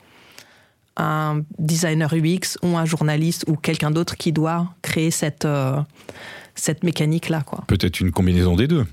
un 0.98 1.44
designer 1.58 2.14
UX 2.14 2.58
ou 2.62 2.76
un 2.76 2.84
journaliste 2.84 3.46
ou 3.48 3.56
quelqu'un 3.56 3.92
d'autre 3.92 4.18
qui 4.18 4.34
doit 4.34 4.74
créer 4.82 5.12
cette, 5.12 5.46
euh, 5.46 5.80
cette 6.60 6.84
mécanique-là. 6.84 7.44
Peut-être 7.68 8.00
une 8.00 8.12
combinaison 8.12 8.56
des 8.56 8.68
deux 8.68 8.86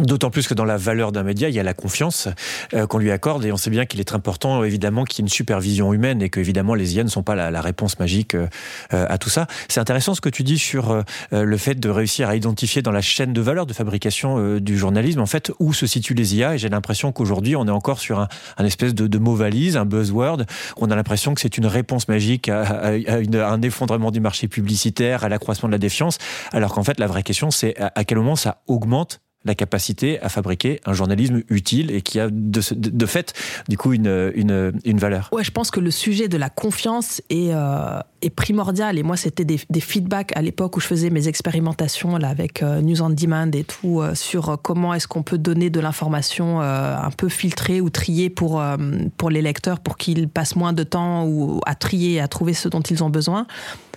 D'autant 0.00 0.30
plus 0.30 0.48
que 0.48 0.54
dans 0.54 0.64
la 0.64 0.76
valeur 0.76 1.12
d'un 1.12 1.22
média, 1.22 1.48
il 1.48 1.54
y 1.54 1.60
a 1.60 1.62
la 1.62 1.74
confiance 1.74 2.28
euh, 2.72 2.86
qu'on 2.86 2.98
lui 2.98 3.10
accorde 3.10 3.44
et 3.44 3.52
on 3.52 3.56
sait 3.56 3.70
bien 3.70 3.84
qu'il 3.84 4.00
est 4.00 4.04
très 4.04 4.14
important 4.14 4.64
évidemment 4.64 5.04
qu'il 5.04 5.18
y 5.18 5.20
ait 5.22 5.26
une 5.26 5.28
supervision 5.28 5.92
humaine 5.92 6.22
et 6.22 6.30
que 6.30 6.40
évidemment 6.40 6.74
les 6.74 6.94
IA 6.94 7.04
ne 7.04 7.08
sont 7.08 7.22
pas 7.22 7.34
la, 7.34 7.50
la 7.50 7.60
réponse 7.60 7.98
magique 7.98 8.34
euh, 8.34 8.46
à 8.90 9.18
tout 9.18 9.28
ça. 9.28 9.46
C'est 9.68 9.80
intéressant 9.80 10.14
ce 10.14 10.20
que 10.20 10.28
tu 10.28 10.42
dis 10.42 10.58
sur 10.58 10.90
euh, 10.90 11.02
le 11.32 11.56
fait 11.56 11.74
de 11.74 11.88
réussir 11.90 12.28
à 12.28 12.36
identifier 12.36 12.80
dans 12.80 12.92
la 12.92 13.00
chaîne 13.00 13.32
de 13.32 13.40
valeur 13.40 13.66
de 13.66 13.72
fabrication 13.72 14.38
euh, 14.38 14.60
du 14.60 14.78
journalisme 14.78 15.20
en 15.20 15.26
fait 15.26 15.52
où 15.58 15.72
se 15.72 15.86
situent 15.86 16.14
les 16.14 16.36
IA 16.36 16.54
et 16.54 16.58
j'ai 16.58 16.68
l'impression 16.68 17.12
qu'aujourd'hui 17.12 17.56
on 17.56 17.66
est 17.66 17.72
encore 17.72 17.98
sur 17.98 18.20
un, 18.20 18.28
un 18.56 18.64
espèce 18.64 18.94
de, 18.94 19.06
de, 19.06 19.18
mot 19.18 19.34
valise, 19.34 19.76
un 19.76 19.84
buzzword. 19.84 20.44
On 20.76 20.90
a 20.90 20.96
l'impression 20.96 21.34
que 21.34 21.40
c'est 21.40 21.58
une 21.58 21.66
réponse 21.66 22.08
magique 22.08 22.48
à, 22.48 22.62
à, 22.62 22.88
à, 22.92 22.92
à, 22.92 23.50
un 23.50 23.62
effondrement 23.62 24.10
du 24.10 24.20
marché 24.20 24.48
publicitaire, 24.48 25.24
à 25.24 25.28
l'accroissement 25.28 25.68
de 25.68 25.72
la 25.72 25.78
défiance, 25.78 26.18
alors 26.52 26.72
qu'en 26.72 26.84
fait 26.84 27.00
la 27.00 27.06
vraie 27.06 27.22
question 27.22 27.50
c'est 27.50 27.74
à 27.78 28.04
quel 28.04 28.18
moment 28.18 28.36
ça 28.36 28.62
augmente 28.66 29.20
la 29.44 29.54
capacité 29.54 30.20
à 30.20 30.28
fabriquer 30.28 30.80
un 30.86 30.92
journalisme 30.92 31.42
utile 31.48 31.90
et 31.90 32.02
qui 32.02 32.20
a 32.20 32.28
de, 32.30 32.60
de 32.72 33.06
fait 33.06 33.32
du 33.68 33.76
coup 33.76 33.92
une, 33.92 34.32
une, 34.34 34.72
une, 34.84 34.98
valeur. 34.98 35.28
Ouais, 35.32 35.44
je 35.44 35.50
pense 35.50 35.70
que 35.70 35.80
le 35.80 35.90
sujet 35.90 36.28
de 36.28 36.36
la 36.36 36.50
confiance 36.50 37.20
est, 37.30 37.50
euh, 37.52 38.00
est 38.22 38.30
primordial 38.30 38.98
et 38.98 39.02
moi 39.02 39.16
c'était 39.16 39.44
des, 39.44 39.60
des, 39.68 39.80
feedbacks 39.80 40.36
à 40.36 40.42
l'époque 40.42 40.76
où 40.76 40.80
je 40.80 40.86
faisais 40.86 41.10
mes 41.10 41.28
expérimentations 41.28 42.16
là 42.16 42.28
avec 42.28 42.62
euh, 42.62 42.80
News 42.80 43.02
on 43.02 43.10
Demand 43.10 43.50
et 43.52 43.64
tout 43.64 44.00
euh, 44.00 44.14
sur 44.14 44.58
comment 44.62 44.94
est-ce 44.94 45.06
qu'on 45.06 45.22
peut 45.22 45.38
donner 45.38 45.70
de 45.70 45.80
l'information 45.80 46.60
euh, 46.62 46.96
un 46.96 47.10
peu 47.10 47.28
filtrée 47.28 47.80
ou 47.80 47.90
triée 47.90 48.30
pour 48.30 48.60
euh, 48.60 48.76
pour 49.16 49.30
les 49.30 49.42
lecteurs 49.42 49.80
pour 49.80 49.96
qu'ils 49.96 50.28
passent 50.28 50.56
moins 50.56 50.72
de 50.72 50.82
temps 50.82 51.26
ou 51.26 51.60
à 51.66 51.74
trier 51.74 52.20
à 52.20 52.28
trouver 52.28 52.54
ce 52.54 52.68
dont 52.68 52.80
ils 52.80 53.02
ont 53.04 53.10
besoin. 53.10 53.46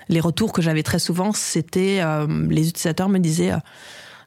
Les 0.09 0.19
retours 0.19 0.53
que 0.53 0.61
j'avais 0.61 0.83
très 0.83 0.99
souvent 0.99 1.31
c'était 1.33 1.99
euh, 2.01 2.27
les 2.49 2.69
utilisateurs 2.69 3.09
me 3.09 3.19
disaient 3.19 3.53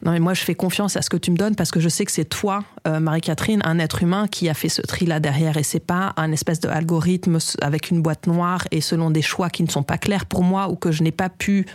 non 0.03 0.13
mais 0.13 0.21
moi 0.21 0.35
je 0.35 0.43
fais 0.43 0.55
confiance 0.55 0.97
à 0.97 1.03
ce 1.03 1.11
que 1.11 1.17
tu 1.17 1.31
me 1.31 1.37
donnes 1.37 1.55
parce 1.55 1.71
que 1.71 1.81
je 1.81 1.89
sais 1.89 2.05
que 2.05 2.13
c'est 2.13 2.25
toi 2.25 2.65
euh, 2.87 3.01
Marie-Catherine 3.01 3.61
un 3.65 3.79
être 3.79 4.03
humain 4.03 4.29
qui 4.29 4.49
a 4.49 4.55
fait 4.55 4.69
ce 4.69 4.81
tri 4.83 5.07
là 5.07 5.21
derrière. 5.21 5.57
Et 5.57 5.63
c'est 5.63 5.81
pas 5.81 6.15
un 6.17 6.33
espèce 6.33 6.61
d'algorithme 6.61 7.39
avec 7.61 7.91
une 7.91 8.01
boîte 8.01 8.27
noire 8.27 8.67
et 8.71 8.81
selon 8.81 9.11
des 9.11 9.23
choix 9.23 9.51
qui 9.51 9.63
ne 9.63 9.69
sont 9.69 9.83
pas 9.83 9.99
clairs 9.99 10.27
pour 10.27 10.43
moi 10.43 10.71
ou 10.71 10.77
que 10.77 10.91
je 10.91 11.03
n'ai 11.03 11.13
pas 11.13 11.29
pu 11.29 11.67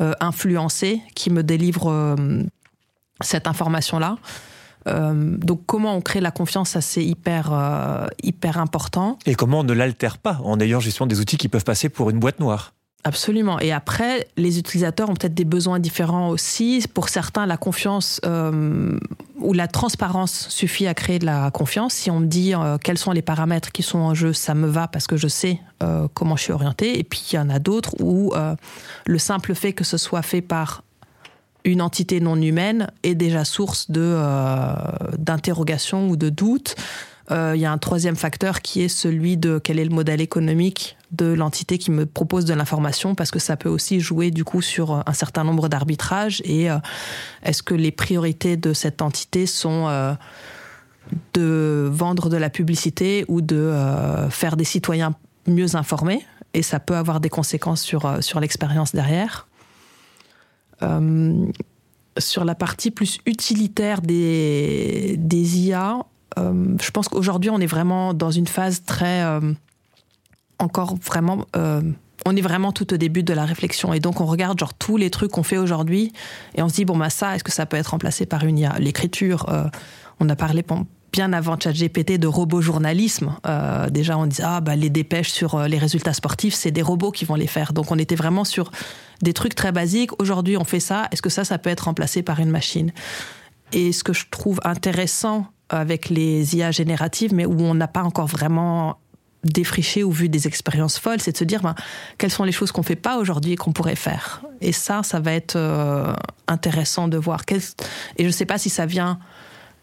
euh, 0.00 0.12
influencer 0.20 1.00
qui 1.14 1.30
me 1.30 1.42
délivre 1.42 1.90
euh, 1.90 2.42
cette 3.20 3.46
information 3.46 3.98
là 3.98 4.16
donc 4.86 5.66
comment 5.66 5.94
on 5.94 6.00
crée 6.00 6.22
la 6.22 6.30
confiance 6.30 6.70
ça 6.70 6.80
c'est 6.80 7.04
hyper 7.04 8.08
hyper 8.22 8.58
important. 8.58 9.18
Et 9.26 9.34
comment 9.34 9.60
on 9.60 9.62
ne 9.62 9.74
l'altère 9.74 10.16
pas 10.16 10.40
en 10.42 10.58
ayant 10.58 10.80
justement 10.80 11.06
des 11.06 11.20
outils 11.20 11.36
qui 11.36 11.48
peuvent 11.48 11.64
passer 11.64 11.90
pour 11.90 12.08
une 12.08 12.18
boîte 12.18 12.40
noire? 12.40 12.72
Absolument. 13.02 13.58
Et 13.60 13.72
après, 13.72 14.28
les 14.36 14.58
utilisateurs 14.58 15.08
ont 15.08 15.14
peut-être 15.14 15.34
des 15.34 15.46
besoins 15.46 15.78
différents 15.78 16.28
aussi. 16.28 16.84
Pour 16.92 17.08
certains, 17.08 17.46
la 17.46 17.56
confiance 17.56 18.20
euh, 18.26 18.98
ou 19.38 19.54
la 19.54 19.68
transparence 19.68 20.48
suffit 20.50 20.86
à 20.86 20.92
créer 20.92 21.18
de 21.18 21.24
la 21.24 21.50
confiance. 21.50 21.94
Si 21.94 22.10
on 22.10 22.20
me 22.20 22.26
dit 22.26 22.54
euh, 22.54 22.76
quels 22.76 22.98
sont 22.98 23.12
les 23.12 23.22
paramètres 23.22 23.72
qui 23.72 23.82
sont 23.82 23.98
en 23.98 24.12
jeu, 24.12 24.34
ça 24.34 24.54
me 24.54 24.66
va 24.66 24.86
parce 24.86 25.06
que 25.06 25.16
je 25.16 25.28
sais 25.28 25.60
euh, 25.82 26.08
comment 26.12 26.36
je 26.36 26.42
suis 26.42 26.52
orienté. 26.52 26.98
Et 26.98 27.04
puis, 27.04 27.22
il 27.32 27.36
y 27.36 27.38
en 27.38 27.48
a 27.48 27.58
d'autres 27.58 27.94
où 28.00 28.34
le 29.06 29.18
simple 29.18 29.54
fait 29.54 29.72
que 29.72 29.84
ce 29.84 29.96
soit 29.96 30.22
fait 30.22 30.42
par 30.42 30.82
une 31.64 31.82
entité 31.82 32.20
non 32.20 32.40
humaine 32.40 32.90
est 33.02 33.14
déjà 33.14 33.44
source 33.44 33.90
de 33.90 34.00
euh, 34.02 34.74
d'interrogation 35.18 36.08
ou 36.08 36.16
de 36.16 36.28
doute. 36.28 36.74
Euh, 37.30 37.52
il 37.54 37.60
y 37.60 37.64
a 37.64 37.72
un 37.72 37.78
troisième 37.78 38.16
facteur 38.16 38.60
qui 38.60 38.82
est 38.82 38.88
celui 38.88 39.36
de 39.36 39.58
quel 39.62 39.78
est 39.78 39.84
le 39.84 39.94
modèle 39.94 40.20
économique 40.20 40.96
de 41.12 41.26
l'entité 41.26 41.78
qui 41.78 41.90
me 41.90 42.06
propose 42.06 42.44
de 42.44 42.54
l'information 42.54 43.14
parce 43.14 43.30
que 43.30 43.38
ça 43.38 43.56
peut 43.56 43.68
aussi 43.68 44.00
jouer 44.00 44.30
du 44.30 44.44
coup 44.44 44.62
sur 44.62 45.02
un 45.06 45.12
certain 45.12 45.44
nombre 45.44 45.68
d'arbitrages 45.68 46.40
et 46.44 46.70
euh, 46.70 46.78
est-ce 47.42 47.62
que 47.62 47.74
les 47.74 47.90
priorités 47.90 48.56
de 48.56 48.72
cette 48.72 49.02
entité 49.02 49.46
sont 49.46 49.86
euh, 49.88 50.14
de 51.34 51.88
vendre 51.92 52.28
de 52.28 52.36
la 52.36 52.50
publicité 52.50 53.24
ou 53.28 53.40
de 53.40 53.56
euh, 53.56 54.28
faire 54.30 54.56
des 54.56 54.64
citoyens 54.64 55.14
mieux 55.46 55.76
informés? 55.76 56.24
Et 56.54 56.62
ça 56.62 56.80
peut 56.80 56.96
avoir 56.96 57.20
des 57.20 57.28
conséquences 57.28 57.82
sur, 57.82 58.06
euh, 58.06 58.20
sur 58.20 58.40
l'expérience 58.40 58.92
derrière. 58.92 59.46
Euh, 60.82 61.46
sur 62.18 62.44
la 62.44 62.54
partie 62.54 62.90
plus 62.90 63.18
utilitaire 63.24 64.00
des, 64.00 65.16
des 65.18 65.58
IA, 65.60 65.98
euh, 65.98 66.02
je 66.36 66.90
pense 66.90 67.08
qu'aujourd'hui 67.08 67.50
on 67.50 67.58
est 67.58 67.66
vraiment 67.66 68.14
dans 68.14 68.30
une 68.30 68.46
phase 68.46 68.84
très 68.84 69.22
euh, 69.22 69.52
encore 70.58 70.96
vraiment 70.96 71.44
euh, 71.56 71.82
on 72.26 72.36
est 72.36 72.40
vraiment 72.40 72.72
tout 72.72 72.92
au 72.92 72.96
début 72.96 73.22
de 73.22 73.32
la 73.32 73.44
réflexion. 73.44 73.92
Et 73.92 74.00
donc 74.00 74.20
on 74.20 74.26
regarde 74.26 74.58
genre 74.58 74.74
tous 74.74 74.96
les 74.96 75.10
trucs 75.10 75.32
qu'on 75.32 75.42
fait 75.42 75.58
aujourd'hui 75.58 76.12
et 76.54 76.62
on 76.62 76.68
se 76.68 76.74
dit 76.74 76.84
bon 76.84 76.96
bah 76.96 77.10
ça 77.10 77.34
est-ce 77.34 77.44
que 77.44 77.52
ça 77.52 77.66
peut 77.66 77.76
être 77.76 77.88
remplacé 77.88 78.26
par 78.26 78.44
une 78.44 78.58
IA 78.58 78.78
l'écriture 78.78 79.46
euh, 79.48 79.64
on 80.20 80.28
a 80.28 80.36
parlé 80.36 80.64
bien 81.12 81.32
avant 81.32 81.58
ChatGPT 81.58 82.18
de 82.18 82.26
robot 82.26 82.60
journalisme 82.60 83.34
euh, 83.46 83.88
déjà 83.88 84.18
on 84.18 84.26
disait 84.26 84.42
ah 84.44 84.60
bah 84.60 84.76
les 84.76 84.90
dépêches 84.90 85.30
sur 85.30 85.54
euh, 85.54 85.66
les 85.66 85.78
résultats 85.78 86.12
sportifs 86.12 86.54
c'est 86.54 86.70
des 86.70 86.82
robots 86.82 87.10
qui 87.10 87.24
vont 87.24 87.36
les 87.36 87.46
faire. 87.46 87.72
Donc 87.72 87.90
on 87.90 87.98
était 87.98 88.16
vraiment 88.16 88.44
sur 88.44 88.70
des 89.22 89.32
trucs 89.32 89.54
très 89.54 89.72
basiques. 89.72 90.20
Aujourd'hui 90.20 90.56
on 90.56 90.64
fait 90.64 90.80
ça. 90.80 91.08
Est-ce 91.10 91.22
que 91.22 91.30
ça 91.30 91.44
ça 91.44 91.58
peut 91.58 91.70
être 91.70 91.84
remplacé 91.84 92.22
par 92.22 92.40
une 92.40 92.50
machine? 92.50 92.92
Et 93.72 93.92
ce 93.92 94.02
que 94.02 94.12
je 94.12 94.26
trouve 94.30 94.60
intéressant 94.64 95.46
avec 95.70 96.10
les 96.10 96.56
IA 96.56 96.70
génératives 96.70 97.34
mais 97.34 97.46
où 97.46 97.60
on 97.60 97.74
n'a 97.74 97.88
pas 97.88 98.02
encore 98.02 98.26
vraiment 98.26 98.98
défriché 99.44 100.04
ou 100.04 100.10
vu 100.10 100.28
des 100.28 100.46
expériences 100.46 100.98
folles 100.98 101.20
c'est 101.20 101.32
de 101.32 101.36
se 101.36 101.44
dire 101.44 101.62
ben, 101.62 101.74
quelles 102.18 102.30
sont 102.30 102.44
les 102.44 102.52
choses 102.52 102.72
qu'on 102.72 102.82
fait 102.82 102.96
pas 102.96 103.18
aujourd'hui 103.18 103.52
et 103.52 103.56
qu'on 103.56 103.72
pourrait 103.72 103.96
faire. 103.96 104.42
Et 104.60 104.72
ça 104.72 105.02
ça 105.02 105.20
va 105.20 105.32
être 105.32 105.56
euh, 105.56 106.12
intéressant 106.46 107.08
de 107.08 107.16
voir 107.16 107.42
et 108.16 108.24
je 108.24 108.30
sais 108.30 108.46
pas 108.46 108.58
si 108.58 108.68
ça 108.68 108.86
vient 108.86 109.18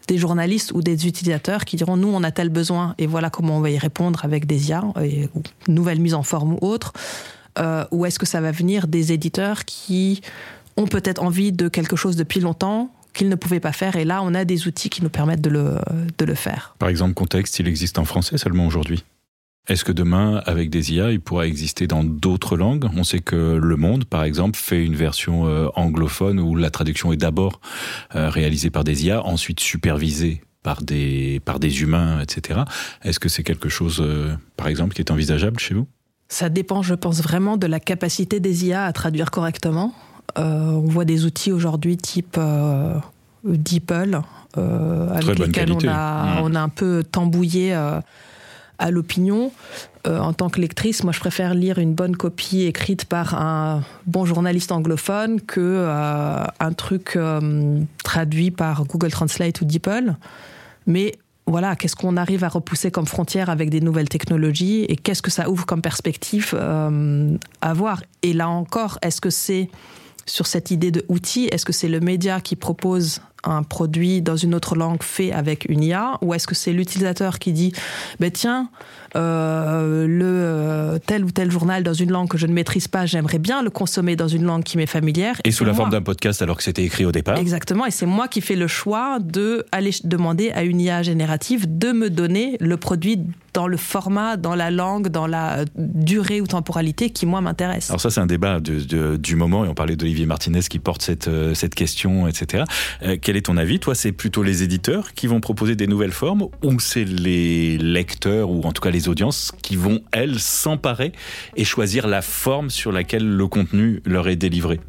des 0.06 0.16
journalistes 0.16 0.72
ou 0.72 0.80
des 0.80 1.06
utilisateurs 1.06 1.64
qui 1.64 1.76
diront 1.76 1.96
nous 1.96 2.08
on 2.08 2.22
a 2.22 2.30
tel 2.30 2.48
besoin 2.48 2.94
et 2.98 3.06
voilà 3.06 3.30
comment 3.30 3.58
on 3.58 3.60
va 3.60 3.70
y 3.70 3.78
répondre 3.78 4.24
avec 4.24 4.46
des 4.46 4.70
IA 4.70 4.84
et 5.02 5.28
nouvelles 5.66 6.00
mises 6.00 6.14
en 6.14 6.22
forme 6.22 6.54
ou 6.54 6.58
autre 6.62 6.92
euh, 7.58 7.84
ou 7.90 8.06
est-ce 8.06 8.18
que 8.18 8.26
ça 8.26 8.40
va 8.40 8.52
venir 8.52 8.86
des 8.86 9.12
éditeurs 9.12 9.64
qui 9.64 10.20
ont 10.76 10.86
peut-être 10.86 11.22
envie 11.22 11.52
de 11.52 11.68
quelque 11.68 11.96
chose 11.96 12.16
depuis 12.16 12.40
longtemps 12.40 12.90
qu'ils 13.18 13.28
ne 13.28 13.34
pouvaient 13.34 13.60
pas 13.60 13.72
faire. 13.72 13.96
Et 13.96 14.04
là 14.04 14.22
on 14.22 14.32
a 14.34 14.44
des 14.44 14.66
outils 14.66 14.88
qui 14.88 15.02
nous 15.02 15.10
permettent 15.10 15.42
de 15.42 15.50
le, 15.50 15.78
de 16.16 16.24
le 16.24 16.34
faire. 16.34 16.74
Par 16.78 16.88
exemple 16.88 17.14
contexte 17.14 17.58
il 17.58 17.68
existe 17.68 17.98
en 17.98 18.04
français 18.04 18.38
seulement 18.38 18.66
aujourd'hui. 18.66 19.04
Est-ce 19.68 19.84
que 19.84 19.92
demain, 19.92 20.42
avec 20.46 20.70
des 20.70 20.94
IA, 20.94 21.12
il 21.12 21.20
pourra 21.20 21.46
exister 21.46 21.86
dans 21.86 22.02
d'autres 22.02 22.56
langues? 22.56 22.86
On 22.96 23.04
sait 23.04 23.18
que 23.18 23.36
Le 23.62 23.76
Monde, 23.76 24.06
par 24.06 24.24
exemple, 24.24 24.58
fait 24.58 24.82
une 24.82 24.96
version 24.96 25.46
euh, 25.46 25.68
anglophone 25.74 26.40
où 26.40 26.56
la 26.56 26.70
traduction 26.70 27.12
est 27.12 27.18
d'abord 27.18 27.60
euh, 28.14 28.30
réalisée 28.30 28.70
par 28.70 28.82
des 28.82 29.04
IA, 29.04 29.22
ensuite 29.26 29.60
supervisée 29.60 30.40
par 30.62 30.82
des, 30.82 31.40
par 31.44 31.58
des 31.60 31.82
humains, 31.82 32.20
etc. 32.22 32.60
Est-ce 33.02 33.20
que 33.20 33.28
c'est 33.28 33.42
quelque 33.42 33.68
chose, 33.68 34.00
euh, 34.00 34.34
par 34.56 34.68
exemple, 34.68 34.94
qui 34.94 35.02
est 35.02 35.10
envisageable 35.10 35.58
chez 35.60 35.74
vous? 35.74 35.86
Ça 36.28 36.48
dépend, 36.48 36.82
je 36.82 36.94
pense, 36.94 37.22
vraiment 37.22 37.58
de 37.58 37.66
la 37.66 37.80
capacité 37.80 38.40
des 38.40 38.66
IA 38.66 38.84
à 38.84 38.92
traduire 38.94 39.30
correctement. 39.30 39.94
Euh, 40.36 40.72
on 40.72 40.88
voit 40.88 41.04
des 41.04 41.24
outils 41.24 41.52
aujourd'hui 41.52 41.96
type 41.96 42.36
euh, 42.38 42.94
DeepL, 43.44 44.20
euh, 44.56 45.10
avec 45.14 45.38
lesquels 45.38 45.72
on 45.72 45.88
a, 45.88 46.24
mmh. 46.24 46.42
on 46.42 46.54
a 46.54 46.60
un 46.60 46.68
peu 46.68 47.02
tambouillé 47.10 47.74
à 48.78 48.90
l'opinion. 48.90 49.50
Euh, 50.06 50.18
en 50.18 50.32
tant 50.32 50.48
que 50.48 50.60
lectrice, 50.60 51.02
moi 51.04 51.12
je 51.12 51.20
préfère 51.20 51.54
lire 51.54 51.78
une 51.78 51.94
bonne 51.94 52.16
copie 52.16 52.62
écrite 52.62 53.04
par 53.04 53.34
un 53.34 53.82
bon 54.06 54.24
journaliste 54.24 54.72
anglophone 54.72 55.40
que 55.40 55.60
euh, 55.60 56.44
un 56.60 56.72
truc 56.72 57.14
euh, 57.16 57.80
traduit 58.04 58.50
par 58.50 58.84
Google 58.84 59.10
Translate 59.10 59.60
ou 59.60 59.64
DeepL. 59.64 60.16
Mais 60.86 61.16
voilà, 61.46 61.76
qu'est-ce 61.76 61.96
qu'on 61.96 62.16
arrive 62.16 62.44
à 62.44 62.48
repousser 62.48 62.90
comme 62.90 63.06
frontière 63.06 63.50
avec 63.50 63.70
des 63.70 63.80
nouvelles 63.80 64.08
technologies 64.08 64.84
et 64.84 64.96
qu'est-ce 64.96 65.22
que 65.22 65.30
ça 65.30 65.50
ouvre 65.50 65.66
comme 65.66 65.82
perspective 65.82 66.54
à 66.54 67.74
voir? 67.74 68.02
Et 68.22 68.34
là 68.34 68.50
encore, 68.50 68.98
est-ce 69.00 69.20
que 69.20 69.30
c'est 69.30 69.70
sur 70.28 70.46
cette 70.46 70.70
idée 70.70 70.90
de 70.90 71.04
outil, 71.08 71.46
est-ce 71.46 71.64
que 71.64 71.72
c'est 71.72 71.88
le 71.88 72.00
média 72.00 72.40
qui 72.40 72.56
propose 72.56 73.20
un 73.44 73.62
produit 73.62 74.20
dans 74.20 74.36
une 74.36 74.54
autre 74.54 74.74
langue 74.74 75.02
fait 75.02 75.32
avec 75.32 75.66
une 75.68 75.82
IA 75.82 76.18
ou 76.22 76.34
est-ce 76.34 76.46
que 76.46 76.54
c'est 76.54 76.72
l'utilisateur 76.72 77.38
qui 77.38 77.52
dit 77.52 77.72
ben 78.18 78.30
tiens 78.30 78.68
le 79.14 80.24
euh, 80.24 80.98
tel 81.06 81.24
ou 81.24 81.30
tel 81.30 81.50
journal 81.50 81.82
dans 81.82 81.92
une 81.94 82.10
langue 82.10 82.28
que 82.28 82.38
je 82.38 82.46
ne 82.46 82.52
maîtrise 82.52 82.88
pas, 82.88 83.06
j'aimerais 83.06 83.38
bien 83.38 83.62
le 83.62 83.70
consommer 83.70 84.16
dans 84.16 84.28
une 84.28 84.44
langue 84.44 84.62
qui 84.64 84.76
m'est 84.76 84.86
familière. 84.86 85.36
Et 85.44 85.50
sous 85.52 85.64
la 85.64 85.72
moi- 85.72 85.76
forme 85.78 85.90
d'un 85.90 86.02
podcast 86.02 86.42
alors 86.42 86.56
que 86.56 86.62
c'était 86.62 86.84
écrit 86.84 87.04
au 87.04 87.12
départ. 87.12 87.38
Exactement, 87.38 87.86
et 87.86 87.90
c'est 87.90 88.06
moi 88.06 88.28
qui 88.28 88.40
fais 88.40 88.56
le 88.56 88.66
choix 88.66 89.18
de 89.20 89.64
aller 89.72 89.90
demander 90.04 90.50
à 90.50 90.62
une 90.64 90.80
IA 90.80 91.02
générative 91.02 91.78
de 91.78 91.92
me 91.92 92.10
donner 92.10 92.56
le 92.60 92.76
produit 92.76 93.18
dans 93.54 93.66
le 93.66 93.76
format, 93.76 94.36
dans 94.36 94.54
la 94.54 94.70
langue, 94.70 95.08
dans 95.08 95.26
la 95.26 95.64
durée 95.76 96.40
ou 96.40 96.46
temporalité 96.46 97.10
qui 97.10 97.26
moi 97.26 97.40
m'intéresse. 97.40 97.90
Alors 97.90 98.00
ça, 98.00 98.10
c'est 98.10 98.20
un 98.20 98.26
débat 98.26 98.60
de- 98.60 98.80
de- 98.80 99.16
du 99.16 99.36
moment, 99.36 99.64
et 99.64 99.68
on 99.68 99.74
parlait 99.74 99.96
d'Olivier 99.96 100.26
Martinez 100.26 100.60
qui 100.60 100.78
porte 100.78 101.02
cette, 101.02 101.28
euh, 101.28 101.54
cette 101.54 101.74
question, 101.74 102.28
etc. 102.28 102.64
Euh, 103.02 103.16
quel 103.20 103.36
est 103.36 103.42
ton 103.46 103.56
avis? 103.56 103.80
Toi, 103.80 103.94
c'est 103.94 104.12
plutôt 104.12 104.42
les 104.42 104.62
éditeurs 104.62 105.12
qui 105.14 105.26
vont 105.26 105.40
proposer 105.40 105.74
des 105.76 105.86
nouvelles 105.86 106.12
formes, 106.12 106.46
ou 106.62 106.78
c'est 106.80 107.04
les 107.04 107.78
lecteurs, 107.78 108.50
ou 108.50 108.60
en 108.62 108.72
tout 108.72 108.82
cas 108.82 108.90
les 108.90 108.97
audiences, 109.06 109.52
qui 109.62 109.76
vont, 109.76 110.00
elles, 110.10 110.40
s'emparer 110.40 111.12
et 111.56 111.64
choisir 111.64 112.08
la 112.08 112.22
forme 112.22 112.70
sur 112.70 112.90
laquelle 112.90 113.28
le 113.28 113.46
contenu 113.46 114.02
leur 114.04 114.26
est 114.28 114.34
délivré 114.36 114.80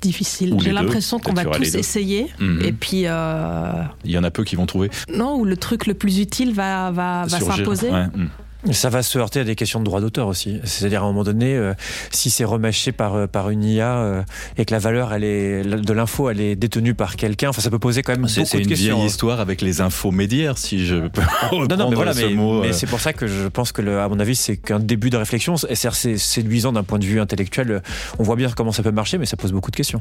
Difficile. 0.00 0.52
Ou 0.52 0.58
les 0.58 0.66
J'ai 0.66 0.72
l'impression 0.72 1.18
qu'on 1.18 1.32
va 1.32 1.44
les 1.44 1.50
tous 1.50 1.74
essayer, 1.76 2.26
Mhm. 2.38 2.62
et 2.62 2.72
puis 2.72 3.04
euh, 3.06 3.72
Il 4.04 4.10
y 4.10 4.18
en 4.18 4.24
a 4.24 4.30
peu 4.30 4.44
qui 4.44 4.54
vont 4.54 4.66
trouver. 4.66 4.90
non, 5.08 5.36
où 5.36 5.44
le 5.46 5.56
truc 5.56 5.86
le 5.86 5.94
plus 5.94 6.18
utile 6.18 6.52
va, 6.52 6.90
va, 6.90 7.26
s'imposer. 7.28 7.88
Ouais, 7.90 8.06
mm. 8.08 8.28
Ça 8.70 8.88
va 8.88 9.02
se 9.02 9.18
heurter 9.18 9.40
à 9.40 9.44
des 9.44 9.56
questions 9.56 9.78
de 9.80 9.84
droit 9.84 10.00
d'auteur 10.00 10.26
aussi. 10.26 10.60
C'est-à-dire 10.64 11.02
à 11.02 11.04
un 11.04 11.08
moment 11.08 11.24
donné, 11.24 11.54
euh, 11.54 11.74
si 12.10 12.30
c'est 12.30 12.44
remâché 12.44 12.92
par 12.92 13.14
euh, 13.14 13.26
par 13.26 13.50
une 13.50 13.62
IA 13.62 13.98
euh, 13.98 14.22
et 14.56 14.64
que 14.64 14.72
la 14.72 14.78
valeur 14.78 15.12
elle 15.12 15.24
est 15.24 15.62
de 15.64 15.92
l'info 15.92 16.30
elle 16.30 16.40
est 16.40 16.56
détenue 16.56 16.94
par 16.94 17.16
quelqu'un, 17.16 17.50
enfin 17.50 17.60
ça 17.60 17.70
peut 17.70 17.78
poser 17.78 18.02
quand 18.02 18.12
même 18.12 18.26
C'est 18.26 18.40
beaucoup 18.40 18.50
c'est 18.50 18.56
de 18.58 18.62
une 18.62 18.68
questions. 18.68 18.96
vieille 18.96 19.06
histoire 19.06 19.40
avec 19.40 19.60
les 19.60 19.80
infomédiaires, 19.82 20.56
si 20.56 20.86
je 20.86 21.08
peux 21.08 21.20
Non, 21.52 21.76
non, 21.76 21.90
mais 21.90 21.96
voilà, 21.96 22.14
ce 22.14 22.24
mais, 22.24 22.34
mot. 22.34 22.62
mais 22.62 22.72
c'est 22.72 22.86
pour 22.86 23.00
ça 23.00 23.12
que 23.12 23.26
je 23.26 23.48
pense 23.48 23.70
que, 23.72 23.82
le, 23.82 24.00
à 24.00 24.08
mon 24.08 24.18
avis, 24.18 24.34
c'est 24.36 24.56
qu'un 24.56 24.80
début 24.80 25.10
de 25.10 25.16
réflexion. 25.16 25.56
C'est 25.56 25.74
c'est 25.92 26.16
séduisant 26.16 26.72
d'un 26.72 26.82
point 26.84 26.98
de 26.98 27.04
vue 27.04 27.20
intellectuel. 27.20 27.82
On 28.18 28.22
voit 28.22 28.36
bien 28.36 28.50
comment 28.56 28.72
ça 28.72 28.82
peut 28.82 28.90
marcher, 28.90 29.18
mais 29.18 29.26
ça 29.26 29.36
pose 29.36 29.52
beaucoup 29.52 29.70
de 29.70 29.76
questions. 29.76 30.00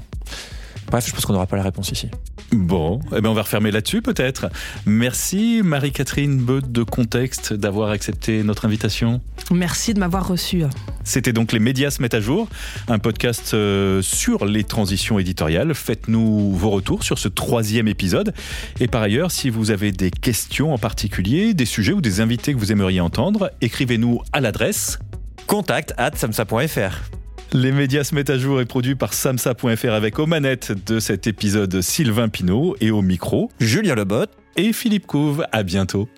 Bref, 0.88 1.08
je 1.08 1.14
pense 1.14 1.26
qu'on 1.26 1.34
n'aura 1.34 1.48
pas 1.48 1.58
la 1.58 1.64
réponse 1.64 1.92
ici. 1.92 2.10
Bon, 2.52 3.00
eh 3.16 3.22
ben 3.22 3.30
on 3.30 3.34
va 3.34 3.42
refermer 3.42 3.72
là-dessus 3.72 4.02
peut-être. 4.02 4.48
Merci 4.86 5.62
Marie-Catherine 5.64 6.38
Beut 6.38 6.62
de 6.62 6.84
Contexte 6.84 7.54
d'avoir 7.54 7.90
accepté 7.90 8.44
notre 8.44 8.66
invitation. 8.66 9.22
Merci 9.52 9.94
de 9.94 10.00
m'avoir 10.00 10.28
reçu. 10.28 10.64
C'était 11.04 11.34
donc 11.34 11.52
Les 11.52 11.60
médias 11.60 11.90
se 11.90 12.02
mettent 12.02 12.14
à 12.14 12.22
jour, 12.22 12.48
un 12.88 13.00
podcast 13.00 13.54
euh, 13.54 14.02
sur 14.02 14.46
les 14.46 14.64
transitions 14.64 15.20
éditoriales. 15.20 15.74
Faites-nous 15.74 16.52
vos 16.52 16.70
retours 16.70 17.04
sur 17.04 17.18
ce 17.18 17.28
troisième 17.28 17.88
épisode. 17.88 18.34
Et 18.80 18.88
par 18.88 19.02
ailleurs, 19.02 19.32
si 19.32 19.50
vous 19.50 19.72
avez 19.72 19.92
des 19.92 20.12
questions 20.12 20.74
en 20.74 20.78
particulier, 20.78 21.54
des 21.54 21.66
sujets 21.66 21.94
ou 21.94 22.02
des 22.02 22.22
invités 22.22 22.54
que 22.54 22.60
vous 22.60 22.72
aimeriez 22.72 23.02
entendre, 23.02 23.52
écrivez-nous 23.62 24.22
à 24.32 24.42
l'adresse. 24.42 25.00
Contact 25.48 25.94
at 25.98 26.12
samsa.fr. 26.16 27.23
Les 27.54 27.72
médias 27.72 28.04
se 28.04 28.16
mettent 28.16 28.32
à 28.32 28.38
jour 28.40 28.62
est 28.62 28.66
produit 28.66 28.96
par 28.96 29.14
samsa.fr 29.14 29.92
avec 29.92 30.18
aux 30.18 30.26
manettes 30.26 30.72
de 30.88 31.00
cet 31.00 31.28
épisode 31.28 31.82
Sylvain 31.82 32.28
Pinault 32.28 32.76
et 32.82 32.90
au 32.90 33.04
micro 33.04 33.52
Julien 33.60 33.94
Lebot. 33.94 34.26
et 34.56 34.74
Philippe 34.74 35.06
Couve. 35.06 35.46
À 35.52 35.62
bientôt. 35.62 36.10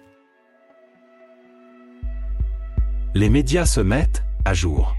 Les 3.13 3.29
médias 3.29 3.65
se 3.65 3.81
mettent 3.81 4.23
à 4.45 4.53
jour. 4.53 4.95